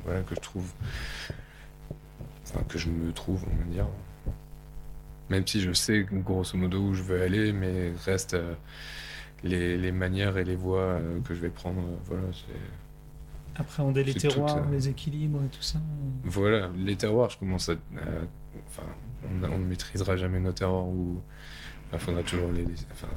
voilà, 0.03 0.21
que 0.21 0.35
je 0.35 0.39
trouve, 0.39 0.71
enfin, 2.47 2.63
que 2.67 2.77
je 2.77 2.89
me 2.89 3.11
trouve, 3.11 3.43
on 3.51 3.55
va 3.65 3.71
dire. 3.71 3.87
Même 5.29 5.45
si 5.47 5.59
je 5.61 5.73
sais 5.73 6.05
grosso 6.11 6.55
modo 6.57 6.79
où 6.79 6.93
je 6.93 7.01
veux 7.01 7.21
aller, 7.21 7.51
mais 7.51 7.91
reste 8.05 8.35
euh, 8.35 8.53
les, 9.43 9.75
les 9.77 9.91
manières 9.91 10.37
et 10.37 10.43
les 10.43 10.55
voies 10.55 10.79
euh, 10.81 11.19
que 11.21 11.33
je 11.33 11.41
vais 11.41 11.49
prendre. 11.49 11.81
voilà, 12.05 12.23
c'est. 12.31 13.59
Appréhender 13.59 14.03
les 14.03 14.13
tout, 14.13 14.19
terroirs, 14.19 14.57
euh, 14.57 14.71
les 14.71 14.89
équilibres 14.89 15.41
et 15.43 15.47
tout 15.47 15.61
ça. 15.63 15.79
Voilà, 16.25 16.69
les 16.77 16.95
terroirs, 16.95 17.29
je 17.31 17.37
commence 17.39 17.69
à. 17.69 17.73
à- 17.73 17.75
enfin, 18.67 18.83
on, 19.23 19.43
on 19.51 19.57
ne 19.57 19.65
maîtrisera 19.65 20.15
jamais 20.17 20.39
nos 20.39 20.51
terroirs 20.51 20.87
ou. 20.87 21.21
Il 21.93 21.99
faudra 21.99 22.21
toujours 22.21 22.51
les. 22.51 22.63
les- 22.65 22.73
Enfin, 22.91 23.07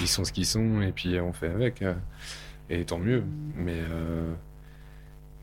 ils 0.00 0.08
sont 0.08 0.24
ce 0.24 0.32
qu'ils 0.32 0.46
sont 0.46 0.80
et 0.82 0.92
puis 0.92 1.18
on 1.20 1.32
fait 1.32 1.48
avec. 1.50 1.82
euh, 1.82 1.94
et 2.70 2.84
tant 2.84 2.98
mieux. 2.98 3.22
Mais. 3.56 3.78
euh, 3.90 4.32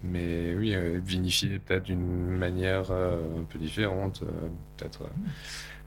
mais 0.03 0.55
oui, 0.55 0.73
euh, 0.73 0.99
vinifier 1.05 1.59
peut-être 1.59 1.83
d'une 1.83 2.35
manière 2.37 2.89
un 2.91 3.43
peu 3.47 3.59
différente. 3.59 4.23
peut-être 4.77 5.03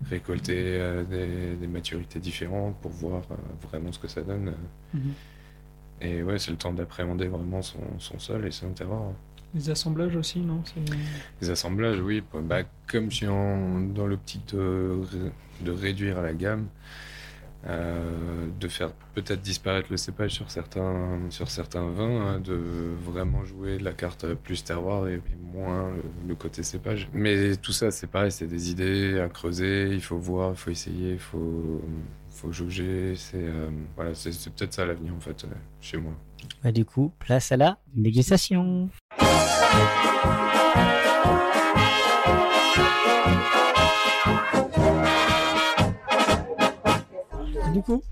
récolter 0.09 0.79
des, 1.11 1.57
des 1.57 1.67
maturités 1.67 2.19
différentes 2.21 2.77
pour 2.81 2.91
voir 2.93 3.23
vraiment 3.69 3.91
ce 3.93 3.99
que 3.99 4.09
ça 4.09 4.23
donne. 4.23 4.53
Mhm. 4.93 5.12
Et 6.01 6.23
ouais, 6.23 6.39
c'est 6.39 6.51
le 6.51 6.57
temps 6.57 6.73
d'appréhender 6.73 7.27
vraiment 7.27 7.62
son, 7.62 7.79
son 7.99 8.19
sol 8.19 8.47
et 8.47 8.51
son 8.51 8.71
terroir. 8.71 9.12
Les 9.55 9.71
assemblages 9.71 10.17
aussi, 10.17 10.41
non? 10.41 10.62
Les 11.41 11.51
assemblages, 11.51 12.01
oui. 12.01 12.23
Bah, 12.43 12.62
comme 12.89 13.11
je 13.11 13.17
suis 13.17 13.27
en- 13.29 13.81
dans 13.81 14.07
l'optique 14.07 14.47
de, 14.55 15.01
de 15.61 15.71
réduire 15.71 16.19
à 16.19 16.23
la 16.23 16.35
gamme, 16.35 16.67
euh, 17.67 18.47
de 18.61 18.69
faire 18.69 18.93
peut-être 19.15 19.41
disparaître 19.41 19.89
le 19.91 19.97
cépage 19.97 20.33
sur 20.33 20.51
certains, 20.51 21.19
sur 21.31 21.49
certains 21.49 21.89
vins, 21.89 22.35
hein, 22.35 22.41
de 22.41 22.61
vraiment 23.03 23.45
jouer 23.45 23.79
la 23.79 23.93
carte 23.93 24.35
plus 24.35 24.65
terroir 24.65 25.09
et, 25.09 25.15
et 25.15 25.21
moins 25.55 25.91
le, 26.29 26.35
côté 26.35 26.62
cépage. 26.62 27.09
Mais 27.15 27.57
tout 27.57 27.73
ça, 27.73 27.91
c'est 27.91 28.07
pareil, 28.07 28.31
c'est 28.31 28.47
des 28.47 28.71
idées 28.71 29.19
à 29.19 29.29
creuser, 29.29 29.89
il 29.93 30.03
faut 30.03 30.19
voir, 30.19 30.51
il 30.51 30.57
faut 30.57 30.71
essayer, 30.71 31.12
il 31.12 31.19
faut, 31.19 31.81
faut 32.29 32.53
jauger. 32.53 33.15
C'est 33.17 33.39
euh, 33.39 33.71
voilà, 33.97 34.15
c'est 34.15 34.31
peut-être 34.55 34.75
ça 34.75 34.85
l'avenir 34.85 35.15
en 35.15 35.21
fait, 35.21 35.45
euh, 35.45 35.49
chez 35.81 35.97
moi. 35.97 36.12
Bah, 36.62 36.71
du 36.71 36.85
coup, 36.85 37.12
place 37.19 37.51
à 37.51 37.57
la 37.57 37.79
dégustation. 37.95 38.91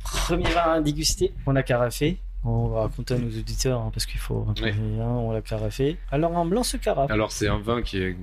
Premier 0.05 0.45
vin 0.51 0.73
à 0.73 0.81
déguster. 0.81 1.33
On 1.47 1.53
l'a 1.53 1.63
carafé. 1.63 2.19
On 2.45 2.69
va 2.69 2.83
raconter 2.83 3.15
à 3.15 3.19
nos 3.19 3.29
auditeurs 3.31 3.81
hein, 3.81 3.91
parce 3.93 4.05
qu'il 4.07 4.19
faut. 4.19 4.47
Oui. 4.63 4.71
hein, 4.71 5.05
on 5.07 5.31
l'a 5.33 5.43
carafé. 5.43 5.97
Alors 6.11 6.37
en 6.37 6.45
blanc 6.45 6.63
ce 6.65 6.77
carafe. 6.77 7.11
Alors 7.11 7.31
c'est 7.33 7.49
un 7.49 7.59
vin 7.59 7.83
qui 7.83 7.99
est 7.99 8.17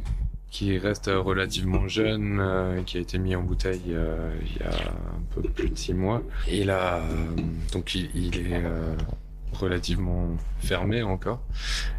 qui 0.52 0.78
reste 0.80 1.12
relativement 1.14 1.88
jeune, 1.88 2.39
euh, 2.41 2.82
qui 2.82 2.97
a 2.97 3.02
été 3.02 3.20
mis 3.20 3.36
en 3.36 3.43
bouteille 3.43 3.82
euh, 3.89 4.34
il 4.41 4.58
y 4.58 4.64
a 4.64 4.72
un 4.72 5.22
peu 5.36 5.43
plus 5.43 5.70
de 5.70 5.78
six 5.78 5.93
mois. 5.93 6.24
Et 6.47 6.64
là, 6.64 6.95
euh, 6.97 7.02
donc 7.72 7.93
il, 7.93 8.10
il 8.16 8.36
est 8.52 8.56
euh, 8.66 8.95
relativement 9.54 10.28
fermé 10.58 11.04
encore. 11.04 11.41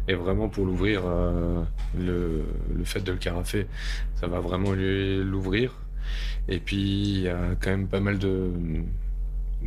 Et 0.09 0.13
vraiment 0.15 0.49
pour 0.49 0.65
l'ouvrir, 0.65 1.03
euh, 1.05 1.63
le, 1.97 2.43
le 2.75 2.83
fait 2.83 2.99
de 2.99 3.13
le 3.13 3.17
carafer, 3.17 3.67
ça 4.15 4.27
va 4.27 4.41
vraiment 4.41 4.73
lui 4.73 5.23
l'ouvrir. 5.23 5.73
Et 6.49 6.59
puis 6.59 6.77
il 6.77 7.21
y 7.21 7.29
a 7.29 7.55
quand 7.61 7.69
même 7.71 7.87
pas 7.87 8.01
mal 8.01 8.19
de 8.19 8.51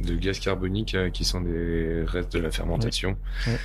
de 0.03 0.15
gaz 0.17 0.39
carbonique 0.41 0.95
euh, 0.95 1.11
qui 1.11 1.25
sont 1.25 1.41
des 1.41 2.03
restes 2.07 2.33
de 2.35 2.41
la 2.41 2.51
fermentation. 2.51 3.17
Ouais. 3.47 3.57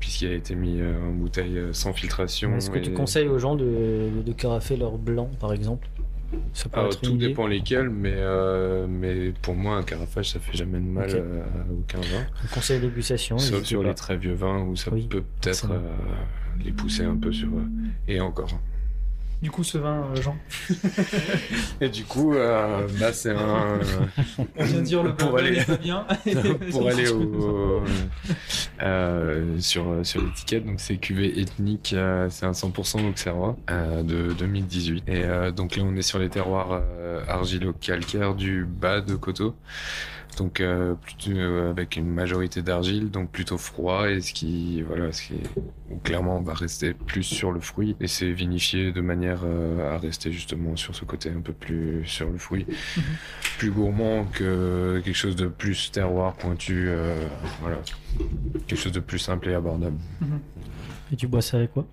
Puisqu'il 0.00 0.28
a 0.32 0.34
été 0.34 0.54
mis 0.56 0.80
euh, 0.80 1.00
en 1.00 1.12
bouteille 1.12 1.58
euh, 1.58 1.72
sans 1.72 1.92
filtration. 1.92 2.56
Est-ce 2.56 2.70
que 2.70 2.78
tu 2.80 2.92
conseilles 2.92 3.28
aux 3.28 3.38
gens 3.38 3.54
de, 3.54 4.08
de 4.24 4.32
carafer 4.32 4.76
leur 4.76 4.98
blanc, 4.98 5.30
par 5.40 5.52
exemple? 5.52 5.88
Ça 6.54 6.68
peut 6.70 6.80
Alors, 6.80 6.92
être 6.92 7.00
tout 7.02 7.10
idée. 7.10 7.28
dépend 7.28 7.46
lesquels, 7.46 7.90
mais, 7.90 8.14
euh, 8.16 8.86
mais 8.88 9.32
pour 9.42 9.54
moi, 9.54 9.76
un 9.76 9.82
carafage, 9.82 10.30
ça 10.30 10.40
fait 10.40 10.56
jamais 10.56 10.78
de 10.78 10.84
mal 10.86 11.10
à 11.10 11.72
aucun 11.72 12.00
vin. 12.00 12.24
Un 12.42 12.54
conseil 12.54 12.80
de 12.80 12.86
dégustation. 12.88 13.38
Sauf 13.38 13.62
sur 13.64 13.82
pas. 13.82 13.88
les 13.88 13.94
très 13.94 14.16
vieux 14.16 14.32
vins 14.32 14.62
où 14.62 14.74
ça 14.74 14.90
Oui, 14.92 15.06
peut 15.08 15.22
peut-être 15.40 15.70
euh, 15.70 15.78
les 16.64 16.72
pousser 16.72 17.04
un 17.04 17.16
peu 17.16 17.32
sur. 17.32 17.48
et 18.08 18.18
encore. 18.20 18.58
Du 19.42 19.50
coup, 19.50 19.64
ce 19.64 19.76
vin, 19.76 20.04
euh, 20.16 20.22
Jean, 20.22 20.36
Et 21.80 21.88
du 21.88 22.04
coup, 22.04 22.32
euh, 22.34 22.86
bah, 23.00 23.12
c'est 23.12 23.32
un. 23.32 23.80
on 24.56 24.64
vient 24.64 24.78
de 24.78 24.84
dire 24.84 25.02
le 25.02 25.16
Pour 25.16 25.30
bourbon 25.30 25.44
aller- 25.44 25.64
bien. 25.82 26.06
pour 26.70 26.88
aller 26.88 27.08
au, 27.10 27.82
euh, 28.82 29.58
sur, 29.58 29.84
sur 30.04 30.22
l'étiquette, 30.22 30.64
donc 30.64 30.78
c'est 30.78 30.96
cuvée 30.96 31.40
ethnique, 31.40 31.92
euh, 31.92 32.28
c'est 32.30 32.46
un 32.46 32.52
100% 32.52 33.08
Auxerrois 33.10 33.56
euh, 33.70 34.04
de 34.04 34.32
2018. 34.32 35.02
Et 35.08 35.24
euh, 35.24 35.50
donc 35.50 35.74
là, 35.76 35.82
on 35.84 35.96
est 35.96 36.02
sur 36.02 36.20
les 36.20 36.28
terroirs 36.28 36.68
euh, 36.80 37.20
argilo-calcaires 37.26 38.34
du 38.36 38.64
bas 38.64 39.00
de 39.00 39.16
Coteau. 39.16 39.56
Donc 40.38 40.60
euh, 40.60 40.94
plutôt 40.94 41.30
euh, 41.38 41.70
avec 41.70 41.96
une 41.96 42.08
majorité 42.08 42.62
d'argile, 42.62 43.10
donc 43.10 43.30
plutôt 43.30 43.58
froid 43.58 44.08
et 44.10 44.22
ce 44.22 44.32
qui 44.32 44.80
voilà, 44.80 45.12
ce 45.12 45.24
qui 45.24 45.34
où 45.90 45.98
clairement 45.98 46.38
on 46.38 46.40
va 46.42 46.54
rester 46.54 46.94
plus 46.94 47.22
sur 47.22 47.52
le 47.52 47.60
fruit 47.60 47.96
et 48.00 48.06
c'est 48.06 48.32
vinifié 48.32 48.92
de 48.92 49.00
manière 49.02 49.40
euh, 49.44 49.94
à 49.94 49.98
rester 49.98 50.32
justement 50.32 50.74
sur 50.74 50.94
ce 50.96 51.04
côté 51.04 51.28
un 51.28 51.42
peu 51.42 51.52
plus 51.52 52.06
sur 52.06 52.30
le 52.30 52.38
fruit, 52.38 52.66
plus 53.58 53.70
gourmand 53.70 54.24
que 54.24 55.02
quelque 55.04 55.14
chose 55.14 55.36
de 55.36 55.48
plus 55.48 55.90
terroir 55.92 56.32
pointu, 56.32 56.86
euh, 56.88 57.14
voilà, 57.60 57.76
quelque 58.66 58.80
chose 58.80 58.92
de 58.92 59.00
plus 59.00 59.18
simple 59.18 59.50
et 59.50 59.54
abordable. 59.54 59.98
Et 61.12 61.16
tu 61.16 61.26
bois 61.26 61.42
ça 61.42 61.58
avec 61.58 61.74
quoi? 61.74 61.86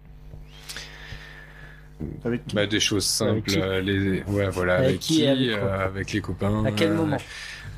Avec 2.24 2.48
qui? 2.48 2.56
Bah, 2.56 2.66
des 2.66 2.80
choses 2.80 3.22
Avec 3.22 3.50
simples, 3.50 3.82
qui? 3.82 3.86
les 3.86 4.24
ouais 4.24 4.50
voilà 4.50 4.76
Avec 4.76 4.88
avec, 4.88 5.00
qui 5.02 5.28
avec 5.28 5.50
euh, 5.50 5.86
avec 5.86 6.14
les 6.14 6.22
copains. 6.22 6.64
À 6.64 6.72
quel 6.72 6.92
euh, 6.92 6.96
moment? 6.96 7.18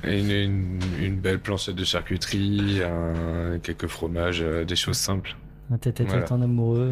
Une, 0.04 0.32
une, 0.32 0.80
une 0.99 1.16
belle 1.20 1.39
planchette 1.39 1.76
de 1.76 1.84
charcuterie, 1.84 2.82
un- 2.84 3.60
quelques 3.60 3.88
fromages, 3.88 4.41
euh, 4.41 4.64
des 4.66 4.76
choses 4.76 4.97
simples. 4.97 5.36
Un 5.74 5.78
tête 5.78 6.02
à 6.02 6.04
tête 6.04 6.10
Voilà. 6.28 6.34
en 6.34 6.41
amoureux. 6.41 6.91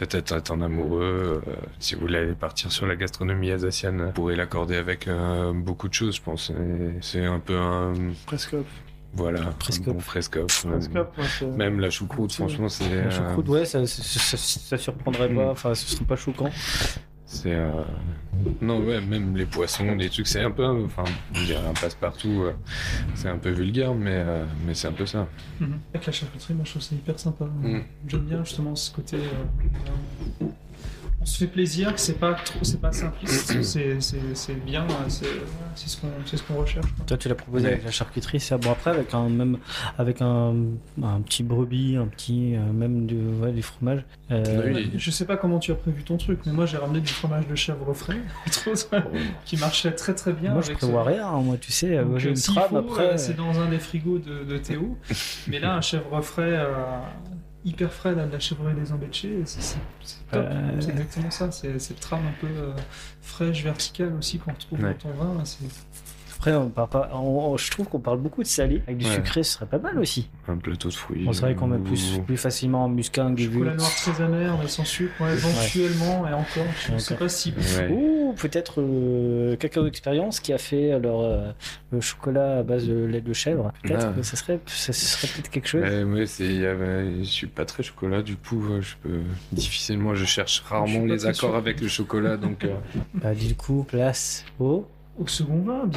Être 0.00 0.50
en 0.52 0.60
amoureux. 0.60 1.42
euh, 1.46 1.52
si 1.80 1.94
vous 1.96 2.02
voulez 2.02 2.32
partir 2.38 2.70
sur 2.70 2.86
la 2.86 2.94
gastronomie 2.96 3.50
alsacienne, 3.50 4.04
vous 4.06 4.12
pourrez 4.12 4.36
l'accorder 4.36 4.76
avec 4.76 5.08
euh, 5.08 5.52
beaucoup 5.52 5.88
de 5.88 5.94
choses, 5.94 6.16
je 6.16 6.22
pense. 6.22 6.52
C'est 7.00 7.24
un 7.24 7.40
peu 7.40 7.56
un 7.58 7.92
Presque. 8.26 8.54
voilà, 9.14 9.40
Presque. 9.58 9.88
un 9.88 9.92
bon. 9.92 9.98
Euh, 10.66 10.78
c'est- 11.38 11.46
Même 11.46 11.80
la 11.80 11.90
choucroute, 11.90 12.32
franchement, 12.32 12.68
c'est 12.68 12.88
La 12.88 12.94
euh, 13.06 13.10
choucroute, 13.10 13.48
ouais, 13.48 13.64
ça, 13.64 13.84
ça, 13.86 14.02
ça, 14.02 14.36
ça 14.36 14.76
surprendrait 14.78 15.28
Mm. 15.28 15.36
pas. 15.36 15.50
Enfin, 15.50 15.74
ce 15.74 15.86
serait 15.88 16.04
pas 16.04 16.16
choquant. 16.16 16.50
C'est 17.32 17.54
euh, 17.54 17.70
non 18.60 18.80
ouais, 18.80 19.00
même 19.00 19.34
les 19.36 19.46
poissons, 19.46 19.96
des 19.96 20.10
trucs, 20.10 20.26
c'est 20.26 20.42
un 20.42 20.50
peu, 20.50 20.66
enfin, 20.84 21.04
je 21.32 21.44
dirais 21.46 21.66
un 21.66 21.72
passe-partout. 21.72 22.42
euh, 22.42 22.52
c'est 23.14 23.28
un 23.28 23.38
peu 23.38 23.48
vulgaire, 23.48 23.94
mais 23.94 24.10
euh, 24.12 24.44
mais 24.66 24.74
c'est 24.74 24.88
un 24.88 24.92
peu 24.92 25.06
ça. 25.06 25.26
Mhm. 25.58 25.80
Avec 25.94 26.06
la 26.06 26.12
charcuterie, 26.12 26.52
moi 26.54 26.64
je 26.66 26.70
trouve 26.72 26.82
ça 26.82 26.94
hyper 26.94 27.18
sympa. 27.18 27.46
Mm. 27.46 27.80
J'aime 28.06 28.20
bien 28.20 28.44
justement 28.44 28.76
ce 28.76 28.92
côté. 28.92 29.16
Euh, 31.22 31.24
on 31.24 31.26
se 31.26 31.38
fait 31.38 31.46
plaisir, 31.46 31.94
que 31.94 32.00
c'est 32.00 32.18
pas 32.18 32.34
trop, 32.34 32.58
c'est 32.62 32.80
pas 32.80 32.92
simpliste, 32.92 33.46
c'est 33.62 34.00
c'est- 34.00 34.34
c'est 34.34 34.64
bien, 34.64 34.86
c'est 35.08 35.26
c'est 35.74 35.88
ce 35.88 36.00
qu'on 36.00 36.08
c'est 36.26 36.36
ce 36.36 36.42
qu'on 36.42 36.54
recherche. 36.56 36.86
quoi. 36.96 37.04
Toi, 37.06 37.16
tu 37.16 37.28
l'as 37.28 37.34
proposé 37.34 37.64
Ouais. 37.66 37.72
avec 37.72 37.84
la 37.84 37.90
charcuterie, 37.90 38.40
ça? 38.40 38.58
Bon, 38.58 38.70
après, 38.72 38.90
avec 38.90 39.14
un 39.14 39.28
même, 39.28 39.58
avec 39.98 40.20
un, 40.20 40.54
un 41.02 41.20
petit 41.22 41.42
brebis, 41.42 41.96
un 41.96 42.06
petit, 42.06 42.54
euh, 42.56 42.72
même 42.72 43.06
du, 43.06 43.16
ouais, 43.16 43.52
du 43.52 43.62
fromage. 43.62 44.04
Euh, 44.30 44.72
Oui. 44.74 44.90
Je 44.96 45.10
sais 45.10 45.24
pas 45.24 45.36
comment 45.36 45.58
tu 45.58 45.72
as 45.72 45.74
prévu 45.76 46.02
ton 46.04 46.16
truc, 46.16 46.40
mais 46.46 46.52
moi 46.52 46.66
j'ai 46.66 46.76
ramené 46.76 47.00
du 47.00 47.12
fromage 47.12 47.46
de 47.46 47.54
chèvre 47.54 47.92
frais, 47.94 48.20
qui 49.44 49.56
marchait 49.56 49.92
très 49.92 50.14
très 50.14 50.32
bien. 50.32 50.52
Moi, 50.52 50.62
je 50.62 50.72
prévois 50.72 51.04
ce- 51.04 51.08
rien. 51.10 51.26
hein, 51.28 51.40
Moi, 51.40 51.56
tu 51.58 51.72
sais, 51.72 51.96
Donc, 51.98 52.08
moi, 52.10 52.18
j'ai 52.18 52.28
euh, 52.28 52.32
une 52.32 52.40
trame 52.40 52.68
faut, 52.70 52.76
après. 52.78 53.06
euh, 53.12 53.16
c'est 53.16 53.36
dans 53.36 53.58
un 53.60 53.68
des 53.68 53.78
frigos 53.78 54.18
de, 54.18 54.44
de 54.44 54.58
Théo. 54.58 54.96
Mais 55.48 55.58
là, 55.58 55.74
un 55.76 55.80
chèvre 55.80 56.20
frais 56.22 56.42
euh, 56.58 56.72
hyper 57.64 57.92
frais, 57.92 58.14
là, 58.14 58.26
de 58.26 58.32
la 58.32 58.38
chèvrerie 58.40 58.74
des 58.74 58.92
Embêchés, 58.92 59.42
c'est 59.44 59.62
c'est- 59.62 59.78
c'est 60.02 60.26
top. 60.30 60.44
Euh, 60.46 60.80
C'est 60.80 60.90
exactement 60.90 61.30
ça. 61.30 61.50
C'est 61.52 61.78
cette 61.78 62.00
trame 62.00 62.26
un 62.26 62.40
peu 62.40 62.46
euh, 62.48 62.72
fraîche, 63.20 63.62
verticale 63.62 64.12
aussi 64.14 64.38
qu'on 64.38 64.52
retrouve 64.52 64.82
Ouais. 64.82 64.92
dans 65.02 65.10
ton 65.10 65.12
vin. 65.12 65.44
Après, 66.42 66.56
on 66.56 66.70
parle 66.70 66.88
pas. 66.88 67.08
on- 67.14 67.52
on- 67.52 67.56
je 67.56 67.70
trouve 67.70 67.86
qu'on 67.86 68.00
parle 68.00 68.18
beaucoup 68.18 68.42
de 68.42 68.48
salé. 68.48 68.82
Avec 68.88 68.96
du 68.98 69.06
Ouais. 69.06 69.14
sucré, 69.14 69.44
ce 69.44 69.52
serait 69.52 69.66
pas 69.66 69.78
mal 69.78 69.96
aussi. 70.00 70.28
Un 70.48 70.56
plateau 70.56 70.88
de 70.88 70.94
fruits. 70.94 71.24
On 71.28 71.32
serait 71.32 71.54
qu'on 71.54 71.68
met 71.68 71.78
plus, 71.78 72.18
plus 72.26 72.36
facilement 72.36 72.86
en 72.86 72.88
muscat, 72.88 73.24
en 73.26 73.36
Chocolat 73.36 73.74
noir 73.74 73.88
très 73.94 74.20
amer, 74.24 74.58
mais 74.60 74.66
sans 74.66 74.84
sucre, 74.84 75.12
ouais, 75.20 75.34
éventuellement, 75.34 76.26
et 76.26 76.32
encore. 76.32 76.64
Je 76.88 76.94
ne 76.94 76.98
sais 76.98 77.14
pas 77.14 77.28
si. 77.28 77.54
Ouais. 77.78 77.88
Ou 77.92 78.34
peut-être 78.36 78.80
euh, 78.80 79.54
Cacao 79.54 79.86
Experience 79.86 80.40
qui 80.40 80.52
a 80.52 80.58
fait 80.58 80.90
alors 80.90 81.22
euh, 81.22 81.52
le 81.92 82.00
chocolat 82.00 82.58
à 82.58 82.62
base 82.64 82.88
de 82.88 83.04
lait 83.04 83.20
de 83.20 83.32
chèvre. 83.32 83.72
Peut-être 83.84 84.06
Ah. 84.10 84.12
que 84.16 84.22
ça 84.24 84.36
serait, 84.36 84.58
ça 84.66 84.92
serait 84.92 85.28
peut-être 85.28 85.48
quelque 85.50 85.68
chose. 85.68 85.82
Ouais, 85.82 86.02
ouais, 86.02 86.26
je 86.26 87.22
suis 87.24 87.46
pas 87.46 87.64
très 87.66 87.84
chocolat, 87.84 88.20
du 88.22 88.34
coup, 88.34 88.64
euh, 88.68 88.80
je 88.80 88.94
peux 89.00 89.20
difficilement, 89.52 90.16
je 90.16 90.24
cherche 90.24 90.60
rarement 90.66 91.04
les 91.04 91.24
accords 91.24 91.50
sûr. 91.50 91.54
avec 91.54 91.80
le 91.80 91.86
chocolat, 91.86 92.36
donc. 92.36 92.64
euh, 92.64 92.74
Bah, 93.14 93.32
du 93.32 93.54
coup, 93.54 93.84
place 93.88 94.44
au. 94.58 94.86
Au 95.18 95.26
second 95.26 95.62
vin. 95.62 95.90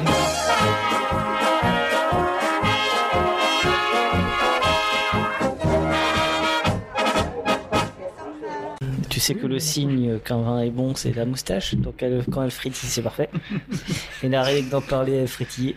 Sais 9.26 9.34
que 9.34 9.46
le 9.48 9.58
signe 9.58 10.20
qu'un 10.20 10.40
vin 10.40 10.60
est 10.60 10.70
bon, 10.70 10.94
c'est 10.94 11.12
la 11.12 11.24
moustache. 11.24 11.74
Donc 11.74 12.00
elle- 12.00 12.24
quand 12.30 12.44
elle 12.44 12.50
frétille, 12.52 12.88
c'est 12.88 13.02
parfait. 13.02 13.28
Et 14.22 14.28
n'arrête 14.28 14.68
d'en 14.68 14.80
parler, 14.80 15.14
elle 15.14 15.26
frétiller. 15.28 15.74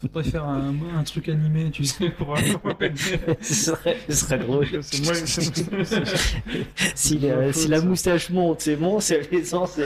Faudrait 0.00 0.24
faire 0.30 0.44
un, 0.44 0.74
un 0.96 1.02
truc 1.04 1.28
animé, 1.28 1.70
tu 1.70 1.84
sais, 1.84 2.08
pour 2.08 2.34
pour 2.62 2.70
appeler. 2.70 2.92
ce, 3.42 3.54
serait, 3.54 3.98
ce 4.08 4.14
serait 4.16 4.38
drôle. 4.38 4.66
C'est 4.80 5.04
moi- 5.04 5.14
si, 6.94 7.18
la, 7.18 7.52
si 7.52 7.68
la 7.68 7.80
moustache 7.82 8.30
monte, 8.30 8.62
c'est 8.62 8.76
bon. 8.76 9.00
Si 9.00 9.12
elle 9.14 9.28
descend, 9.28 9.68
c'est. 9.68 9.84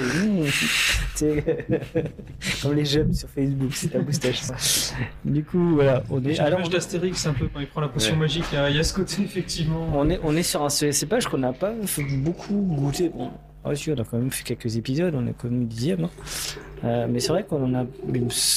C'est 1.14 1.66
comme 2.62 2.74
les 2.74 2.84
jeunes 2.84 3.12
sur 3.14 3.28
Facebook, 3.28 3.70
c'est 3.74 3.92
la 3.94 4.00
moustache. 4.00 4.40
Du 5.24 5.44
coup, 5.44 5.74
voilà. 5.74 6.02
On 6.10 6.24
est, 6.24 6.38
alors, 6.38 6.60
on, 6.64 6.68
d'Astérix 6.68 7.26
un 7.26 7.32
peu 7.32 7.48
quand 7.52 7.60
il 7.60 7.66
prend 7.66 7.80
la 7.80 7.88
potion 7.88 8.12
Ouais. 8.14 8.20
magique. 8.20 8.44
Il 8.52 8.56
y, 8.56 8.58
a, 8.58 8.70
il 8.70 8.76
y 8.76 8.78
a 8.78 8.84
ce 8.84 8.94
côté, 8.94 9.22
effectivement. 9.22 9.88
on 9.94 10.08
est, 10.08 10.20
on 10.22 10.36
est 10.36 10.42
sur 10.42 10.62
un 10.62 10.68
cépage 10.68 11.26
qu'on 11.26 11.38
n'a 11.38 11.52
pas 11.52 11.72
beaucoup 12.16 12.54
goûté. 12.54 13.10
Bon, 13.14 13.30
si, 13.74 13.90
on 13.90 13.94
a 13.94 14.04
quand 14.04 14.18
même 14.18 14.30
fait 14.30 14.42
quelques 14.44 14.76
épisodes, 14.76 15.14
on 15.16 15.26
est 15.26 15.34
quand 15.36 15.48
même 15.50 15.66
dixième. 15.66 16.04
hein. 16.04 16.10
Euh, 16.84 17.06
mais 17.08 17.20
c'est 17.20 17.28
vrai 17.28 17.44
qu'on 17.44 17.64
en 17.64 17.74
a. 17.82 17.86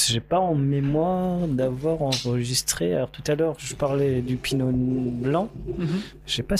J'ai 0.07 0.19
pas 0.19 0.39
en 0.39 0.55
mémoire 0.55 1.47
d'avoir 1.47 2.01
enregistré. 2.01 2.93
Alors 2.95 3.11
tout 3.11 3.21
à 3.27 3.35
l'heure, 3.35 3.55
je 3.59 3.75
parlais 3.75 4.21
du 4.21 4.35
pinot 4.37 4.71
blanc. 4.73 5.49
Mhm. 5.77 5.87
J'ai 6.25 6.41
pas 6.43 6.55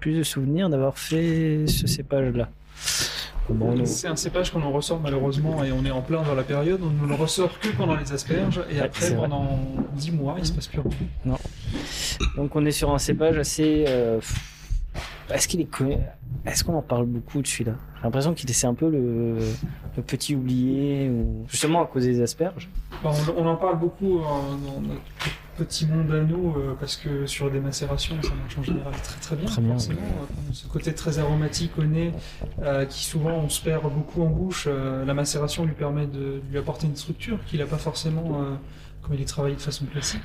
plus 0.00 0.14
de 0.18 0.22
souvenir 0.24 0.68
d'avoir 0.68 0.98
fait 0.98 1.64
ce 1.68 1.86
cépage-là. 1.86 2.48
Bon, 3.48 3.84
C'est 3.86 4.08
un 4.08 4.16
cépage 4.16 4.50
qu'on 4.50 4.62
en 4.62 4.72
ressort 4.72 4.98
malheureusement 5.00 5.62
et 5.62 5.70
on 5.70 5.84
est 5.84 5.90
en 5.92 6.02
plein 6.02 6.22
dans 6.24 6.34
la 6.34 6.42
période. 6.42 6.80
On 6.82 7.04
ne 7.04 7.08
le 7.08 7.14
ressort 7.14 7.60
que 7.60 7.68
pendant 7.68 7.94
les 7.94 8.12
asperges 8.12 8.60
et 8.68 8.74
Ouais, 8.74 8.80
après 8.80 9.00
c'est 9.04 9.14
vrai. 9.14 9.28
pendant 9.28 9.60
10 9.94 10.10
mois 10.10 10.34
il 10.38 10.44
se 10.46 10.50
passe 10.52 10.66
plus 10.66 10.80
rien. 10.80 11.36
Donc 12.36 12.56
on 12.56 12.66
est 12.66 12.72
sur 12.72 12.90
un 12.92 12.98
cépage 12.98 13.38
assez. 13.38 13.84
euh, 13.86 14.18
Est-ce 15.30 15.48
qu'il 15.48 15.60
est 15.60 15.64
connu 15.64 15.96
Est-ce 16.44 16.64
qu'on 16.64 16.74
en 16.74 16.82
parle 16.82 17.06
beaucoup 17.06 17.42
de 17.42 17.46
celui-là? 17.46 17.74
J'ai 17.96 18.02
l'impression 18.04 18.34
qu'il 18.34 18.48
est 18.50 18.52
c'est 18.52 18.66
un 18.66 18.74
peu 18.74 18.88
le... 18.88 19.38
le 19.96 20.02
petit 20.02 20.34
oublié, 20.36 21.08
ou... 21.10 21.44
justement 21.48 21.82
à 21.82 21.86
cause 21.86 22.04
des 22.04 22.20
asperges. 22.22 22.68
Bah, 23.02 23.10
on, 23.36 23.46
en 23.46 23.56
parle 23.56 23.78
beaucoup 23.78 24.20
dans 24.20 24.80
notre 24.80 25.00
petit 25.58 25.86
monde 25.86 26.12
à 26.12 26.20
nous 26.20 26.54
euh, 26.56 26.74
parce 26.78 26.96
que 26.96 27.26
sur 27.26 27.50
des 27.50 27.60
macérations 27.60 28.14
ça 28.22 28.34
marche 28.34 28.58
en 28.58 28.62
général 28.62 28.92
très 28.92 29.20
très 29.20 29.36
bien. 29.36 29.46
Très 29.46 29.62
bien, 29.62 29.72
forcément. 29.72 30.00
Euh, 30.00 30.52
Ce 30.52 30.66
côté 30.68 30.94
très 30.94 31.18
aromatique 31.18 31.72
au 31.78 31.84
nez 31.84 32.12
euh, 32.62 32.84
qui 32.84 33.04
souvent 33.04 33.32
on 33.32 33.48
se 33.48 33.62
perd 33.62 33.82
beaucoup 33.92 34.22
en 34.22 34.26
bouche. 34.28 34.66
euh, 34.68 35.04
la 35.04 35.14
macération 35.14 35.64
lui 35.64 35.72
permet 35.72 36.06
de 36.06 36.42
lui 36.50 36.58
apporter 36.58 36.86
une 36.86 36.96
structure 36.96 37.38
qu'il 37.46 37.60
n'a 37.60 37.66
pas 37.66 37.78
forcément 37.78 38.42
euh, 38.42 38.54
comme 39.02 39.14
il 39.14 39.22
est 39.22 39.24
travaillé 39.24 39.56
de 39.56 39.60
façon 39.60 39.86
classique. 39.86 40.22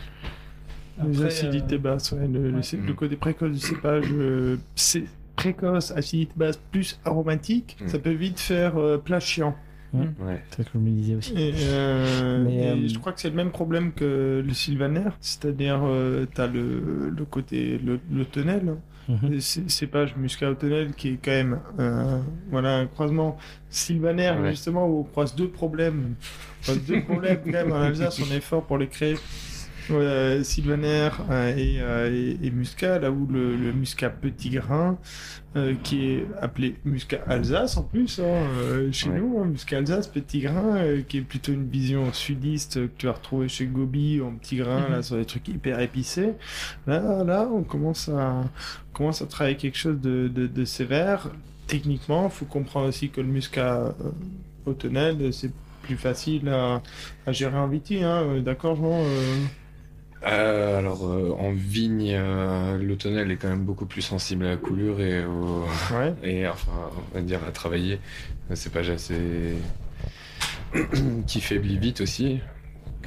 Les 1.08 1.24
acidités 1.24 1.76
euh, 1.76 1.80
basses, 1.80 2.12
ouais, 2.12 2.28
le, 2.28 2.52
ouais. 2.52 2.62
le 2.86 2.94
côté 2.94 3.16
précoce 3.16 3.52
du 3.52 3.60
cépage, 3.60 4.06
euh, 4.12 4.58
c'est 4.76 5.04
précoce, 5.36 5.92
acidité 5.92 6.34
basse 6.36 6.60
plus 6.72 7.00
aromatique, 7.06 7.78
Mm. 7.82 7.88
ça 7.88 8.00
peut 8.00 8.12
vite 8.12 8.40
faire 8.40 8.78
euh, 8.78 8.98
plat 8.98 9.20
chiant. 9.20 9.56
Ouais. 9.94 10.42
C'est 10.52 10.64
ce 10.64 10.68
que 10.70 10.74
je 10.76 10.80
me 10.80 10.90
disais 10.90 11.16
aussi. 11.16 11.34
Et, 11.36 11.52
euh, 11.64 12.44
Mais, 12.46 12.56
et 12.56 12.68
euh, 12.70 12.88
je 12.88 12.98
crois 12.98 13.12
que 13.12 13.20
c'est 13.20 13.30
le 13.30 13.36
même 13.36 13.52
problème 13.52 13.92
que 13.92 14.42
le 14.46 14.54
sylvaner, 14.54 15.10
c'est-à-dire 15.20 15.82
euh, 15.84 16.26
t'as 16.34 16.48
le, 16.48 17.10
le 17.10 17.26
côté 17.26 17.78
le, 17.78 18.00
le 18.12 18.26
tonnel, 18.26 18.76
Mhm. 19.10 19.32
le 19.32 19.40
cé- 19.42 19.64
cépage 19.68 20.16
muscat 20.16 20.52
au 20.52 20.54
tonnel 20.54 20.94
qui 20.94 21.10
est 21.10 21.20
quand 21.22 21.32
même 21.32 21.60
euh, 21.80 22.20
voilà 22.52 22.78
un 22.78 22.86
croisement 22.86 23.36
sylvaner 23.70 24.30
Ouais. 24.40 24.52
justement 24.52 24.88
où 24.88 25.00
on 25.00 25.04
croise 25.04 25.36
deux 25.36 25.50
problèmes, 25.50 26.14
on 26.14 26.64
croise 26.64 26.86
deux 26.86 27.02
problèmes 27.02 27.40
quand 27.44 27.52
même 27.52 27.72
en 27.74 27.82
Alsace, 27.82 28.22
on 28.22 28.32
est 28.34 28.40
fort 28.42 28.64
pour 28.64 28.78
les 28.78 28.88
créer. 28.88 29.16
Ouais, 29.92 30.44
sylvaner 30.44 31.10
euh, 31.30 31.56
et, 31.56 31.78
euh, 31.82 32.10
et, 32.42 32.46
et 32.48 32.52
muscat, 32.52 33.00
là 33.00 33.12
où 33.12 33.28
le, 33.30 33.56
le 33.56 33.72
muscat 33.74 34.10
petit 34.10 34.50
grain, 34.50 34.98
euh, 35.58 35.74
qui 35.84 36.06
est 36.12 36.26
appelé 36.42 36.76
muscat 36.86 37.20
Alsace 37.28 37.76
en 37.78 37.84
plus, 37.84 38.20
hein, 38.20 38.24
euh, 38.24 38.90
chez 38.92 39.10
Ouais. 39.10 39.20
nous, 39.20 39.40
hein, 39.40 39.46
muscat 39.46 39.78
Alsace 39.80 40.08
petit 40.08 40.40
grain, 40.40 40.78
euh, 40.78 41.02
qui 41.08 41.18
est 41.18 41.22
plutôt 41.22 41.52
une 41.52 41.68
vision 41.68 42.12
sudiste 42.14 42.78
euh, 42.78 42.88
que 42.88 42.92
tu 42.98 43.06
vas 43.08 43.12
retrouver 43.14 43.48
chez 43.50 43.66
Gobi 43.66 44.22
en 44.22 44.32
petit 44.32 44.56
grain, 44.58 44.82
Mhm. 44.88 44.92
là 44.92 45.02
sur 45.04 45.18
des 45.18 45.26
trucs 45.26 45.48
hyper 45.50 45.80
épicés. 45.82 46.34
Là, 46.88 47.24
là, 47.26 47.50
on 47.52 47.64
commence 47.64 48.08
à, 48.10 48.44
on 48.44 48.94
commence 48.98 49.22
à 49.22 49.26
travailler 49.26 49.58
quelque 49.58 49.78
chose 49.78 50.00
de, 50.00 50.28
de, 50.34 50.48
de 50.48 50.66
sévère. 50.66 51.30
techniquement, 51.68 52.26
il 52.26 52.32
faut 52.32 52.46
comprendre 52.46 52.88
aussi 52.90 53.10
que 53.10 53.22
le 53.22 53.28
muscat 53.28 53.76
euh, 53.78 53.94
au 54.66 54.74
tonnel, 54.74 55.32
c'est 55.34 55.52
plus 55.84 55.96
facile 55.96 56.48
à, 56.50 56.82
à 57.26 57.32
gérer 57.32 57.58
en 57.58 57.68
viti, 57.68 58.04
hein, 58.04 58.24
euh, 58.24 58.42
d'accord 58.42 58.76
Jean 58.76 59.04
euh 60.28 60.78
alors, 60.78 61.08
euh, 61.08 61.36
en 61.38 61.52
vigne, 61.52 62.14
euh, 62.16 62.78
le 62.78 62.96
tonnel 62.96 63.30
est 63.32 63.38
quand 63.38 63.50
même 63.50 63.66
beaucoup 63.66 63.86
plus 63.86 64.02
sensible 64.02 64.46
à 64.46 64.50
la 64.50 64.58
coulure 64.58 65.00
et, 65.00 65.24
au... 65.26 65.66
Ouais. 65.94 66.14
et 66.24 66.48
enfin, 66.48 66.72
on 67.12 67.16
va 67.16 67.22
dire 67.22 67.40
à 67.48 67.52
travailler. 67.52 68.00
Un 68.50 68.56
cépage 68.56 68.90
assez. 68.90 69.54
qui 71.28 71.42
faiblit 71.42 71.78
vite 71.78 72.02
aussi, 72.02 72.40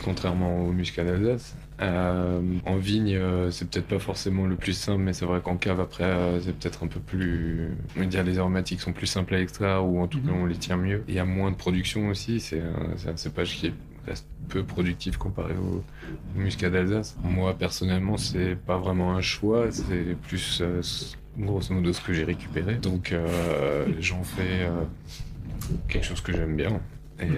contrairement 0.04 0.60
au 0.60 0.72
muscat 0.72 1.02
d'Alsace. 1.02 1.56
Euh, 1.80 2.40
en 2.66 2.76
vigne, 2.76 3.18
c'est 3.50 3.68
peut-être 3.68 3.88
pas 3.88 3.98
forcément 3.98 4.46
le 4.46 4.54
plus 4.54 4.74
simple, 4.74 5.02
mais 5.02 5.12
c'est 5.12 5.24
vrai 5.24 5.40
qu'en 5.42 5.56
cave, 5.56 5.80
après, 5.80 6.40
c'est 6.40 6.56
peut-être 6.56 6.84
un 6.84 6.86
peu 6.86 7.00
plus. 7.00 7.70
On 7.96 8.00
va 8.00 8.06
dire 8.06 8.22
les 8.22 8.38
aromatiques 8.38 8.80
sont 8.80 8.92
plus 8.92 9.06
simples 9.06 9.34
à 9.34 9.40
extraire, 9.40 9.84
ou 9.84 10.00
en 10.00 10.06
tout 10.06 10.20
cas, 10.20 10.30
on 10.32 10.46
les 10.46 10.56
tient 10.56 10.76
mieux. 10.76 11.02
Il 11.08 11.14
y 11.14 11.18
a 11.18 11.24
moins 11.24 11.50
de 11.50 11.56
production 11.56 12.08
aussi, 12.08 12.38
c'est 12.38 12.60
un, 12.60 12.96
c'est 12.96 13.08
un 13.08 13.16
cépage 13.16 13.56
qui 13.56 13.66
est 13.66 13.74
peu 14.48 14.62
productif 14.62 15.16
comparé 15.16 15.55
au, 15.55 15.82
au 16.36 16.38
muscat 16.38 16.70
d'Alsace. 16.70 17.16
Moi, 17.22 17.55
personnellement, 17.55 18.16
c'est 18.16 18.57
pas 18.57 18.78
vraiment 18.78 19.16
un 19.16 19.20
choix, 19.20 19.70
c'est 19.70 20.16
plus 20.28 20.61
euh, 20.61 20.80
grosso 21.38 21.72
modo 21.74 21.92
ce 21.92 22.00
que 22.00 22.12
j'ai 22.12 22.24
récupéré. 22.24 22.76
Donc, 22.76 23.12
euh, 23.12 23.86
j'en 23.98 24.22
fais 24.22 24.62
euh, 24.62 24.84
quelque 25.88 26.05
chose 26.05 26.20
que 26.20 26.32
j'aime 26.32 26.57
bien. 26.57 26.80
Et 27.20 27.28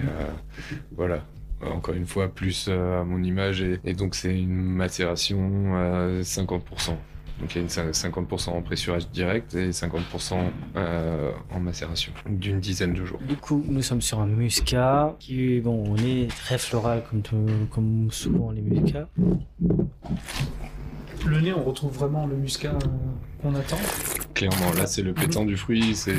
voilà. 0.95 1.23
Encore 1.61 1.95
une 1.95 2.05
fois, 2.05 2.27
plus 2.27 2.67
à 2.67 3.03
mon 3.03 3.23
image. 3.23 3.61
Et, 3.61 3.79
et 3.83 3.93
donc, 3.93 4.15
c'est 4.15 4.37
une 4.37 4.53
macération 4.53 5.75
à 5.75 6.21
50%. 6.21 6.95
Donc, 7.39 7.53
il 7.53 7.57
y 7.57 7.59
a 7.59 7.61
une 7.61 7.67
cin- 7.67 7.91
50% 7.93 8.49
en 8.49 8.61
pressurage 8.63 9.09
direct 9.11 9.53
et 9.55 9.69
50% 9.71 10.37
euh, 10.75 11.31
en 11.53 11.59
macération 11.59 12.11
d'une 12.27 12.59
dizaine 12.59 12.93
de 12.93 13.05
jours. 13.05 13.19
Du 13.27 13.35
coup, 13.35 13.63
nous 13.67 13.81
sommes 13.83 14.01
sur 14.01 14.19
un 14.19 14.25
muscat 14.25 15.15
qui, 15.19 15.59
bon, 15.61 15.83
on 15.87 15.97
est 15.97 16.27
très 16.29 16.57
floral 16.57 17.03
comme, 17.09 17.21
tout- 17.21 17.67
comme 17.71 18.07
souvent 18.11 18.51
les 18.51 18.61
muscats. 18.61 19.07
Le 21.25 21.41
nez, 21.41 21.53
on 21.53 21.63
retrouve 21.63 21.93
vraiment 21.93 22.25
le 22.25 22.35
muscat 22.37 22.69
euh, 22.73 22.87
qu'on 23.41 23.53
attend. 23.55 23.77
Clairement, 24.33 24.71
là, 24.75 24.87
c'est 24.87 25.01
le 25.03 25.13
pétant 25.13 25.45
du 25.45 25.57
fruit, 25.57 25.95
c'est 25.95 26.15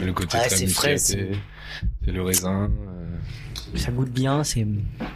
le 0.00 0.12
côté 0.12 0.38
c'est 0.48 0.66
frais, 0.66 0.96
c'est 0.98 1.30
le 2.06 2.22
raisin. 2.22 2.70
euh, 2.70 3.76
Ça 3.76 3.90
goûte 3.90 4.10
bien, 4.10 4.44
c'est. 4.44 4.66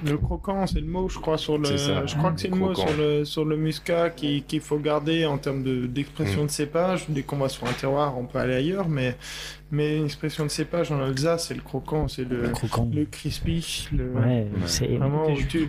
Le 0.06 0.16
croquant, 0.16 0.66
c'est 0.66 0.80
le 0.80 0.86
mot, 0.86 1.08
je 1.10 1.18
crois, 1.18 1.36
sur 1.36 1.58
le. 1.58 1.76
Je 1.76 2.16
crois 2.16 2.32
que 2.32 2.40
c'est 2.40 2.48
le 2.48 2.56
mot 2.56 2.74
sur 2.74 2.96
le 2.96 3.24
sur 3.26 3.44
le 3.44 3.56
muscat 3.56 4.08
qui- 4.10 4.42
qu'il 4.42 4.60
faut 4.62 4.78
garder 4.78 5.26
en 5.26 5.36
termes 5.36 5.62
de- 5.62 5.86
d'expression 5.86 6.44
Mm. 6.44 6.46
de 6.46 6.50
cépage. 6.50 7.04
Dès 7.10 7.22
qu'on 7.22 7.36
va 7.36 7.50
sur 7.50 7.66
un 7.66 7.72
terroir, 7.72 8.16
on 8.16 8.24
peut 8.24 8.38
aller 8.38 8.54
ailleurs, 8.54 8.88
mais 8.88 9.16
mais 9.70 9.98
une 9.98 10.04
expression 10.06 10.44
de 10.44 10.48
cépage 10.50 10.90
en 10.90 11.00
Alsace, 11.02 11.48
c'est 11.48 11.54
le 11.54 11.60
croquant, 11.60 12.08
c'est 12.08 12.24
le 12.24 12.44
le 12.94 13.04
crispy, 13.04 13.88
le. 13.92 14.10
Ouais, 14.12 14.46
c'est. 14.64 14.86
Vraiment, 14.96 15.26
où 15.30 15.36
tu, 15.36 15.68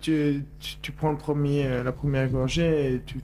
tu, 0.00 0.42
tu 0.82 0.92
prends 0.92 1.12
le 1.12 1.18
premier, 1.18 1.66
euh, 1.66 1.84
la 1.84 1.92
première 1.92 2.28
gorgée 2.28 2.94
et 2.94 3.00
tu, 3.06 3.18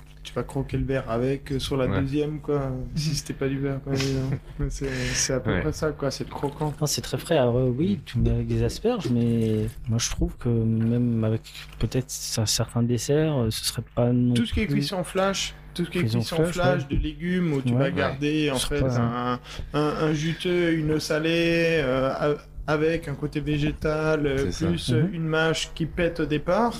le 0.72 0.84
verre 0.84 1.10
avec 1.10 1.52
euh, 1.52 1.58
sur 1.58 1.76
la 1.76 1.86
Ouais. 1.86 2.00
deuxième, 2.00 2.40
quoi. 2.40 2.70
Si 2.94 3.14
c'était 3.14 3.32
pas 3.34 3.48
du 3.48 3.58
verre, 3.58 3.80
quoi. 3.82 3.92
Mais 4.58 4.66
c'est 4.70 5.32
à 5.32 5.40
peu 5.40 5.50
Ouais. 5.52 5.60
près 5.62 5.72
ça, 5.72 5.92
quoi. 5.92 6.10
C'est 6.10 6.24
le 6.24 6.30
croquant. 6.30 6.72
C'est 6.86 7.00
très 7.02 7.18
frais. 7.18 7.38
Alors, 7.38 7.56
euh, 7.58 7.72
oui, 7.76 8.00
tu 8.04 8.18
mets 8.18 8.30
avec 8.30 8.46
des 8.46 8.62
asperges, 8.62 9.08
mais 9.10 9.66
moi 9.88 9.98
je 9.98 10.10
trouve 10.10 10.36
que 10.38 10.48
même 10.48 11.22
avec 11.24 11.42
peut-être 11.78 12.12
un 12.38 12.46
certain 12.46 12.82
dessert, 12.82 13.36
euh, 13.38 13.50
ce 13.50 13.64
serait 13.64 13.82
pas 13.94 14.12
non 14.12 14.34
Tout 14.34 14.46
ce 14.46 14.52
qui 14.52 14.60
est 14.60 14.66
plus- 14.66 14.74
cuisson 14.76 15.04
flash, 15.04 15.54
tout 15.74 15.84
ce 15.84 15.90
qui 15.90 15.98
est 15.98 16.02
Cuisson 16.02 16.20
flash, 16.36 16.52
flash, 16.54 16.82
ouais. 16.90 16.96
de 16.96 17.02
légumes 17.02 17.52
où 17.52 17.60
tu 17.62 17.72
Ouais. 17.72 17.78
vas 17.78 17.84
Ouais. 17.84 17.92
garder 17.92 18.50
en 18.50 18.56
fait 18.58 18.80
pas- 18.80 18.98
un, 18.98 19.40
un, 19.74 19.80
un 20.08 20.12
juteux, 20.12 20.72
une 20.74 20.92
eau 20.92 20.98
salée 21.00 21.80
euh, 21.82 22.10
a- 22.10 22.34
avec 22.68 23.06
un 23.08 23.14
côté 23.14 23.40
végétal, 23.40 24.50
ça. 24.50 24.66
plus 24.66 24.90
Mhm. 24.92 25.10
une 25.12 25.26
mâche 25.26 25.70
qui 25.74 25.86
pète 25.86 26.20
au 26.20 26.26
départ. 26.26 26.74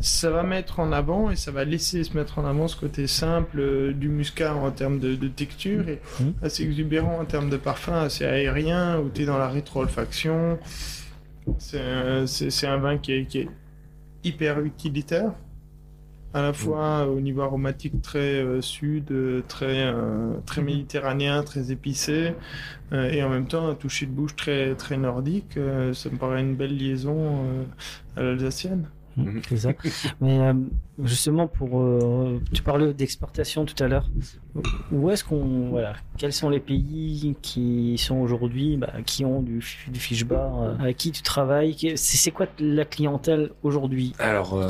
Ça 0.00 0.30
va 0.30 0.44
mettre 0.44 0.78
en 0.78 0.92
avant 0.92 1.28
et 1.30 1.34
ça 1.36 1.50
va 1.50 1.64
laisser 1.64 2.04
se 2.04 2.16
mettre 2.16 2.38
en 2.38 2.44
avant 2.46 2.68
ce 2.68 2.76
côté 2.76 3.08
simple 3.08 3.58
euh, 3.58 3.92
du 3.92 4.08
muscat 4.08 4.54
en 4.54 4.70
termes 4.70 5.00
de, 5.00 5.16
de 5.16 5.26
texture 5.28 5.88
et 5.88 6.00
Mhm. 6.20 6.34
assez 6.42 6.62
exubérant 6.62 7.18
en 7.20 7.24
termes 7.24 7.50
de 7.50 7.56
parfum, 7.56 7.94
assez 7.94 8.24
aérien 8.24 9.00
où 9.00 9.10
tu 9.12 9.22
es 9.22 9.24
dans 9.26 9.38
la 9.38 9.48
rétro-olfaction. 9.48 10.58
C'est 11.58 11.80
un- 11.80 12.26
c'est- 12.28 12.50
c'est 12.50 12.66
un 12.68 12.76
vin 12.76 12.98
qui 12.98 13.12
est, 13.12 13.24
qui 13.24 13.38
est 13.40 13.48
hyper 14.22 14.60
utilitaire 14.60 15.32
à 16.34 16.42
la 16.42 16.52
fois 16.52 17.06
au 17.08 17.20
niveau 17.20 17.40
aromatique 17.42 18.00
très 18.02 18.40
euh, 18.42 18.60
sud, 18.60 19.10
euh, 19.10 19.42
très 19.48 19.82
euh, 19.86 20.34
très 20.46 20.62
méditerranéen, 20.62 21.42
très 21.42 21.72
épicé, 21.72 22.34
et 22.92 23.22
en 23.24 23.30
même 23.30 23.46
temps 23.48 23.66
un 23.68 23.74
toucher 23.74 24.06
de 24.06 24.12
bouche 24.12 24.36
très 24.36 24.74
très 24.76 24.96
nordique. 24.96 25.58
ça 25.94 26.08
me 26.10 26.16
paraît 26.18 26.40
une 26.42 26.54
belle 26.54 26.76
liaison 26.76 27.44
à 28.16 28.22
l'alsacienne. 28.22 28.86
Mhm, 29.18 29.42
C'est 29.48 29.56
ça. 29.56 29.72
Mais 30.20 30.38
euh, 30.40 30.54
justement, 31.02 31.46
pour 31.48 31.80
euh, 31.80 32.40
tu 32.52 32.62
parlais 32.62 32.94
d'exportation 32.94 33.64
tout 33.64 33.82
à 33.82 33.88
l'heure. 33.88 34.08
Où 34.90 35.10
est-ce 35.10 35.22
qu'on 35.24 35.68
voilà 35.70 35.94
Quels 36.16 36.32
sont 36.32 36.48
les 36.50 36.60
pays 36.60 37.36
qui 37.42 37.96
sont 37.98 38.16
aujourd'hui, 38.16 38.76
bah, 38.76 38.92
qui 39.04 39.24
ont 39.24 39.42
du, 39.42 39.62
du 39.88 40.00
fish 40.00 40.24
bar, 40.24 40.62
euh, 40.62 40.74
avec 40.78 40.96
qui 40.96 41.12
tu 41.12 41.22
travailles? 41.22 41.74
C'est 41.96 42.16
c'est 42.16 42.30
quoi 42.30 42.46
la 42.58 42.84
clientèle 42.84 43.50
aujourd'hui? 43.62 44.14
Alors, 44.18 44.54
euh, 44.54 44.68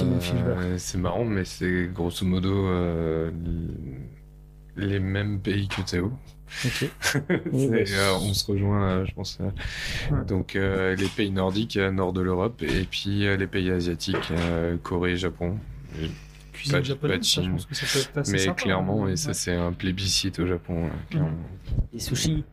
c'est 0.78 0.98
marrant, 0.98 1.24
mais 1.24 1.44
c'est 1.44 1.88
grosso 1.92 2.24
modo 2.26 2.66
euh, 2.66 3.30
les 4.76 4.98
mêmes 5.00 5.40
pays 5.40 5.68
que 5.68 5.82
Théo. 5.82 6.12
Ok. 6.64 6.90
C'est, 7.00 7.28
bah, 7.28 7.36
euh, 7.50 8.12
on 8.20 8.32
se 8.34 8.46
rejoint, 8.50 8.88
euh, 8.90 9.04
je 9.06 9.14
pense. 9.14 9.38
euh, 9.40 9.50
Ouais. 10.10 10.24
Donc, 10.26 10.56
euh, 10.56 10.94
les 10.96 11.06
pays 11.08 11.30
nordiques, 11.30 11.76
euh, 11.76 11.90
nord 11.90 12.12
de 12.12 12.20
l'Europe, 12.20 12.62
et 12.62 12.84
puis 12.90 13.26
euh, 13.26 13.36
les 13.36 13.46
pays 13.46 13.70
asiatiques, 13.70 14.16
euh, 14.32 14.76
Corée, 14.82 15.16
Japon. 15.16 15.58
Cuisine 16.52 16.72
Pas 16.72 16.80
de- 16.80 16.84
japonaise, 16.86 17.16
pas 17.16 17.18
de 17.20 17.24
ça, 17.24 17.40
je 17.40 17.42
Chine. 17.46 17.52
pense 17.52 17.66
que 17.66 17.74
ça 17.74 17.86
peut 17.92 17.98
être 18.10 18.18
assez 18.18 18.32
Mais 18.32 18.38
sympa, 18.38 18.62
clairement, 18.62 19.04
hein. 19.06 19.10
et 19.10 19.16
ça, 19.16 19.28
Ouais. 19.28 19.34
c'est 19.34 19.54
un 19.54 19.72
plébiscite 19.72 20.38
au 20.40 20.46
Japon. 20.46 20.86
euh, 20.86 20.88
clairement. 21.10 21.30
Les 21.92 22.00
sushis. 22.00 22.44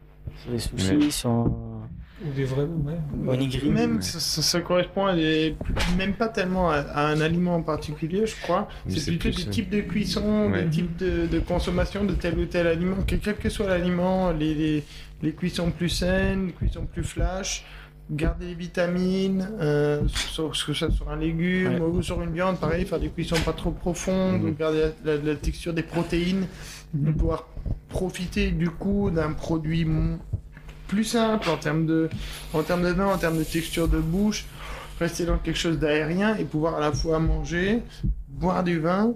Les 0.50 0.60
sushis, 0.60 0.92
Ouais. 0.92 1.32
un 1.32 1.88
Ou 2.24 2.32
des 2.34 2.46
vrais, 2.46 2.64
ouais. 2.64 3.28
onigiri. 3.28 3.70
Même 3.70 4.02
ça, 4.02 4.20
ça- 4.22 4.42
ça 4.42 4.62
correspond 4.62 5.06
à 5.06 5.16
des, 5.16 5.56
même 5.98 6.14
pas 6.14 6.30
tellement 6.30 6.70
à, 6.72 6.76
à 6.78 7.08
un 7.08 7.20
aliment 7.20 7.56
en 7.56 7.62
particulier, 7.62 8.26
je 8.26 8.36
crois. 8.42 8.70
C'est 8.88 9.18
plutôt 9.18 9.30
plus, 9.30 9.36
des 9.44 9.48
euh, 9.48 9.52
types 9.52 9.70
de 9.70 9.82
cuisson, 9.82 10.50
ouais. 10.52 10.64
des 10.64 10.70
types 10.70 10.96
de, 10.98 11.28
de 11.28 11.40
consommation 11.40 12.06
de 12.06 12.14
tel 12.14 12.40
ou 12.40 12.46
tel 12.46 12.68
aliment. 12.68 12.98
Que- 13.06 13.16
Quel 13.16 13.36
que 13.36 13.50
soit 13.50 13.68
l'aliment, 13.68 14.32
les, 14.32 14.54
les, 14.56 14.84
les 15.24 15.34
cuissons 15.34 15.72
plus 15.72 15.90
saines, 15.90 16.48
les 16.48 16.54
cuissons 16.54 16.86
plus 16.86 17.04
flash, 17.04 17.66
garder 18.10 18.46
les 18.48 18.54
vitamines, 18.54 19.50
euh, 19.60 20.08
sur, 20.08 20.56
soit 20.56 20.88
un 21.12 21.18
légume 21.18 21.74
Ouais. 21.74 21.80
ou 21.82 22.02
sur 22.02 22.22
une 22.22 22.32
viande, 22.32 22.60
pareil, 22.62 22.86
faire 22.86 23.00
des 23.02 23.10
cuissons 23.10 23.36
pas 23.44 23.52
trop 23.54 23.72
profondes, 23.72 24.42
Mhm. 24.42 24.56
garder 24.56 24.80
la, 25.04 25.16
la- 25.18 25.22
la 25.22 25.36
texture 25.36 25.74
des 25.74 25.84
protéines, 25.84 26.48
de 26.94 27.12
pouvoir 27.12 27.50
profiter 27.90 28.52
du 28.52 28.70
coup 28.70 29.10
d'un 29.12 29.34
produit 29.34 29.86
plus 30.88 31.04
simple 31.04 31.50
en 31.50 31.58
termes 31.58 31.86
de, 31.86 32.10
en 32.54 32.64
termes 32.64 32.84
de 32.84 32.90
vin, 32.90 33.08
en 33.08 33.18
termes 33.18 33.38
de 33.38 33.44
texture 33.44 33.88
de 33.88 34.00
bouche, 34.00 34.46
rester 35.00 35.26
dans 35.26 35.38
quelque 35.38 35.60
chose 35.60 35.80
d'aérien 35.80 36.36
et 36.36 36.46
pouvoir 36.46 36.76
à 36.76 36.80
la 36.80 36.92
fois 36.92 37.20
manger, 37.20 37.82
boire 38.28 38.64
du 38.64 38.80
vin 38.80 39.14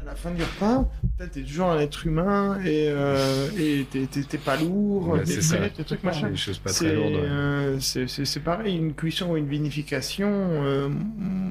à 0.00 0.04
la 0.04 0.14
fin 0.14 0.30
du 0.30 0.42
repas, 0.42 0.88
peut-être 1.18 1.32
t'es 1.32 1.42
toujours 1.42 1.66
un 1.68 1.80
être 1.80 2.06
humain 2.06 2.58
et 2.64 2.86
euh, 2.88 3.48
t'es- 3.90 4.38
pas 4.38 4.56
lourd, 4.56 5.08
Ouais, 5.08 5.22
t'es 5.24 5.40
frais, 5.40 5.70
t'es 5.76 5.84
trucs 5.84 6.02
machin. 6.02 6.30
Des 6.30 6.36
choses 6.36 6.58
pas 6.58 6.70
C'est 6.70 6.86
très 6.86 6.94
lourdes. 6.96 7.14
ouais. 7.14 7.20
euh, 7.22 7.78
pareil, 8.44 8.76
une 8.76 8.94
cuisson 8.94 9.30
ou 9.32 9.36
une 9.36 9.46
vinification, 9.48 10.28
euh, 10.30 10.88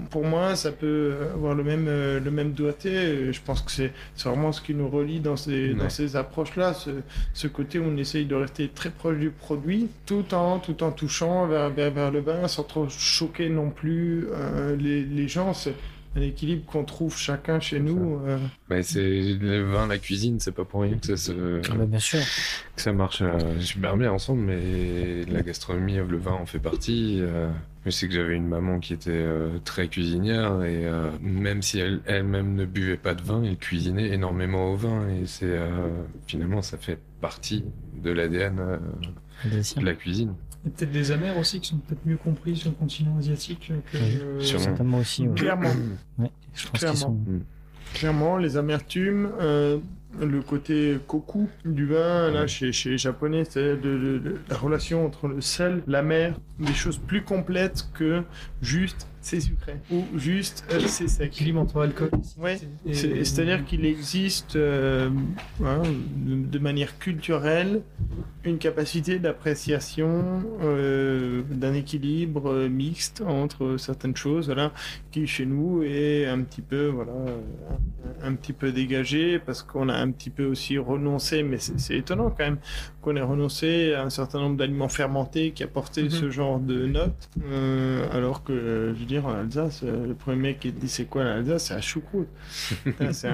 pour 0.09 0.25
moi, 0.25 0.55
ça 0.55 0.71
peut 0.71 1.13
avoir 1.33 1.53
le 1.55 1.63
même, 1.63 1.85
euh, 1.87 2.19
le 2.19 2.31
même 2.31 2.51
doigté. 2.53 3.31
Je 3.31 3.39
pense 3.45 3.61
que 3.61 3.71
c'est 3.71 3.91
vraiment 4.23 4.51
ce 4.51 4.61
qui 4.61 4.73
nous 4.73 4.89
relie 4.89 5.19
dans 5.19 5.35
ces, 5.35 5.73
dans 5.73 5.89
ces 5.89 6.15
approches-là, 6.15 6.73
ce, 6.73 6.89
ce 7.33 7.47
côté 7.47 7.79
où 7.79 7.83
on 7.85 7.97
essaye 7.97 8.25
de 8.25 8.35
rester 8.35 8.69
très 8.69 8.89
proche 8.89 9.17
du 9.17 9.29
produit, 9.29 9.87
tout 10.05 10.33
en, 10.33 10.59
tout 10.59 10.81
en 10.83 10.91
touchant 10.91 11.47
vers, 11.47 11.69
vers, 11.69 11.91
vers 11.91 12.11
le 12.11 12.19
vin, 12.21 12.47
sans 12.47 12.63
trop 12.63 12.87
choquer 12.89 13.49
non 13.49 13.69
plus 13.69 14.27
euh, 14.33 14.75
les, 14.75 15.03
les 15.03 15.27
gens. 15.27 15.53
Un 16.15 16.21
équilibre 16.21 16.65
qu'on 16.65 16.83
trouve 16.83 17.15
chacun 17.17 17.59
chez 17.59 17.79
nous. 17.79 18.19
euh, 18.25 18.39
Mais 18.69 18.81
c'est 18.81 18.99
le 19.21 19.61
vin, 19.71 19.85
la 19.87 19.99
cuisine, 19.99 20.39
c'est 20.39 20.51
pas 20.51 20.65
pour 20.65 20.81
rien 20.81 20.97
que 20.97 21.05
ça, 21.05 21.17
se- 21.17 21.61
Ah 21.71 21.75
bah, 21.75 21.85
bien 21.85 21.99
sûr. 21.99 22.19
que 22.75 22.81
ça 22.81 22.91
marche 22.93 23.21
euh, 23.21 23.59
super 23.59 23.95
bien 23.95 24.11
ensemble, 24.11 24.41
mais 24.41 25.23
la 25.25 25.41
gastronomie, 25.43 25.95
le 25.97 26.17
vin 26.17 26.31
en 26.33 26.45
fait 26.47 26.57
partie. 26.59 27.19
euh, 27.21 27.49
je 27.85 27.91
sais 27.91 28.07
que 28.07 28.13
j'avais 28.13 28.35
une 28.35 28.47
maman 28.47 28.79
qui 28.79 28.93
était 28.93 29.11
euh, 29.11 29.59
très 29.63 29.87
cuisinière 29.87 30.63
et 30.63 30.85
euh, 30.85 31.11
même 31.21 31.61
si 31.61 31.79
elle 31.79 32.01
elle-même 32.05 32.55
ne 32.55 32.65
buvait 32.65 32.97
pas 32.97 33.13
de 33.13 33.21
vin, 33.21 33.43
elle 33.43 33.57
cuisinait 33.57 34.09
énormément 34.09 34.71
au 34.73 34.75
vin 34.75 35.07
et 35.09 35.25
c'est 35.27 35.45
euh, 35.45 35.87
finalement 36.27 36.61
ça 36.61 36.77
fait 36.77 36.99
partie 37.21 37.63
de 38.03 38.11
l'ADN 38.11 38.59
euh, 38.59 38.77
de 39.79 39.85
la 39.85 39.93
cuisine. 39.93 40.33
Et 40.65 40.69
peut-être 40.69 40.91
des 40.91 41.11
amers 41.11 41.37
aussi 41.37 41.59
qui 41.61 41.69
sont 41.69 41.77
peut-être 41.77 42.05
mieux 42.05 42.17
compris 42.17 42.55
sur 42.57 42.69
le 42.69 42.75
continent 42.75 43.17
asiatique 43.17 43.71
que. 43.91 43.97
Oui, 43.97 44.17
euh. 44.21 44.41
Certainement 44.41 44.97
aussi. 44.97 45.27
ouais. 45.27 45.35
Clairement. 45.35 45.69
Ouais, 46.17 46.31
je 46.53 46.63
pense 46.67 46.71
qu'ils 46.71 46.79
Clairement. 46.79 46.95
sont. 46.99 47.17
Clairement, 47.93 48.37
les 48.37 48.55
amertumes, 48.57 49.29
euh, 49.39 49.77
le 50.19 50.41
côté 50.41 50.97
koku 51.07 51.47
du 51.65 51.87
vin, 51.87 52.29
là, 52.29 52.45
chez, 52.45 52.71
chez 52.71 52.91
les 52.91 52.97
Japonais, 52.97 53.45
c'est 53.49 53.77
de- 53.77 53.97
de- 53.97 54.19
de- 54.19 54.35
la 54.49 54.57
relation 54.57 55.05
entre 55.05 55.27
le 55.27 55.41
sel, 55.41 55.81
la 55.87 56.01
mer, 56.03 56.35
des 56.59 56.73
choses 56.73 56.97
plus 56.99 57.23
complètes 57.23 57.87
que 57.93 58.23
juste 58.61 59.07
c'est 59.21 59.39
sucré. 59.39 59.75
Ou 59.91 60.05
juste 60.15 60.65
euh, 60.71 60.79
c'est 60.87 61.07
sec. 61.07 61.43
Entre 61.55 61.81
alcool 61.81 62.11
Ouais, 62.37 62.59
C'est-à-dire 62.91 63.65
qu'il 63.65 63.85
existe, 63.85 64.55
euh, 64.55 65.09
hein, 65.63 65.81
de, 66.15 66.59
manière 66.59 66.97
culturelle, 66.99 67.81
une 68.43 68.57
capacité 68.57 69.19
d'appréciation 69.19 70.43
euh, 70.61 71.41
d'un 71.49 71.73
équilibre 71.73 72.51
euh, 72.51 72.69
mixte 72.69 73.21
entre 73.25 73.77
certaines 73.77 74.15
choses, 74.15 74.45
voilà, 74.45 74.71
qui 75.11 75.27
chez 75.27 75.45
nous 75.45 75.83
est 75.83 76.25
un 76.25 76.41
petit 76.41 76.61
peu, 76.61 76.87
voilà, 76.87 77.11
un, 78.21 78.27
un 78.29 78.35
petit 78.35 78.53
peu 78.53 78.71
dégagé 78.71 79.39
parce 79.39 79.63
qu'on 79.63 79.89
a 79.89 79.95
un 79.95 80.11
petit 80.11 80.29
peu 80.29 80.45
aussi 80.45 80.77
renoncé, 80.77 81.43
mais 81.43 81.57
c'est 81.57 81.97
étonnant 81.97 82.29
quand 82.29 82.45
même 82.45 82.59
qu'on 83.01 83.15
ait 83.15 83.21
renoncé 83.21 83.93
à 83.93 84.03
un 84.03 84.09
certain 84.09 84.39
nombre 84.39 84.57
d'aliments 84.57 84.89
fermentés 84.89 85.51
qui 85.51 85.63
apportaient 85.63 86.03
Mhm. 86.03 86.09
ce 86.09 86.29
genre 86.29 86.59
de 86.59 86.85
notes, 86.85 87.29
euh, 87.49 88.05
alors 88.11 88.43
que, 88.43 88.93
je 88.93 88.99
veux 88.99 89.05
dire, 89.05 89.25
en 89.25 89.33
Alsace, 89.35 89.81
euh, 89.83 90.07
le 90.07 90.13
premier 90.15 90.37
mec 90.37 90.59
qui 90.59 90.71
te 90.73 90.79
dit 90.81 90.89
c'est 90.89 91.05
quoi 91.05 91.23
l'Alsace, 91.23 91.65
c'est 91.67 91.73
la 91.75 91.81
choucroute. 91.81 92.27
C'est 93.11 93.27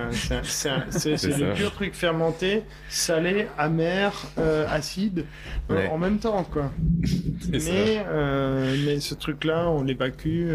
le 1.38 1.54
pur 1.56 1.72
truc 1.72 1.94
fermenté, 1.94 2.64
salé, 2.90 3.48
amer, 3.58 4.14
euh, 4.38 4.66
acide, 4.70 5.26
euh, 5.72 5.88
en 5.88 5.98
même 5.98 6.20
temps, 6.20 6.44
quoi. 6.44 6.72
Mais, 7.52 8.06
mais 8.86 9.00
ce 9.00 9.14
truc-là, 9.16 9.70
on 9.70 9.84
l'évacue. 9.84 10.50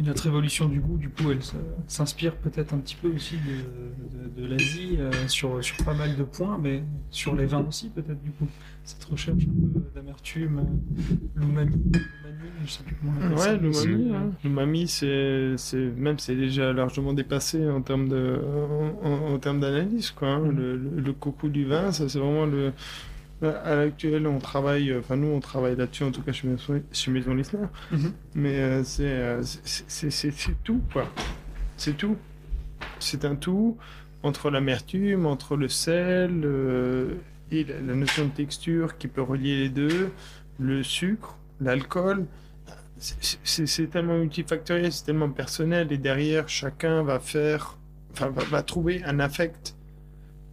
Et 0.00 0.02
notre 0.04 0.26
évolution 0.28 0.68
du 0.68 0.78
goût, 0.78 0.96
du 0.96 1.08
coup, 1.08 1.32
elle 1.32 1.40
s'inspire 1.88 2.36
peut-être 2.36 2.72
un 2.72 2.78
petit 2.78 2.94
peu 2.94 3.08
aussi 3.08 3.34
de, 3.36 4.38
de- 4.38 4.42
de 4.42 4.46
l'Asie 4.46 4.96
euh, 5.00 5.10
sur, 5.26 5.62
sur 5.64 5.76
pas 5.84 5.94
mal 5.94 6.16
de 6.16 6.22
points, 6.22 6.56
mais 6.62 6.84
sur 7.10 7.34
les 7.34 7.46
vins 7.46 7.64
aussi, 7.68 7.88
peut-être, 7.88 8.22
du 8.22 8.30
coup. 8.30 8.46
Cette 8.84 9.02
recherche 9.04 9.42
un 9.42 9.72
peu 9.72 9.80
d'amertume, 9.96 10.58
euh, 10.60 11.40
l'umami, 11.40 11.72
l'umami, 11.74 12.50
je 12.64 12.70
sais 12.70 12.82
plus 12.84 12.94
comment 13.00 13.12
on 13.20 13.24
appelle 13.26 13.38
ça. 13.38 13.52
Ouais, 13.54 13.58
l'umami, 13.58 14.12
hein. 14.14 14.30
l'umami, 14.44 14.86
c'est, 14.88 15.54
c'est 15.56 15.90
même 15.96 16.18
c'est 16.20 16.36
déjà 16.36 16.72
largement 16.72 17.12
dépassé 17.12 17.68
en 17.68 17.82
termes 17.82 18.08
de, 18.08 18.40
en, 19.02 19.06
en- 19.08 19.34
en 19.34 19.38
termes 19.40 19.58
d'analyse, 19.60 20.12
quoi. 20.12 20.28
hein. 20.28 20.38
Mhm. 20.46 20.56
Le, 20.56 20.76
le, 20.76 20.90
le 21.00 21.12
coco 21.12 21.48
du 21.48 21.64
vin, 21.64 21.90
ça 21.90 22.08
c'est 22.08 22.20
vraiment 22.20 22.46
le. 22.46 22.72
À 23.40 23.76
l'actuel, 23.76 24.26
on 24.26 24.38
travaille, 24.40 24.92
enfin 24.96 25.14
nous, 25.16 25.28
on 25.28 25.38
travaille 25.40 25.76
là-dessus, 25.76 26.02
en 26.04 26.10
tout 26.10 26.22
cas 26.22 26.32
chez 26.32 26.48
Maison, 26.48 26.82
chez 26.90 27.10
Maison. 27.12 27.34
Mhm. 27.34 28.12
Mais 28.34 28.58
euh, 28.58 28.82
c'est, 28.82 29.04
euh, 29.06 29.42
tout, 30.64 30.80
quoi. 30.92 31.06
C'est 31.76 31.96
tout. 31.96 32.16
C'est 32.98 33.24
un 33.24 33.36
tout 33.36 33.76
entre 34.24 34.50
l'amertume, 34.50 35.26
entre 35.26 35.56
le 35.56 35.68
sel 35.68 36.42
euh, 36.44 37.14
et 37.52 37.62
la, 37.62 37.80
la 37.80 37.94
notion 37.94 38.24
de 38.24 38.30
texture 38.30 38.98
qui 38.98 39.06
peut 39.06 39.22
relier 39.22 39.56
les 39.60 39.68
deux, 39.68 40.10
le 40.58 40.82
sucre, 40.82 41.36
l'alcool. 41.60 42.26
C'est- 42.98 43.86
tellement 43.90 44.18
multifactoriel, 44.18 44.90
c'est 44.90 45.04
tellement 45.04 45.28
personnel, 45.30 45.92
et 45.92 45.98
derrière, 45.98 46.48
chacun 46.48 47.04
va 47.04 47.20
faire, 47.20 47.78
enfin, 48.10 48.30
va, 48.30 48.42
va 48.42 48.62
trouver 48.64 49.04
un 49.04 49.20
affect 49.20 49.76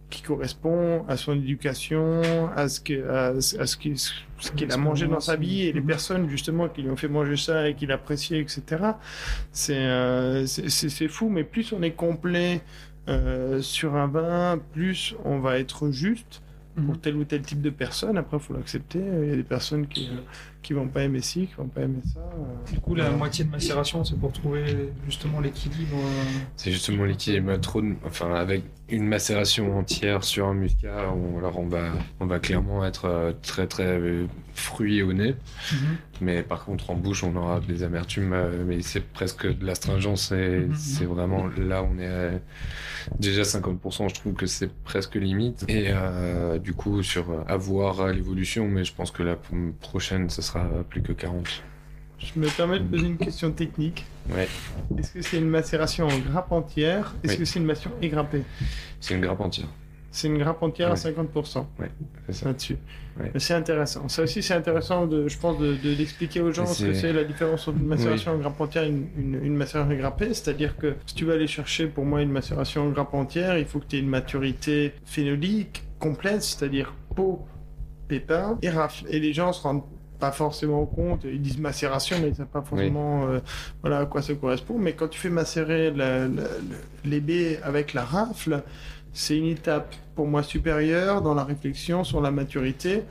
qui 0.08 0.22
correspond 0.22 1.04
à 1.08 1.16
son 1.16 1.34
éducation, 1.34 2.20
à 2.54 2.68
ce 2.68 2.80
que- 2.80 3.08
à, 3.08 3.40
ce- 3.40 3.76
qu'il 3.76 3.98
ce 3.98 4.12
a 4.72 4.76
mangé 4.76 5.06
dans 5.08 5.20
sa 5.20 5.34
vie, 5.36 5.62
et 5.62 5.72
les 5.72 5.80
Mhm. 5.80 5.86
personnes 5.86 6.28
justement 6.30 6.68
qui 6.68 6.82
lui 6.82 6.90
ont 6.90 6.96
fait 6.96 7.08
manger 7.08 7.36
ça 7.36 7.68
et 7.68 7.74
qu'il 7.74 7.90
appréciait, 7.90 8.38
etc. 8.40 8.62
C'est 9.50 9.74
euh, 9.76 10.46
c'est 10.46 11.08
fou, 11.08 11.28
mais 11.28 11.42
plus 11.44 11.72
on 11.72 11.82
est 11.82 11.90
complet 11.92 12.60
euh, 13.08 13.60
sur 13.62 13.94
un 13.96 14.06
vin, 14.08 14.60
plus 14.72 15.14
on 15.24 15.38
va 15.38 15.58
être 15.58 15.90
juste 15.90 16.42
pour 16.76 16.94
Mhm. 16.94 17.00
tel 17.00 17.16
ou 17.16 17.24
tel 17.24 17.42
type 17.42 17.60
de 17.62 17.70
personne. 17.70 18.16
Après, 18.18 18.36
il 18.36 18.42
faut 18.42 18.52
l'accepter. 18.54 18.98
Il 19.00 19.28
y 19.28 19.32
a 19.32 19.36
des 19.36 19.42
personnes 19.42 19.86
qui 19.86 20.08
euh, 20.12 20.20
qui 20.62 20.72
vont 20.72 20.88
pas 20.88 21.02
aimer 21.04 21.20
ci, 21.20 21.46
qui 21.46 21.54
vont 21.54 21.68
pas 21.68 21.82
aimer 21.82 22.00
ça. 22.12 22.20
Du 22.72 22.80
coup, 22.80 22.94
la 22.94 23.10
moitié 23.10 23.44
de 23.44 23.50
macération, 23.50 24.04
c'est 24.04 24.18
pour 24.18 24.32
trouver 24.32 24.64
justement 25.06 25.40
l'équilibre. 25.40 25.96
euh, 25.96 26.38
C'est 26.56 26.72
justement 26.72 27.04
l'équilibre. 27.04 27.56
Trop 27.60 27.80
de- 27.80 27.94
Enfin, 28.04 28.34
avec 28.34 28.62
une 28.88 29.06
macération 29.06 29.78
entière 29.78 30.22
sur 30.24 30.46
un 30.48 30.54
muscat, 30.54 31.12
on... 31.12 31.38
alors 31.38 31.58
on 31.58 31.66
va, 31.68 31.92
on 32.20 32.26
va 32.26 32.38
clairement 32.40 32.84
être 32.84 33.04
euh, 33.06 33.32
très 33.42 33.66
très 33.66 33.98
fruit 34.56 35.02
au 35.02 35.12
nez. 35.12 35.34
Mhm. 35.72 35.78
Mais 36.20 36.42
par 36.42 36.64
contre, 36.64 36.90
en 36.90 36.94
bouche, 36.94 37.22
on 37.24 37.34
aura 37.36 37.60
des 37.60 37.82
amertumes, 37.82 38.32
euh, 38.32 38.64
mais 38.66 38.82
c'est 38.82 39.00
presque 39.06 39.46
de 39.46 39.64
l'astringence. 39.66 40.32
Et 40.32 40.60
Mhm. 40.60 40.74
c'est 40.74 41.04
vraiment 41.04 41.46
là, 41.58 41.82
on 41.82 41.98
est 41.98 42.06
à- 42.06 42.40
déjà 43.18 43.44
50%. 43.44 44.08
Je 44.08 44.14
trouve 44.14 44.34
que 44.34 44.46
c'est 44.46 44.72
presque 44.84 45.14
limite. 45.16 45.64
Et 45.68 45.86
euh, 45.88 46.58
du 46.58 46.72
coup, 46.74 47.02
sur 47.02 47.30
euh, 47.30 47.44
à 47.46 47.56
voir 47.56 48.08
l'évolution, 48.08 48.66
mais 48.68 48.84
je 48.84 48.92
pense 48.94 49.10
que 49.10 49.22
la 49.22 49.36
prochaine, 49.80 50.30
ce 50.30 50.42
sera 50.42 50.64
plus 50.88 51.02
que 51.02 51.12
40. 51.12 51.62
Je 52.18 52.40
me 52.40 52.48
permets 52.48 52.78
de 52.80 52.84
poser 52.84 53.06
une 53.06 53.18
question 53.18 53.52
technique. 53.52 54.06
Ouais. 54.30 54.48
Est-ce 54.98 55.12
que 55.12 55.20
c'est 55.22 55.36
une 55.36 55.48
macération 55.50 56.06
en 56.08 56.18
grappe 56.18 56.50
entière? 56.50 57.14
Est-ce 57.22 57.34
Oui. 57.34 57.38
que 57.40 57.44
c'est 57.44 57.58
une 57.58 57.66
macération 57.66 57.92
égrappée? 58.00 58.42
C'est 59.00 59.14
une 59.14 59.20
grappe 59.20 59.40
entière. 59.40 59.68
C'est 60.16 60.28
une 60.28 60.38
grappe 60.38 60.62
entière 60.62 60.88
à 60.88 60.92
Ouais. 60.92 60.96
50% 60.96 61.66
C'est 62.26 62.32
ça. 62.32 62.46
là-dessus. 62.46 62.78
Ouais. 63.20 63.30
C'est 63.38 63.52
intéressant. 63.52 64.08
Ça 64.08 64.22
aussi, 64.22 64.42
c'est 64.42 64.54
intéressant, 64.54 65.06
de, 65.06 65.28
je 65.28 65.36
pense, 65.36 65.58
de, 65.58 65.74
de- 65.74 65.94
d'expliquer 65.94 66.40
aux 66.40 66.52
gens 66.52 66.64
ce 66.64 66.86
que 66.86 66.94
C'est- 66.94 67.12
la 67.12 67.24
différence 67.24 67.68
entre 67.68 67.76
une 67.78 67.86
macération 67.86 68.32
en 68.32 68.38
grappe 68.38 68.58
entière 68.58 68.84
et 68.84 68.88
une, 68.88 69.08
une, 69.18 69.44
une 69.44 69.56
macération 69.56 69.94
grappée. 69.94 70.32
C'est-à-dire 70.32 70.78
que 70.78 70.94
si 71.04 71.14
tu 71.14 71.26
veux 71.26 71.34
aller 71.34 71.46
chercher 71.46 71.86
pour 71.86 72.06
moi 72.06 72.22
une 72.22 72.30
macération 72.32 72.84
en 72.86 72.88
grappe 72.88 73.12
entière, 73.12 73.58
il 73.58 73.66
faut 73.66 73.78
que 73.78 73.84
tu 73.88 73.96
aies 73.96 74.00
une 74.00 74.08
maturité 74.08 74.94
phénolique 75.04 75.82
complète, 75.98 76.42
c'est-à-dire 76.42 76.94
peau, 77.14 77.44
pépins 78.08 78.58
et 78.62 78.70
rafle. 78.70 79.04
Et 79.10 79.20
les 79.20 79.34
gens 79.34 79.52
se 79.52 79.62
rendent 79.62 79.82
pas 80.18 80.32
forcément 80.32 80.86
compte, 80.86 81.24
ils 81.24 81.42
disent 81.42 81.58
macération, 81.58 82.16
mais 82.22 82.28
ils 82.28 82.34
savent 82.34 82.46
pas 82.46 82.62
forcément 82.62 83.26
euh, 83.28 83.40
voilà, 83.82 83.98
à 83.98 84.06
quoi 84.06 84.22
ça 84.22 84.32
correspond. 84.34 84.78
Mais 84.78 84.94
quand 84.94 85.08
tu 85.08 85.18
fais 85.20 85.28
macérer 85.28 85.90
la- 85.90 86.20
la- 86.20 86.26
le- 86.28 86.48
les 87.04 87.20
baies 87.20 87.60
avec 87.62 87.92
la 87.92 88.02
rafle, 88.02 88.62
c'est 89.16 89.38
une 89.38 89.46
étape 89.46 89.94
pour 90.14 90.26
moi 90.26 90.42
supérieure 90.42 91.22
dans 91.22 91.34
la 91.34 91.44
réflexion 91.44 92.04
sur 92.04 92.20
la 92.20 92.30
maturité. 92.30 93.02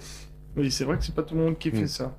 Oui, 0.56 0.72
c'est 0.72 0.84
vrai 0.86 0.98
que 0.98 1.04
c'est 1.04 1.16
pas 1.16 1.24
tout 1.24 1.36
le 1.36 1.42
monde 1.42 1.58
qui 1.58 1.72
fait 1.72 1.84
Mm. 1.84 1.88
ça. 1.88 2.16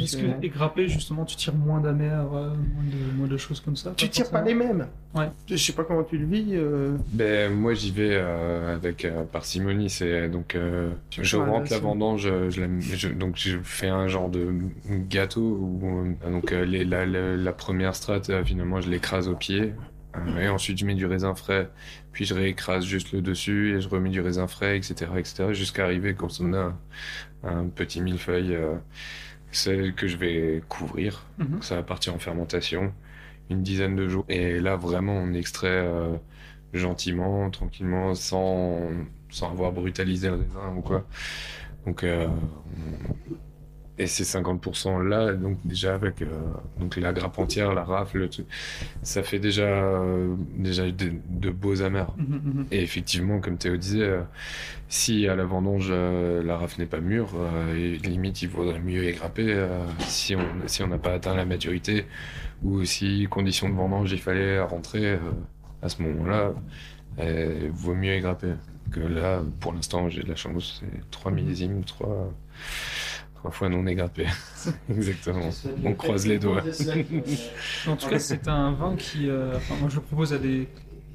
Est-ce 0.00 0.16
que 0.16 0.26
égrappé, 0.44 0.88
justement, 0.88 1.24
tu 1.24 1.36
tires 1.36 1.54
moins 1.54 1.80
d'amer, 1.80 2.10
euh, 2.10 2.24
moins, 2.24 2.48
de, 2.50 3.16
moins 3.18 3.26
de 3.28 3.36
choses 3.36 3.60
comme 3.60 3.76
ça 3.76 3.92
Tu 3.96 4.06
pas 4.06 4.10
tires 4.12 4.30
pas 4.30 4.42
les 4.42 4.54
mêmes. 4.54 4.86
Ouais. 5.14 5.28
Je 5.48 5.54
sais 5.56 5.72
pas 5.74 5.84
comment 5.84 6.02
tu 6.02 6.18
le 6.18 6.26
vis. 6.26 6.54
euh, 6.54 6.96
Ben, 7.12 7.52
moi, 7.52 7.74
j'y 7.74 7.90
vais 7.92 8.10
euh, 8.14 8.74
avec 8.74 9.04
euh, 9.04 9.22
parcimonie. 9.24 9.88
C'est 9.90 10.28
donc 10.28 10.54
euh, 10.56 10.90
je 11.10 11.36
rentre 11.36 11.70
la 11.70 11.78
vendange, 11.78 12.22
je, 12.22 12.50
je 12.50 12.60
la- 12.62 12.80
je- 12.80 13.08
donc 13.08 13.36
je 13.36 13.58
fais 13.62 13.88
un 13.88 14.08
genre 14.08 14.28
de 14.28 14.48
gâteau 15.08 15.40
où 15.42 16.04
euh, 16.24 16.30
donc 16.30 16.52
euh, 16.52 16.64
les- 16.64 16.84
la, 16.84 17.06
la- 17.06 17.36
la 17.36 17.52
première 17.52 17.94
strate 17.94 18.30
euh, 18.30 18.42
finalement 18.44 18.80
je 18.80 18.88
l'écrase 18.90 19.28
au 19.28 19.36
pied 19.36 19.74
et 20.38 20.48
ensuite 20.48 20.78
je 20.78 20.84
mets 20.86 20.94
du 20.94 21.06
raisin 21.06 21.34
frais, 21.34 21.70
puis 22.12 22.24
je 22.24 22.34
réécrase 22.34 22.84
juste 22.84 23.12
le 23.12 23.22
dessus 23.22 23.76
et 23.76 23.80
je 23.80 23.88
remets 23.88 24.10
du 24.10 24.20
raisin 24.20 24.46
frais, 24.46 24.76
etc., 24.76 25.10
etc., 25.18 25.52
jusqu'à 25.52 25.84
arriver 25.84 26.14
quand 26.14 26.40
on 26.40 26.52
a 26.54 26.76
un 27.44 27.66
petit 27.66 28.00
millefeuille, 28.00 28.54
euh, 28.54 28.74
celle 29.52 29.94
que 29.94 30.06
je 30.08 30.16
vais 30.16 30.62
couvrir. 30.68 31.26
Mhm. 31.38 31.62
Ça 31.62 31.76
va 31.76 31.82
partir 31.82 32.14
en 32.14 32.18
fermentation 32.18 32.92
une 33.50 33.62
dizaine 33.62 33.96
de 33.96 34.08
jours. 34.08 34.24
Et 34.28 34.60
là, 34.60 34.76
vraiment, 34.76 35.14
on 35.16 35.32
extrait 35.34 35.68
euh, 35.70 36.16
gentiment, 36.72 37.50
tranquillement, 37.50 38.14
sans, 38.14 38.78
sans 39.30 39.50
avoir 39.50 39.72
brutalisé 39.72 40.28
le 40.28 40.34
raisin 40.36 40.74
ou 40.76 40.82
quoi. 40.82 41.06
Donc, 41.86 42.04
euh, 42.04 42.26
on- 42.28 43.36
et 44.00 44.06
ces 44.06 44.24
50% 44.24 45.06
là, 45.06 45.34
donc 45.34 45.58
déjà 45.62 45.94
avec 45.94 46.22
euh, 46.22 46.26
donc 46.78 46.96
la 46.96 47.12
grappe 47.12 47.38
entière, 47.38 47.74
la 47.74 47.84
rafle, 47.84 48.30
ça 49.02 49.22
fait 49.22 49.38
déjà, 49.38 49.64
euh, 49.64 50.34
déjà 50.56 50.90
de, 50.90 51.12
de 51.28 51.50
beaux 51.50 51.82
amers. 51.82 52.10
Mhm, 52.16 52.40
mhm. 52.44 52.66
Et 52.70 52.82
effectivement, 52.82 53.40
comme 53.40 53.58
Théo 53.58 53.76
disait, 53.76 54.02
euh, 54.02 54.22
si 54.88 55.28
à 55.28 55.36
la 55.36 55.44
vendange 55.44 55.92
la 55.92 56.56
rafle 56.56 56.80
n'est 56.80 56.86
pas 56.86 57.00
mûre, 57.00 57.28
et 57.76 57.98
limite 57.98 58.40
il 58.40 58.48
vaudrait 58.48 58.80
mieux 58.80 59.04
égrapper 59.04 59.52
euh, 59.52 59.84
si 60.00 60.34
on 60.34 60.46
si 60.66 60.82
on 60.82 60.88
n'a 60.88 60.98
pas 60.98 61.12
atteint 61.12 61.34
la 61.34 61.44
maturité 61.44 62.06
ou 62.62 62.84
si 62.84 63.26
condition 63.30 63.68
de 63.68 63.74
vendange 63.74 64.10
il 64.12 64.20
fallait 64.20 64.60
rentrer 64.60 65.18
à 65.82 65.88
ce 65.90 66.02
moment-là, 66.02 66.54
vaut 67.72 67.94
mieux 67.94 68.14
égrapper. 68.14 68.54
Que 68.90 69.00
là, 69.00 69.40
pour 69.60 69.72
l'instant, 69.72 70.08
j'ai 70.08 70.24
de 70.24 70.28
la 70.28 70.34
chance, 70.34 70.80
c'est 70.80 71.10
trois 71.12 71.30
millésimes, 71.30 71.84
trois 71.84 72.32
trois 73.40 73.50
fois 73.50 73.68
non 73.70 73.86
égrappé. 73.86 74.26
Exactement. 74.90 75.48
On 75.84 75.94
croise 75.94 76.26
les 76.26 76.38
doigts. 76.38 76.62
En 77.86 77.96
tout 77.96 78.08
cas, 78.08 78.18
c'est 78.18 78.46
un 78.48 78.72
vin 78.72 78.94
qui. 78.96 79.28
euh, 79.28 79.56
enfin, 79.56 79.74
moi, 79.80 79.88
je 79.88 79.96
le 79.96 80.02
propose 80.02 80.34
à 80.34 80.38
des 80.38 80.68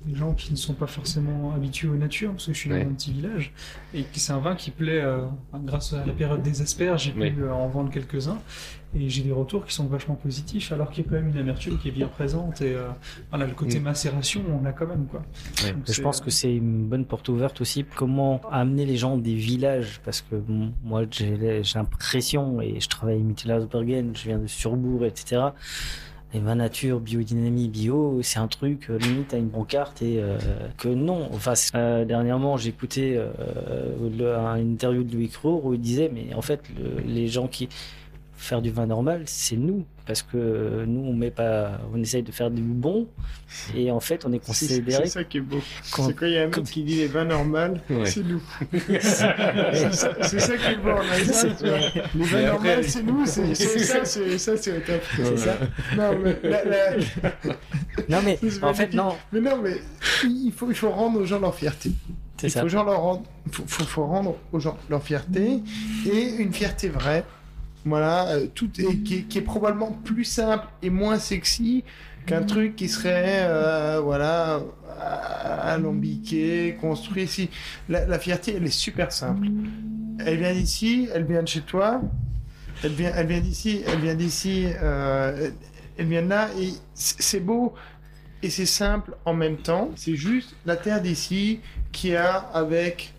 des 0.05 0.15
gens 0.15 0.33
qui 0.33 0.51
ne 0.51 0.57
sont 0.57 0.73
pas 0.73 0.87
forcément 0.87 1.53
habitués 1.55 1.87
aux 1.87 1.95
natures, 1.95 2.31
parce 2.31 2.45
que 2.47 2.53
je 2.53 2.57
suis 2.59 2.71
Ouais. 2.71 2.83
dans 2.83 2.89
un 2.91 2.93
petit 2.93 3.11
village, 3.11 3.51
et 3.93 4.05
c'est 4.13 4.33
un 4.33 4.39
vin 4.39 4.55
qui 4.55 4.71
plaît, 4.71 5.01
euh, 5.01 5.25
grâce 5.65 5.93
à 5.93 6.05
la 6.05 6.13
période 6.13 6.41
des 6.41 6.61
asperges, 6.61 7.03
j'ai 7.05 7.11
pu 7.11 7.41
euh, 7.41 7.51
en 7.53 7.67
vendre 7.69 7.89
quelques-uns, 7.91 8.37
et 8.97 9.09
j'ai 9.09 9.23
des 9.23 9.31
retours 9.31 9.65
qui 9.65 9.73
sont 9.73 9.87
vachement 9.87 10.15
positifs, 10.15 10.71
alors 10.71 10.89
qu'il 10.91 11.03
y 11.03 11.07
a 11.07 11.09
quand 11.09 11.15
même 11.15 11.29
une 11.29 11.37
amertume 11.37 11.77
qui 11.79 11.89
est 11.89 11.91
bien 11.91 12.07
présente, 12.07 12.61
et 12.61 12.75
euh, 12.75 12.87
voilà, 13.29 13.45
le 13.47 13.53
côté 13.53 13.79
Mm. 13.79 13.83
macération, 13.83 14.41
on 14.57 14.63
l'a 14.63 14.71
quand 14.73 14.87
même, 14.87 15.05
quoi. 15.07 15.21
Ouais. 15.63 15.71
Donc 15.73 15.91
Je 15.91 16.01
pense 16.01 16.21
que 16.21 16.29
c'est 16.29 16.53
une 16.55 16.85
bonne 16.87 17.05
porte 17.05 17.27
ouverte 17.29 17.59
aussi. 17.61 17.83
Comment 17.95 18.41
amener 18.51 18.85
les 18.85 18.97
gens 18.97 19.17
des 19.17 19.35
villages? 19.35 19.99
Parce 20.05 20.21
que 20.21 20.35
bon, 20.35 20.71
moi, 20.83 21.03
j'ai 21.09 21.63
j'ai 21.63 21.79
l'impression, 21.79 22.61
et 22.61 22.79
je 22.79 22.87
travaille 22.89 23.15
à 23.19 23.23
Mittelhausbergen, 23.23 24.15
je 24.15 24.23
viens 24.27 24.37
de 24.39 24.47
Surbourg, 24.47 25.03
etc. 25.05 25.41
Les 26.35 26.41
vins 26.41 26.55
nature, 26.55 26.99
biodynamie, 26.99 27.69
bio, 27.69 28.19
c'est 28.21 28.39
un 28.39 28.49
truc, 28.49 28.89
euh, 28.89 28.97
limite 28.97 29.33
à 29.33 29.37
une 29.37 29.47
pancarte, 29.49 30.01
et 30.01 30.19
euh, 30.19 30.37
que 30.77 30.89
non. 30.89 31.29
Enfin, 31.31 31.53
euh, 31.75 32.03
dernièrement, 32.03 32.57
le- 34.17 34.35
une 34.57 34.73
interview 34.73 35.03
de 35.05 35.13
Louis 35.15 35.29
Crour 35.29 35.63
où 35.63 35.73
il 35.73 35.79
disait, 35.79 36.11
mais 36.13 36.33
en 36.33 36.41
fait, 36.41 36.59
le- 36.77 37.01
les 37.09 37.29
gens 37.29 37.47
qui 37.47 37.69
faire 38.33 38.61
du 38.61 38.69
vin 38.69 38.85
normal, 38.85 39.21
c'est 39.27 39.55
nous. 39.55 39.85
Parce 40.05 40.21
que 40.21 40.85
nous, 40.85 41.01
on 41.01 41.13
met 41.13 41.31
pas, 41.31 41.79
on 41.91 41.99
essaye 41.99 42.21
de 42.21 42.31
faire 42.31 42.51
du 42.51 42.61
bon, 42.61 43.07
et 43.75 43.89
en 43.89 43.99
fait, 43.99 44.23
on 44.25 44.31
est 44.33 44.39
considéré 44.45 44.91
c'est 45.05 45.07
ça 45.07 45.23
qui 45.23 45.37
est 45.37 45.41
beau. 45.41 45.57
Quand- 45.91 46.05
C'est 46.05 46.13
quand 46.13 46.27
il 46.27 46.33
y 46.33 46.37
a 46.37 46.43
un 46.43 46.45
mec 46.45 46.63
qui 46.63 46.83
dit 46.83 46.97
les 46.97 47.07
vins 47.07 47.25
normales, 47.25 47.81
Ouais. 47.89 48.05
c'est 48.05 48.23
nous. 48.23 48.41
c'est 48.89 48.99
ça, 49.01 49.35
c'est 50.21 50.39
ça 50.39 50.57
qui 50.57 50.65
est 50.73 50.75
beau. 50.77 50.91
Les 52.15 52.23
vins 52.25 52.37
après- 52.37 52.45
normales, 52.45 52.83
c'est 52.83 53.03
nous. 53.03 53.25
C'est 53.25 53.55
c'est 53.55 53.79
ça, 53.79 54.05
c'est 54.05 54.37
ça, 54.37 54.57
c'est 54.57 54.79
top. 54.85 55.01
C'est 55.17 55.37
ça. 55.37 55.57
Non, 55.97 56.11
mais, 56.23 56.37
la- 56.43 56.63
la- 56.65 56.95
Non 58.09 58.19
mais 58.23 58.37
en 58.61 58.73
fait 58.73 58.93
non, 58.93 59.15
mais 59.31 59.41
non, 59.41 59.57
mais 59.63 59.77
il 60.23 60.51
faut, 60.55 60.69
il 60.69 60.75
faut 60.75 60.89
rendre 60.91 61.19
aux 61.19 61.25
gens 61.25 61.39
leur 61.39 61.55
fierté. 61.55 61.91
c'est 62.37 62.47
Il 62.47 62.51
ça. 62.51 62.61
faut, 62.61 62.67
genre 62.67 62.85
leur 62.85 62.99
rendre, 63.01 63.23
faut, 63.51 63.63
faut, 63.65 63.83
faut 63.85 64.05
rendre 64.05 64.35
aux 64.51 64.59
gens 64.59 64.77
leur 64.89 65.01
fierté 65.01 65.61
et 66.05 66.35
une 66.37 66.53
fierté 66.53 66.89
vraie. 66.89 67.23
Voilà, 67.85 68.27
euh, 68.29 68.47
tout 68.53 68.69
est, 68.81 68.97
qui, 69.03 69.15
est, 69.15 69.21
qui 69.23 69.37
est 69.37 69.41
probablement 69.41 69.91
plus 69.91 70.23
simple 70.23 70.65
et 70.81 70.89
moins 70.89 71.19
sexy 71.19 71.83
qu'un 72.25 72.41
truc 72.41 72.75
qui 72.75 72.89
serait, 72.89 73.41
euh, 73.43 73.99
voilà, 74.03 74.61
à- 74.99 75.73
alambiqué, 75.73 76.75
construit 76.81 77.23
ici. 77.23 77.49
La, 77.87 78.05
la 78.07 78.17
fierté, 78.17 78.55
elle 78.57 78.65
est 78.65 78.69
super 78.69 79.11
simple. 79.11 79.47
Elle 80.19 80.37
vient 80.39 80.53
d'ici, 80.53 81.07
elle 81.13 81.25
vient 81.25 81.43
de 81.43 81.47
chez 81.47 81.61
toi, 81.61 82.01
elle 82.83 82.93
vient, 82.93 83.11
elle 83.15 83.27
vient 83.27 83.41
d'ici, 83.41 83.81
elle 83.85 83.99
vient 83.99 84.15
d'ici, 84.15 84.65
euh, 84.81 85.51
elle 85.97 86.07
vient 86.07 86.23
de 86.23 86.29
là, 86.29 86.49
et 86.59 86.69
c'est 86.95 87.39
beau 87.39 87.73
et 88.41 88.49
c'est 88.49 88.65
simple 88.65 89.15
en 89.25 89.33
même 89.33 89.57
temps. 89.57 89.91
C'est 89.95 90.15
juste 90.15 90.55
la 90.65 90.75
terre 90.75 91.01
d'ici 91.01 91.59
qui 91.91 92.15
a, 92.15 92.37
avec 92.53 93.13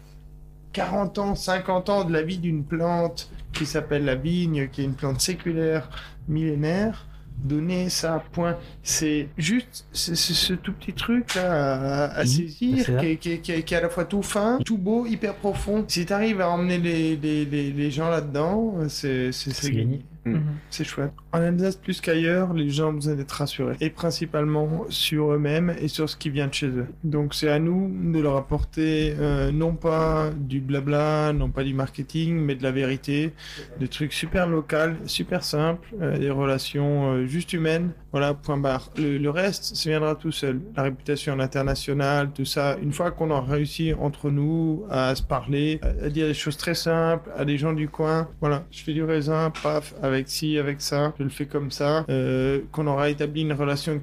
40 0.77 1.19
ans, 1.19 1.35
50 1.35 1.89
ans 1.89 2.05
de 2.05 2.13
la 2.13 2.21
vie 2.23 2.37
d'une 2.39 2.63
plante 2.63 3.31
qui 3.55 3.65
s'appelle 3.65 4.05
la 4.05 4.15
vigne, 4.15 4.69
qui 4.69 4.83
est 4.83 4.85
une 4.85 4.93
plante 4.95 5.23
séculaire 5.23 5.89
millénaire, 6.29 7.07
donné 7.43 7.89
ça, 7.89 8.23
point. 8.33 8.57
C'est 8.83 9.29
juste 9.39 9.87
ce 9.93 10.53
tout 10.53 10.75
petit 10.75 10.93
truc 10.93 11.35
là 11.35 12.09
à, 12.11 12.19
à 12.19 12.27
saisir, 12.27 12.85
qui 13.01 13.07
est, 13.07 13.17
qui, 13.17 13.31
est, 13.33 13.39
qui 13.39 13.53
est- 13.53 13.63
qui 13.63 13.73
est 13.75 13.77
à 13.79 13.81
la 13.81 13.89
fois 13.89 14.05
tout 14.05 14.23
fin, 14.23 14.59
tout 14.67 14.77
beau, 14.77 15.07
hyper 15.07 15.35
profond. 15.37 15.85
Si 15.89 16.05
tu 16.05 16.13
arrives 16.13 16.43
à 16.43 16.51
emmener 16.51 16.77
les, 16.79 17.17
les, 17.17 17.45
les, 17.47 17.71
les 17.73 17.91
gens 17.91 18.11
là-dedans, 18.11 18.75
C'est 18.89 19.31
gagné. 19.73 20.05
Mhm. 20.31 20.43
c'est 20.71 20.85
chouette. 20.85 21.13
En 21.33 21.41
Alsace, 21.41 21.77
plus 21.77 22.01
qu'ailleurs, 22.01 22.53
les 22.53 22.71
gens 22.71 22.91
ont 22.91 22.95
besoin 22.95 23.15
d'être 23.15 23.33
rassurés. 23.33 23.77
Et 23.81 23.91
principalement 23.91 24.85
sur 24.89 25.33
eux-mêmes 25.33 25.75
et 25.81 25.89
sur 25.89 26.09
ce 26.09 26.17
qui 26.17 26.31
vient 26.31 26.47
de 26.49 26.55
chez 26.55 26.69
eux. 26.69 26.87
Donc 27.05 27.35
c'est 27.35 27.51
à 27.51 27.59
nous 27.59 27.91
de 28.13 28.21
leur 28.21 28.37
apporter 28.37 29.15
euh, 29.19 29.53
non 29.53 29.75
pas 29.75 30.31
du 30.37 30.61
blabla, 30.61 31.33
non 31.33 31.51
pas 31.51 31.63
du 31.65 31.75
marketing, 31.75 32.37
mais 32.37 32.55
de 32.55 32.63
la 32.63 32.73
vérité. 32.73 33.33
Des 33.79 33.89
trucs 33.89 34.13
super 34.13 34.47
locaux, 34.47 34.95
super 35.07 35.45
simples, 35.45 35.89
euh, 36.01 36.19
des 36.19 36.31
relations 36.31 37.13
euh, 37.13 37.27
juste 37.27 37.53
humaines. 37.53 37.91
Voilà, 38.13 38.33
point 38.33 38.57
barre. 38.57 38.91
Le, 38.97 39.19
le 39.19 39.31
reste, 39.31 39.77
ça 39.77 39.91
viendra 39.91 40.15
tout 40.15 40.33
seul. 40.33 40.61
La 40.75 40.85
réputation 40.85 41.35
à 41.35 41.37
l'international, 41.37 42.31
tout 42.35 42.47
ça. 42.47 42.77
Une 42.83 42.93
fois 42.93 43.11
qu'on 43.11 43.31
aura 43.31 43.43
réussi 43.43 43.93
entre 43.93 44.31
nous 44.31 44.85
à 44.91 45.15
se 45.15 45.23
parler, 45.23 45.79
à, 45.83 46.07
à 46.07 46.09
dire 46.09 46.27
des 46.27 46.33
choses 46.35 46.57
très 46.57 46.75
simples 46.75 47.31
à 47.37 47.45
des 47.45 47.59
gens 47.59 47.75
du 47.75 47.89
coin. 47.89 48.29
Voilà, 48.41 48.65
je 48.71 48.83
fais 48.83 48.95
du 48.95 49.03
raisin, 49.05 49.53
paf, 49.63 49.95
avec 50.03 50.16
ci, 50.29 50.59
avec 50.59 50.81
ça, 50.81 51.13
je 51.19 51.25
le 51.25 51.31
fais 51.31 51.47
comme 51.47 51.71
ça. 51.71 52.05
Euh, 52.09 52.61
qu'on 52.73 52.87
aura 52.87 53.11
établi 53.11 53.43
une 53.43 53.53
relation 53.53 53.95
de 53.95 54.01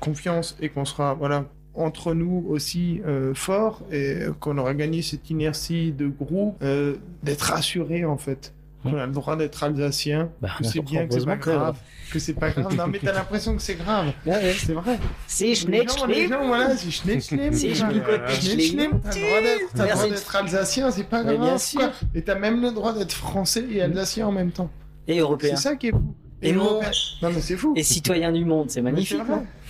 confiance 0.00 0.56
et 0.60 0.68
qu'on 0.68 0.84
sera, 0.84 1.14
voilà, 1.14 1.44
entre 1.74 2.14
nous 2.14 2.44
aussi 2.48 3.02
euh, 3.06 3.34
fort 3.34 3.82
et 3.92 4.20
qu'on 4.40 4.56
aura 4.58 4.74
gagné 4.74 5.02
cette 5.02 5.28
inertie 5.30 5.92
de 5.92 6.06
groupe, 6.08 6.56
euh, 6.62 6.94
d'être 7.22 7.42
rassuré 7.42 8.04
en 8.04 8.16
fait. 8.16 8.52
Qu'on 8.82 8.96
a 8.98 9.06
le 9.06 9.12
droit 9.12 9.34
d'être 9.34 9.64
alsacien, 9.64 10.30
Bah, 10.40 10.50
que 10.56 10.64
c'est 10.64 10.80
bien, 10.80 11.08
que 11.08 11.18
c'est 11.18 11.26
pas 11.26 11.36
que- 11.36 11.50
grave, 11.50 11.76
que 12.12 12.18
c'est 12.20 12.34
pas 12.34 12.50
grave. 12.50 12.72
Non 12.76 12.86
mais 12.86 13.00
t'as 13.02 13.12
l'impression 13.14 13.56
que 13.56 13.60
c'est 13.62 13.74
grave. 13.74 14.12
C'est 14.24 14.74
vrai. 14.74 14.96
C'est 15.26 15.46
Les 15.68 15.84
gens, 15.88 16.06
les 16.06 16.28
gens, 16.28 16.46
voilà, 16.46 16.76
c'est 16.76 16.92
schnetzlim. 16.92 17.52
C'est 17.52 17.68
putain. 17.70 17.88
schnicot- 17.90 18.28
Schnetzlim, 18.28 18.90
T'as 19.02 19.14
le 19.16 19.20
droit 19.26 19.40
d'être- 19.40 19.72
t'as 19.74 19.82
le 19.86 19.90
droit 19.90 20.04
Merci. 20.06 20.10
d'être 20.10 20.36
alsacien, 20.36 20.90
c'est 20.92 21.02
pas 21.08 21.24
grave. 21.24 21.40
bien 21.40 21.58
sûr. 21.58 21.90
Et 22.14 22.22
t'as 22.22 22.36
même 22.38 22.62
le 22.62 22.70
droit 22.70 22.92
d'être 22.92 23.12
français 23.12 23.64
et 23.72 23.82
alsacien 23.82 24.28
en 24.28 24.32
même 24.32 24.52
temps. 24.52 24.70
Et 25.08 25.18
européen. 25.18 25.56
C'est 25.56 25.62
ça 25.62 25.76
qui 25.76 25.88
est 25.88 25.92
fou. 25.92 26.02
Et 26.42 26.52
mon- 26.52 26.64
européen. 26.64 26.90
Non 27.22 27.30
mais 27.30 27.40
c'est 27.40 27.56
fou. 27.56 27.72
Et 27.76 27.82
citoyen 27.82 28.32
du 28.32 28.44
monde, 28.44 28.70
c'est 28.70 28.82
magnifique. 28.82 29.18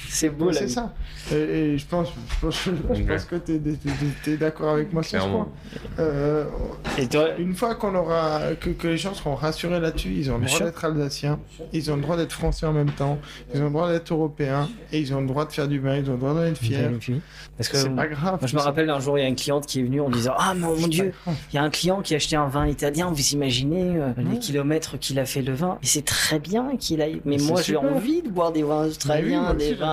C'est 0.08 0.28
beau 0.30 0.46
Ouais, 0.46 0.52
là. 0.54 0.60
C'est 0.60 0.68
ça. 0.68 0.94
Et, 1.32 1.34
et 1.34 1.78
je 1.78 1.86
pense, 1.86 2.08
je 2.08 2.40
pense, 2.46 2.64
je 2.94 3.02
pense 3.02 3.24
que 3.24 3.36
t'es, 3.36 3.58
t'es- 3.58 3.72
t'es- 3.72 3.90
t'es 4.22 4.36
d'accord 4.36 4.70
avec 4.74 4.92
moi 4.92 5.02
sur 5.02 5.20
ce 5.20 5.26
point. 5.28 5.48
Euh, 5.98 6.44
Et 6.98 7.06
toi, 7.08 7.30
une 7.38 7.54
fois 7.54 7.74
qu'on 7.74 7.94
aura, 7.94 8.40
que, 8.60 8.70
que 8.70 8.88
les 8.88 8.96
gens 8.96 9.14
seront 9.14 9.34
rassurés 9.34 9.80
là-dessus, 9.80 10.12
ils 10.16 10.30
ont 10.30 10.38
le 10.38 10.44
Bien 10.46 10.54
droit 10.54 10.66
d'être 10.66 10.84
alsaciens, 10.84 11.38
ils 11.72 11.90
ont 11.90 11.96
le 11.96 12.02
droit 12.02 12.16
d'être 12.16 12.32
français 12.32 12.66
en 12.66 12.72
même 12.72 12.90
temps, 12.90 13.18
ils 13.54 13.60
ont 13.60 13.64
le 13.64 13.70
droit 13.70 13.90
d'être 13.90 14.12
européens, 14.12 14.68
et 14.92 15.00
ils 15.00 15.12
ont 15.14 15.20
le 15.20 15.26
droit 15.26 15.44
de 15.46 15.52
faire 15.52 15.66
du 15.68 15.78
vin, 15.80 15.96
ils 15.96 16.08
ont 16.08 16.12
le 16.14 16.18
droit 16.18 16.34
d'être 16.34 16.58
fiers. 16.58 16.88
Parce 17.56 17.68
que 17.70 17.76
C'est 17.78 17.88
moi, 17.88 18.04
pas 18.04 18.08
grave. 18.08 18.38
je 18.44 18.54
me 18.54 18.60
rappelle 18.60 18.90
un 18.90 19.00
jour, 19.00 19.18
il 19.18 19.22
y 19.22 19.24
a 19.24 19.28
une 19.28 19.34
cliente 19.36 19.66
qui 19.66 19.80
est 19.80 19.82
venue 19.82 20.00
en 20.02 20.10
disant 20.10 20.34
Ah 20.38 20.54
mon, 20.54 20.76
mon 20.78 20.88
Dieu, 20.88 21.12
il 21.26 21.56
y 21.56 21.58
a 21.58 21.62
un 21.62 21.70
client 21.70 22.02
qui 22.02 22.12
a 22.14 22.16
acheté 22.16 22.36
un 22.36 22.48
vin 22.48 22.66
italien. 22.66 23.10
Vous 23.10 23.28
imaginez 23.30 23.96
euh, 23.96 24.10
les 24.30 24.38
kilomètres 24.38 24.98
qu'il 24.98 25.18
a 25.18 25.24
fait 25.24 25.40
le 25.42 25.54
vin 25.54 25.78
Et 25.82 25.86
c'est 25.86 26.04
très 26.04 26.38
bien 26.38 26.76
qu'il 26.78 27.00
aille. 27.00 27.20
Mais 27.24 27.38
moi, 27.38 27.62
j'ai 27.62 27.76
envie 27.76 28.20
de 28.22 28.28
boire 28.28 28.52
des 28.52 28.62
vins 28.62 28.82
oui, 28.82 28.88
australiens, 28.88 29.40
moi 29.42 29.50
aussi, 29.56 29.68
des 29.68 29.74
vins. 29.74 29.85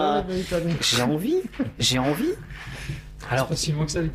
J'ai 0.81 1.01
envie. 1.01 1.41
J'ai 1.79 1.99
envie. 1.99 2.33
Alors, 3.29 3.47
Pas 3.47 3.55
si 3.55 3.71
loin 3.71 3.85
que 3.85 3.91
ça, 3.91 4.01
vois. 4.01 4.09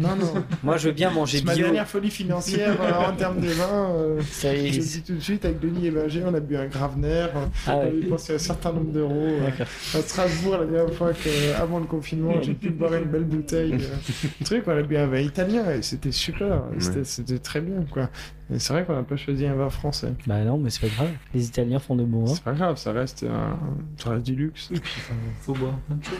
Non, 0.00 0.16
non. 0.16 0.44
moi, 0.62 0.76
je 0.76 0.88
veux 0.88 0.94
bien 0.94 1.10
manger 1.10 1.38
C'est 1.38 1.44
ma 1.44 1.54
bio. 1.54 1.64
dernière 1.64 1.86
folie 1.88 2.10
financière 2.10 2.76
euh, 2.80 3.08
en 3.10 3.12
termes 3.14 3.40
de 3.40 3.48
vin. 3.48 3.90
euh, 3.94 4.20
Ça 4.30 4.52
y 4.54 4.66
est. 4.66 4.72
je 4.72 4.78
le 4.78 4.84
dis 4.84 5.02
tout 5.02 5.14
de 5.14 5.20
suite, 5.20 5.44
avec 5.44 5.60
Denis 5.60 5.86
Héberger, 5.86 6.22
on 6.26 6.34
a 6.34 6.40
bu 6.40 6.56
un 6.56 6.66
Gravener. 6.66 7.06
euh, 7.34 7.46
Ah 7.66 7.76
on 7.76 7.80
ouais. 7.82 7.88
a 7.88 7.90
dépensé 7.92 8.34
un 8.34 8.38
certain 8.38 8.72
nombre 8.72 8.92
d'euros. 8.92 9.12
euh, 9.14 9.50
à 9.98 10.02
Strasbourg, 10.02 10.58
la 10.58 10.66
dernière 10.66 10.92
fois 10.94 11.12
que, 11.12 11.54
avant 11.60 11.78
le 11.78 11.86
confinement, 11.86 12.40
j'ai 12.42 12.54
pu 12.54 12.70
boire 12.70 12.94
une 12.94 13.04
belle 13.04 13.24
bouteille. 13.24 13.74
euh, 13.74 14.28
truc, 14.44 14.64
on 14.66 14.70
a 14.76 14.82
bu 14.82 14.96
un 14.96 15.06
vin 15.06 15.20
italien 15.20 15.70
et 15.70 15.82
c'était 15.82 16.12
super. 16.12 16.62
C'était, 16.78 17.04
c'était 17.04 17.38
très 17.38 17.60
bien, 17.60 17.84
quoi. 17.90 18.10
Et 18.52 18.58
c'est 18.58 18.72
vrai 18.72 18.84
qu'on 18.84 18.94
n'a 18.94 19.02
pas 19.02 19.16
choisi 19.16 19.46
un 19.46 19.54
vin 19.54 19.68
français. 19.70 20.12
Bah 20.26 20.42
non, 20.42 20.56
mais 20.58 20.70
c'est 20.70 20.80
pas 20.80 20.94
grave. 20.94 21.10
Les 21.34 21.46
Italiens 21.46 21.78
font 21.78 21.96
de 21.96 22.04
bons 22.04 22.24
vins. 22.24 22.34
C'est 22.34 22.42
pas 22.44 22.52
grave, 22.54 22.76
ça 22.78 22.92
reste, 22.92 23.22
un, 23.24 23.58
ça 23.98 24.10
reste 24.10 24.24
du 24.26 24.34
luxe. 24.34 24.70
Faut 25.42 25.52
boire 25.54 25.74
plein 25.86 25.96
de 25.96 26.04
choses. 26.04 26.18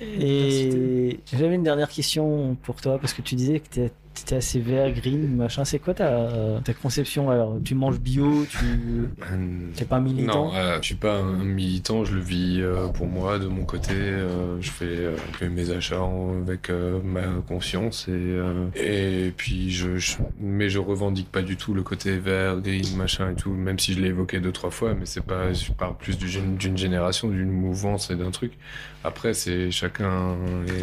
Et 0.00 1.20
j'avais 1.32 1.54
une 1.54 1.62
dernière 1.62 1.88
question 1.88 2.56
pour 2.62 2.80
toi 2.80 2.98
parce 2.98 3.12
que 3.12 3.22
tu 3.22 3.34
disais 3.34 3.60
que 3.60 3.68
t'es- 3.68 3.92
t'étais 4.24 4.36
assez 4.36 4.60
vert, 4.60 4.92
green, 4.92 5.36
machin. 5.36 5.64
C'est 5.64 5.78
quoi 5.78 5.94
ta, 5.94 6.60
ta 6.64 6.74
conception 6.74 7.30
Alors, 7.30 7.56
tu 7.64 7.74
manges 7.74 7.98
bio, 8.00 8.44
tu 8.48 9.08
Euh, 9.30 9.36
t'es 9.74 9.84
pas 9.84 10.00
militant? 10.00 10.46
Non, 10.46 10.54
euh, 10.54 10.78
je 10.80 10.86
suis 10.86 10.94
pas 10.94 11.18
un 11.18 11.44
militant, 11.44 12.04
je 12.04 12.14
le 12.14 12.20
vis 12.20 12.60
euh, 12.60 12.88
pour 12.88 13.06
moi, 13.06 13.38
de 13.38 13.46
mon 13.46 13.64
côté. 13.64 13.92
euh, 13.94 14.60
je 14.60 14.70
fais 14.70 14.84
euh, 14.86 15.16
mes 15.50 15.70
achats 15.70 15.98
avec 16.42 16.70
euh, 16.70 17.00
ma 17.02 17.22
conscience 17.46 18.06
et 18.08 18.12
euh, 18.12 18.66
et 18.76 19.32
puis 19.36 19.70
je, 19.70 19.96
je- 19.98 20.16
mais 20.40 20.68
je 20.70 20.78
revendique 20.78 21.30
pas 21.30 21.42
du 21.42 21.56
tout 21.56 21.74
le 21.74 21.82
côté 21.82 22.16
vert, 22.18 22.60
green, 22.60 22.96
machin 22.96 23.30
et 23.30 23.34
tout, 23.34 23.50
même 23.50 23.78
si 23.78 23.94
je 23.94 24.00
l'ai 24.00 24.08
évoqué 24.08 24.40
deux 24.40 24.52
trois 24.52 24.70
fois, 24.70 24.94
mais 24.94 25.06
c'est 25.06 25.24
pas, 25.24 25.52
je 25.52 25.72
parle 25.72 25.96
plus 25.96 26.16
du 26.18 26.28
d'une 26.28 26.76
génération, 26.78 27.28
d'une 27.28 27.50
mouvance 27.50 28.10
et 28.10 28.16
d'un 28.16 28.30
truc. 28.30 28.52
Après, 29.04 29.32
c'est 29.32 29.70
chacun, 29.70 30.36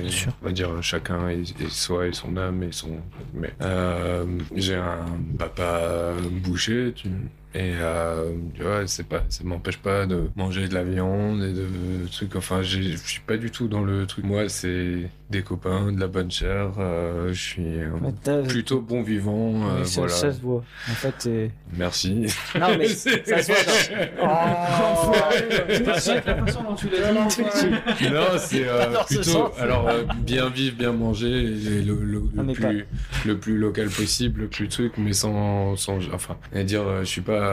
et, 0.05 0.09
sûr. 0.09 0.31
on 0.41 0.45
va 0.45 0.51
dire 0.51 0.69
chacun 0.81 1.29
et, 1.29 1.41
et 1.41 1.69
soi 1.69 2.07
et 2.07 2.13
son 2.13 2.35
âme 2.37 2.63
et 2.63 2.71
son. 2.71 2.91
Mais 3.33 3.53
euh, 3.61 4.25
j'ai 4.55 4.75
un 4.75 5.05
papa 5.37 6.13
boucher, 6.43 6.93
tu- 6.95 7.09
Et 7.57 7.71
euh, 7.79 8.33
tu 8.53 8.63
vois, 8.63 8.85
c'est 8.85 9.07
pas, 9.07 9.23
ça 9.29 9.45
m'empêche 9.45 9.77
pas 9.77 10.05
de 10.05 10.29
manger 10.35 10.67
de 10.67 10.73
la 10.73 10.83
viande 10.83 11.41
et 11.41 11.53
de 11.53 11.65
trucs. 12.11 12.35
Enfin, 12.35 12.61
je 12.61 12.81
suis 12.97 13.21
pas 13.21 13.37
du 13.37 13.49
tout 13.49 13.69
dans 13.69 13.81
le 13.81 14.05
truc. 14.05 14.25
Moi, 14.25 14.49
c'est 14.49 15.09
des 15.29 15.41
copains, 15.41 15.91
de 15.93 15.99
la 15.99 16.07
bonne 16.07 16.29
chair. 16.29 16.71
euh, 16.79 17.29
je 17.31 17.41
suis 17.41 17.63
euh, 17.79 18.41
plutôt 18.47 18.81
bon 18.81 19.01
vivant. 19.03 19.53
euh, 19.69 19.79
Oui, 19.79 19.87
ça, 19.87 20.01
voilà. 20.01 20.15
ça 20.15 20.33
se 20.33 20.41
voit. 20.41 20.63
En 20.89 20.93
fait, 20.95 21.13
c'est- 21.17 21.51
Merci. 21.77 22.27
non 22.59 22.67
mais 22.77 22.87
ça 22.89 23.09
se 23.41 23.51
voit. 23.51 24.05
dans- 24.19 25.85
la 25.85 26.45
façon 26.45 26.63
dont 26.63 26.75
tu 26.75 26.89
l'as 26.89 27.11
dit. 27.11 28.09
non, 28.11 28.21
c'est 28.37 28.67
euh, 28.67 29.03
plutôt 29.07 29.51
alors 29.59 29.87
euh, 29.87 30.03
bien 30.19 30.49
vivre, 30.49 30.75
bien 30.77 30.91
manger, 30.91 31.27
et 31.53 31.81
le, 31.81 31.95
le- 31.95 32.23
le 32.33 32.43
mais 32.43 32.53
plus 32.53 32.85
le 33.25 33.37
plus 33.37 33.57
local 33.57 33.87
possible, 33.89 34.41
le 34.41 34.47
plus 34.47 34.67
truc, 34.67 34.93
mais 34.97 35.13
sans 35.13 35.75
sans 35.75 35.97
enfin, 36.13 36.35
à 36.53 36.63
dire, 36.63 36.83
je 36.99 37.05
suis 37.05 37.21
pas. 37.21 37.44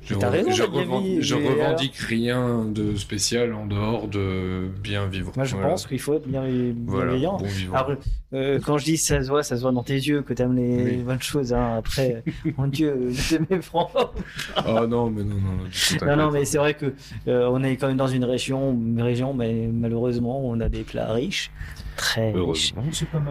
Je, 0.00 0.14
raison 0.14 0.50
je, 0.52 0.64
bien 0.64 1.20
je 1.20 1.34
mais 1.34 1.48
revendique 1.50 1.96
rien 1.96 2.64
de 2.64 2.94
spécial 2.96 3.52
en 3.52 3.66
dehors 3.66 4.08
de 4.08 4.68
bien 4.82 5.06
vivre. 5.06 5.32
Moi, 5.36 5.44
je 5.44 5.54
Voilà. 5.54 5.68
pense 5.70 5.86
qu'il 5.86 5.98
faut 6.00 6.14
être 6.14 6.26
bien 6.26 6.44
Voilà, 6.86 7.10
bienveillant. 7.12 7.36
bon 7.36 7.44
vivant. 7.44 7.74
Alors, 7.74 7.96
euh, 8.32 8.58
quand 8.64 8.78
je 8.78 8.84
dis 8.86 8.96
ça 8.96 9.22
se 9.22 9.28
voit, 9.28 9.42
ça 9.42 9.56
se 9.56 9.60
voit 9.62 9.72
dans 9.72 9.82
tes 9.82 9.94
yeux 9.96 10.22
que 10.22 10.32
t'aimes 10.32 10.56
les 10.56 10.82
Oui. 10.84 10.96
bonnes 11.02 11.20
choses. 11.20 11.52
Hein. 11.52 11.74
Après, 11.76 12.22
mon 12.56 12.68
Dieu, 12.68 12.94
de 13.32 13.40
mes 13.54 13.60
francs. 13.60 13.90
Oh 14.66 14.86
non, 14.86 15.10
mais 15.10 15.24
non, 15.24 15.34
non, 15.34 15.52
non, 15.58 15.98
tout, 15.98 16.04
Non, 16.06 16.30
mais 16.30 16.46
c'est 16.46 16.58
vrai 16.58 16.72
que 16.72 16.94
euh, 17.26 17.46
on 17.52 17.62
est 17.62 17.76
quand 17.76 17.88
même 17.88 17.98
dans 17.98 18.06
une 18.08 18.24
région, 18.24 18.72
une 18.72 19.02
région, 19.02 19.34
mais 19.34 19.68
malheureusement, 19.70 20.40
on 20.42 20.58
a 20.60 20.70
des 20.70 20.84
plats 20.84 21.12
riches, 21.12 21.50
très. 21.98 22.32
C'est. 22.32 22.74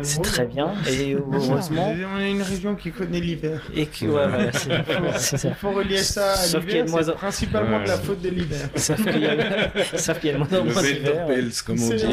C'est 0.03 0.21
très 0.21 0.45
bien. 0.45 0.73
Et 0.89 1.13
heureusement, 1.15 1.93
On 2.15 2.19
est 2.19 2.31
une 2.31 2.41
région 2.41 2.75
qui 2.75 2.91
connaît 2.91 3.19
l'hiver. 3.19 3.61
et 3.75 3.85
que 3.87 4.05
ouais, 4.05 4.27
voilà, 4.27 4.51
c'est 4.51 4.69
c'est 5.17 5.37
ça. 5.37 5.47
Il 5.49 5.55
faut 5.55 5.71
relier 5.71 5.97
ça 5.97 6.33
à 6.33 6.45
a 6.45 6.65
l'hiver, 6.81 6.85
moins 6.91 7.03
c'est 7.03 7.11
en- 7.11 7.15
principalement 7.15 7.77
Ouais. 7.77 7.83
de 7.83 7.87
la 7.89 7.97
faute 7.97 8.21
de 8.21 8.29
l'hiver. 8.29 8.69
Sauf 8.75 9.03
qu'il 9.03 9.21
y 9.21 9.25
a, 9.25 9.97
sauf 9.97 10.19
qu'il 10.19 10.29
y 10.29 10.33
a 10.33 10.33
de 10.33 10.39
moins 10.39 10.47
en 10.59 10.63
Le 10.65 10.73
moins 10.73 10.81
Winter 10.83 10.99
d'hiver. 11.01 11.27
Comme 11.65 11.75
on 11.75 11.87
C'est 11.87 11.95
dit. 11.95 12.05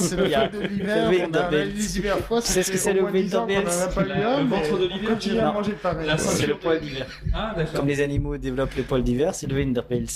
c'est 0.00 0.16
il 0.24 0.30
y 0.30 0.32
la 0.32 0.40
a- 0.42 0.50
faute 0.50 0.60
de 0.60 0.66
l'hiver. 0.66 0.96
le 1.04 1.10
a 1.10 2.52
sais 2.52 2.62
ce 2.62 2.72
que 2.72 2.78
c'est 2.78 2.92
le 2.92 3.00
au 3.00 3.02
moins 3.04 3.12
10 3.12 3.36
ans 3.36 3.46
Winter 3.46 3.62
qu'on 3.62 3.68
en 3.70 3.80
a 3.82 3.86
Pales 3.86 3.94
pas 3.94 4.02
eu 4.02 4.22
un, 4.22 4.42
Le 4.42 4.48
ventre 4.48 4.78
de 4.78 4.84
l'hiver, 4.84 5.08
continue 5.08 5.34
tu 5.34 5.40
à 5.40 5.46
veux 5.46 5.52
manger 5.52 5.72
pareil. 5.72 6.10
C'est 6.18 6.46
le 6.46 6.54
poil 6.56 6.80
d'hiver. 6.80 7.06
Ah. 7.34 7.54
Comme 7.74 7.86
les 7.88 8.00
animaux 8.00 8.36
développent 8.36 8.76
le 8.76 8.82
poil 8.82 9.02
d'hiver, 9.02 9.34
c'est 9.34 9.46
le 9.46 9.56
Winter 9.56 9.82
Pales. 9.88 10.06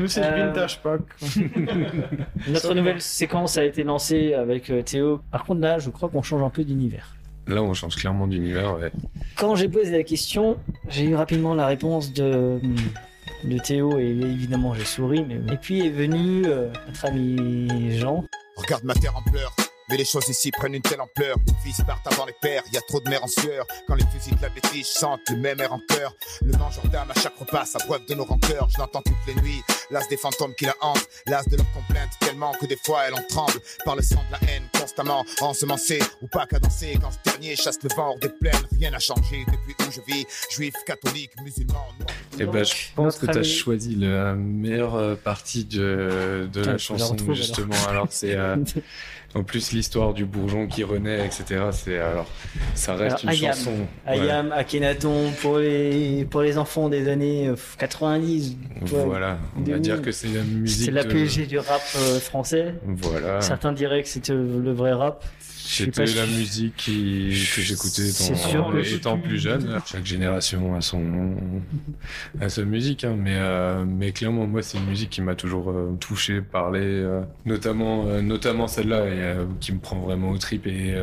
Nous, 0.00 0.08
c'est 0.08 0.22
Euh, 0.22 0.30
le 0.36 0.42
vintage 0.52 0.80
pack. 0.82 1.00
Notre 2.48 2.74
nouvelle 2.74 3.00
séquence 3.00 3.56
a 3.58 3.64
été 3.64 3.82
lancée 3.82 4.34
avec 4.34 4.70
Théo. 4.86 5.20
Par 5.30 5.44
contre, 5.44 5.60
là, 5.60 5.78
je 5.78 5.90
crois 5.90 6.08
qu'on 6.08 6.22
change 6.22 6.42
un 6.42 6.50
peu 6.50 6.64
d'univers. 6.64 7.16
Là, 7.46 7.62
on 7.62 7.74
change 7.74 7.96
clairement 7.96 8.26
d'univers. 8.26 8.76
Ouais. 8.78 8.90
Quand 9.36 9.54
j'ai 9.54 9.68
posé 9.68 9.92
la 9.92 10.02
question, 10.02 10.56
j'ai 10.88 11.04
eu 11.04 11.14
rapidement 11.14 11.54
la 11.54 11.66
réponse 11.66 12.12
de, 12.12 12.58
de 13.44 13.58
Théo 13.58 13.98
et 13.98 14.08
évidemment 14.08 14.74
j'ai 14.74 14.84
souri. 14.84 15.24
Mais... 15.24 15.36
Et 15.52 15.56
puis 15.56 15.86
est 15.86 15.90
venu 15.90 16.44
euh, 16.46 16.68
notre 16.86 17.04
ami 17.06 17.98
Jean. 17.98 18.24
Regarde 18.56 18.84
ma 18.84 18.94
terre 18.94 19.14
en 19.16 19.30
pleurs. 19.30 19.54
Mais 19.88 19.96
les 19.96 20.04
choses 20.04 20.28
ici 20.28 20.50
prennent 20.50 20.74
une 20.74 20.82
telle 20.82 21.00
ampleur. 21.00 21.36
Les 21.46 21.52
fils 21.64 21.80
partent 21.86 22.06
avant 22.12 22.26
les 22.26 22.34
pères. 22.40 22.62
Y 22.72 22.76
a 22.76 22.80
trop 22.82 23.00
de 23.00 23.08
mères 23.08 23.22
en 23.22 23.28
sueur. 23.28 23.66
Quand 23.86 23.94
les 23.94 24.04
fusils 24.12 24.36
de 24.36 24.42
la 24.42 24.48
bêtise 24.48 24.88
chantent 24.98 25.20
le 25.30 25.36
même 25.36 25.60
air 25.60 25.72
en 25.72 25.80
chœur. 25.88 26.12
Le 26.44 26.52
mangeur 26.58 26.86
d'âme 26.88 27.10
à 27.14 27.20
chaque 27.20 27.36
repas 27.38 27.64
s'abreuve 27.66 28.04
de 28.06 28.14
nos 28.14 28.24
rancœurs. 28.24 28.68
Je 28.70 28.78
l'entends 28.78 29.02
toutes 29.02 29.14
les 29.28 29.40
nuits. 29.40 29.62
L'as 29.90 30.06
des 30.08 30.16
fantômes 30.16 30.54
qui 30.56 30.64
la 30.64 30.74
hantent. 30.80 31.06
L'as 31.26 31.44
de 31.44 31.56
leurs 31.56 31.70
complaintes 31.72 32.10
tellement 32.20 32.52
que 32.60 32.66
des 32.66 32.78
fois 32.84 33.02
elle 33.06 33.14
en 33.14 33.22
tremble. 33.28 33.60
Par 33.84 33.94
le 33.94 34.02
sang 34.02 34.22
de 34.28 34.32
la 34.32 34.52
haine 34.52 34.64
constamment 34.78 35.24
ensemencé. 35.40 36.00
Ou 36.20 36.26
pas 36.26 36.46
cadencé 36.46 36.98
quand 37.00 37.10
ce 37.12 37.30
dernier 37.30 37.54
chasse 37.54 37.78
le 37.82 37.88
vent 37.94 38.08
hors 38.10 38.18
des 38.18 38.28
plaines. 38.28 38.54
Rien 38.78 38.90
n'a 38.90 38.98
changé 38.98 39.44
depuis 39.46 39.74
où 39.86 39.92
je 39.92 40.00
vis. 40.12 40.26
Juif, 40.50 40.74
catholique, 40.84 41.30
musulman, 41.44 41.74
noir. 42.00 42.08
Et 42.40 42.44
ben, 42.44 42.64
je 42.64 42.74
pense 42.96 43.18
que 43.18 43.26
tu 43.26 43.32
as 43.32 43.36
ami- 43.36 43.44
choisi 43.48 43.94
la 43.94 44.34
meilleure 44.34 44.96
euh, 44.96 45.14
partie 45.14 45.64
de, 45.64 46.48
de 46.52 46.60
la 46.64 46.76
chanson, 46.76 47.12
retrouve, 47.12 47.28
alors. 47.30 47.36
justement. 47.36 47.86
Alors, 47.88 48.06
c'est 48.10 48.34
euh, 48.34 48.56
en 49.34 49.42
plus 49.42 49.72
l'histoire 49.72 50.14
du 50.14 50.24
bourgeon 50.24 50.66
qui 50.66 50.82
renaît, 50.84 51.26
etc. 51.26 51.64
C'est 51.72 51.98
alors, 51.98 52.26
ça 52.74 52.94
reste 52.94 53.16
Alors, 53.18 53.22
une 53.24 53.28
Ayam. 53.30 53.54
chanson. 53.54 53.70
ouais. 53.70 54.12
Ayam, 54.20 54.52
Akhenaton 54.52 55.30
pour 55.42 55.58
les, 55.58 56.24
pour 56.30 56.40
les 56.42 56.56
enfants 56.58 56.88
des 56.88 57.08
années 57.08 57.48
euh, 57.48 57.56
90. 57.78 58.56
ouais. 58.80 58.86
Voilà, 59.04 59.38
on 59.56 59.60
va 59.60 59.64
2000. 59.66 59.80
dire 59.82 60.02
que 60.02 60.10
c'est 60.12 60.28
la 60.28 60.42
musique. 60.42 60.86
C'est 60.86 60.90
la 60.90 61.04
de- 61.04 61.46
du 61.46 61.58
rap 61.58 61.82
euh, 61.96 62.18
français. 62.20 62.74
Voilà. 62.86 63.40
Certains 63.42 63.72
diraient 63.72 64.02
que 64.02 64.08
c'était 64.08 64.32
le 64.32 64.72
vrai 64.72 64.92
rap. 64.92 65.22
C'était 65.68 66.04
la 66.06 66.26
musique 66.26 66.76
qui, 66.76 67.28
que 67.54 67.60
j'écoutais 67.60 68.08
étant, 68.08 68.34
sûr 68.36 68.70
que- 68.72 68.94
étant 68.94 69.18
plus 69.18 69.38
jeune. 69.38 69.80
Chaque 69.86 70.06
génération 70.06 70.74
a 70.76 70.80
son 70.80 71.34
a 72.40 72.48
sa 72.48 72.62
musique, 72.64 73.04
hein, 73.04 73.16
mais 73.18 73.34
euh, 73.36 73.84
mais 73.86 74.12
clairement 74.12 74.46
moi 74.46 74.62
c'est 74.62 74.78
une 74.78 74.86
musique 74.86 75.10
qui 75.10 75.22
m'a 75.22 75.34
toujours 75.34 75.70
euh, 75.70 75.96
touché, 76.00 76.40
parlé, 76.40 76.80
euh, 76.82 77.22
notamment 77.44 78.04
notamment 78.22 78.68
celle-là 78.68 79.04
qui 79.60 79.72
me 79.72 79.78
prend 79.78 79.98
vraiment 80.00 80.30
au 80.30 80.38
trip 80.38 80.66
et 80.66 80.94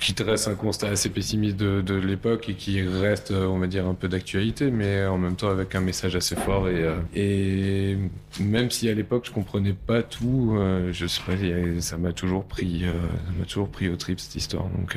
qui 0.00 0.14
dresse 0.14 0.48
un 0.48 0.54
constat 0.54 0.88
assez 0.88 1.10
pessimiste 1.10 1.56
de, 1.58 1.82
de 1.82 1.94
l'époque 1.94 2.48
et 2.48 2.54
qui 2.54 2.80
reste, 2.82 3.30
euh, 3.32 3.46
on 3.46 3.58
va 3.58 3.66
dire, 3.66 3.86
un 3.86 3.94
peu 3.94 4.08
d'actualité, 4.08 4.70
mais 4.70 5.04
en 5.04 5.18
même 5.18 5.36
temps 5.36 5.50
avec 5.50 5.74
un 5.74 5.80
message 5.80 6.16
assez 6.16 6.36
fort. 6.36 6.68
Et, 6.68 6.82
euh, 6.84 6.96
et 7.14 7.96
même 8.42 8.70
si 8.70 8.88
à 8.88 8.94
l'époque 8.94 9.24
je 9.26 9.30
comprenais 9.30 9.74
pas 9.74 10.02
tout, 10.02 10.54
euh, 10.58 10.90
je 10.92 11.06
sais 11.06 11.20
pas, 11.26 11.32
ça 11.80 11.98
m'a 11.98 12.12
toujours 12.12 12.44
pris, 12.44 12.84
euh, 12.84 12.92
ça 13.26 13.32
m'a 13.38 13.44
toujours 13.44 13.68
pris 13.68 13.88
au 13.88 13.96
trip 13.96 14.18
cette 14.20 14.34
histoire. 14.36 14.64
Donc 14.76 14.96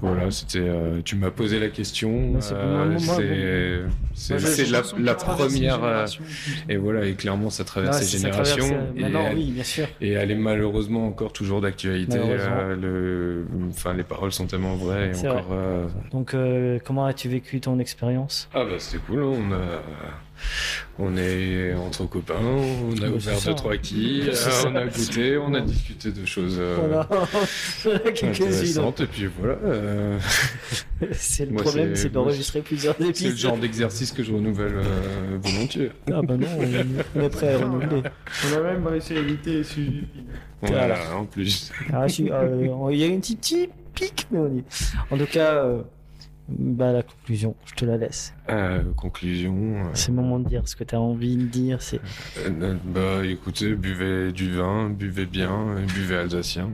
voilà, 0.00 0.30
c'était, 0.32 0.68
tu 1.04 1.14
m'as 1.14 1.30
posé 1.30 1.60
la 1.60 1.68
question. 1.68 2.40
C'est- 2.40 2.54
la, 4.98 5.14
première. 5.14 6.06
et 6.68 6.76
voilà, 6.76 7.06
et 7.06 7.14
clairement 7.14 7.50
ça 7.50 7.64
traverse 7.64 8.00
les 8.00 8.18
générations. 8.18 8.88
et 8.96 9.02
elle- 9.02 9.36
oui, 9.36 9.50
bien 9.52 9.64
sûr. 9.64 9.86
et 10.00 10.10
elle 10.12 10.30
est 10.30 10.36
malheureusement 10.36 11.06
encore 11.06 11.32
toujours 11.32 11.60
d'actualité. 11.60 12.18
Malheureusement. 12.18 12.74
le... 12.80 13.44
Enfin, 13.70 13.91
les 13.94 14.02
paroles 14.02 14.32
sont 14.32 14.46
tellement 14.46 14.74
vraies. 14.76 15.10
Et 15.10 15.14
C'est 15.14 15.28
encore, 15.28 15.46
euh, 15.52 15.86
Donc, 16.10 16.34
euh, 16.34 16.78
comment 16.84 17.04
as-tu 17.06 17.28
vécu 17.28 17.60
ton 17.60 17.78
expérience? 17.78 18.48
Ah 18.54 18.64
bah 18.64 18.72
c'était 18.78 19.02
cool, 19.06 19.20
hein, 19.22 19.32
on 19.48 19.52
a... 19.52 19.82
On 20.98 21.16
est 21.16 21.72
entre 21.74 22.04
copains, 22.06 22.34
on 22.42 22.92
a 22.94 22.96
c'est 22.96 23.06
ouvert 23.08 23.40
deux 23.46 23.54
trois 23.54 23.76
quilles, 23.76 24.30
C'est 24.32 24.66
euh, 24.66 24.70
on 24.70 24.74
a 24.74 24.86
goûté, 24.86 25.38
on 25.38 25.54
a 25.54 25.60
discuté 25.60 26.10
de 26.10 26.24
choses 26.26 26.56
euh, 26.58 26.76
Voilà, 26.80 27.08
intéressantes 28.22 29.00
et 29.00 29.06
puis 29.06 29.26
voilà. 29.38 29.54
euh, 29.64 30.18
C'est 31.12 31.46
le 31.46 31.52
Moi, 31.52 31.62
problème, 31.62 31.94
c'est- 31.94 32.02
c'est 32.02 32.08
d'enregistrer 32.12 32.60
plusieurs 32.60 32.96
c'est 32.98 33.08
épisodes. 33.08 33.30
le 33.32 33.36
genre 33.36 33.56
d'exercice 33.56 34.10
que 34.12 34.22
je 34.24 34.32
renouvelle 34.32 34.74
euh, 34.74 35.38
volontiers. 35.40 35.90
Ah 36.12 36.22
bah 36.22 36.36
non, 36.36 36.46
on 37.16 37.20
est 37.22 37.28
prêt 37.28 37.54
à 37.54 37.58
renouveler. 37.58 38.02
On 38.52 38.56
a 38.56 38.60
même 38.62 38.86
réussi 38.86 39.12
à 39.14 39.18
éviter 39.20 39.52
les 39.54 39.64
sujets. 39.64 40.04
Voilà, 40.60 40.96
en 41.16 41.24
plus. 41.24 41.70
Ah, 41.92 42.06
je 42.06 42.12
suis- 42.14 42.30
euh, 42.32 42.68
Il 42.90 42.98
y 42.98 43.04
a 43.04 43.06
une 43.06 43.20
petite, 43.20 43.40
petite 43.40 43.70
pique, 43.94 44.26
mais 44.30 44.38
on 44.38 44.54
y 44.54 44.58
est. 44.58 44.64
En 45.10 45.16
tout 45.16 45.26
cas, 45.26 45.54
euh, 45.64 45.82
bah, 46.48 46.92
la 46.92 47.02
conclusion, 47.02 47.54
je 47.64 47.74
te 47.74 47.84
la 47.84 47.96
laisse. 47.96 48.34
Euh, 48.50 48.82
conclusion. 48.94 49.54
euh, 49.56 49.90
C'est 49.94 50.08
le 50.10 50.16
moment 50.16 50.38
de 50.38 50.48
dire 50.48 50.66
ce 50.68 50.76
que 50.76 50.84
tu 50.84 50.94
as 50.94 51.00
envie 51.00 51.36
de 51.36 51.44
dire. 51.44 51.80
C'est 51.82 52.00
euh, 52.46 52.76
bah 52.84 53.24
écoutez, 53.24 53.74
buvez 53.74 54.32
du 54.32 54.52
vin, 54.54 54.90
buvez 54.90 55.26
bien, 55.26 55.78
et 55.78 55.86
buvez 55.86 56.16
alsacien. 56.16 56.70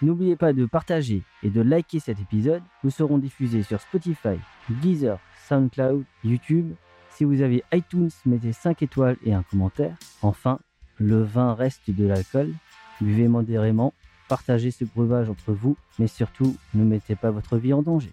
N'oubliez 0.00 0.36
pas 0.36 0.52
de 0.52 0.64
partager 0.64 1.22
et 1.42 1.50
de 1.50 1.60
liker 1.60 1.98
cet 2.00 2.20
épisode. 2.20 2.62
Nous 2.84 2.90
serons 2.90 3.18
diffusés 3.18 3.62
sur 3.64 3.80
Spotify, 3.80 4.38
Deezer, 4.68 5.18
SoundCloud, 5.48 6.04
YouTube. 6.22 6.72
Si 7.10 7.24
vous 7.24 7.42
avez 7.42 7.64
iTunes, 7.72 8.10
mettez 8.24 8.52
5 8.52 8.80
étoiles 8.82 9.16
et 9.24 9.34
un 9.34 9.42
commentaire. 9.42 9.96
Enfin, 10.22 10.60
le 10.98 11.22
vin 11.24 11.52
reste 11.54 11.90
de 11.90 12.06
l'alcool. 12.06 12.52
Buvez 13.00 13.26
modérément, 13.26 13.92
partagez 14.28 14.70
ce 14.70 14.84
breuvage 14.84 15.28
entre 15.28 15.52
vous, 15.52 15.76
mais 15.98 16.06
surtout, 16.06 16.56
ne 16.74 16.84
mettez 16.84 17.16
pas 17.16 17.30
votre 17.30 17.56
vie 17.56 17.72
en 17.72 17.82
danger. 17.82 18.12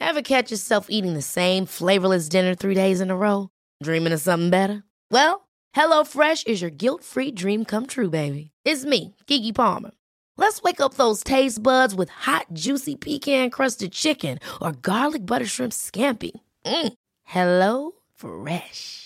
Ever 0.00 0.22
catch 0.22 0.50
yourself 0.50 0.86
eating 0.88 1.14
the 1.14 1.22
same 1.22 1.66
flavorless 1.66 2.28
dinner 2.28 2.54
three 2.54 2.74
days 2.74 3.00
in 3.00 3.10
a 3.10 3.16
row? 3.16 3.48
Dreaming 3.82 4.12
of 4.12 4.20
something 4.20 4.50
better? 4.50 4.82
Well, 5.10 5.46
HelloFresh 5.74 6.46
is 6.46 6.62
your 6.62 6.70
guilt 6.70 7.02
free 7.02 7.30
dream 7.30 7.64
come 7.64 7.86
true, 7.86 8.08
baby. 8.08 8.52
It's 8.64 8.84
me, 8.84 9.14
Kiki 9.26 9.52
Palmer. 9.52 9.90
Let's 10.38 10.62
wake 10.62 10.80
up 10.80 10.94
those 10.94 11.24
taste 11.24 11.62
buds 11.62 11.94
with 11.94 12.08
hot, 12.08 12.46
juicy 12.52 12.94
pecan 12.96 13.50
crusted 13.50 13.92
chicken 13.92 14.38
or 14.62 14.72
garlic 14.72 15.26
butter 15.26 15.46
shrimp 15.46 15.72
scampi. 15.72 16.32
Mm. 16.64 16.92
Hello 17.24 17.92
Fresh. 18.14 19.05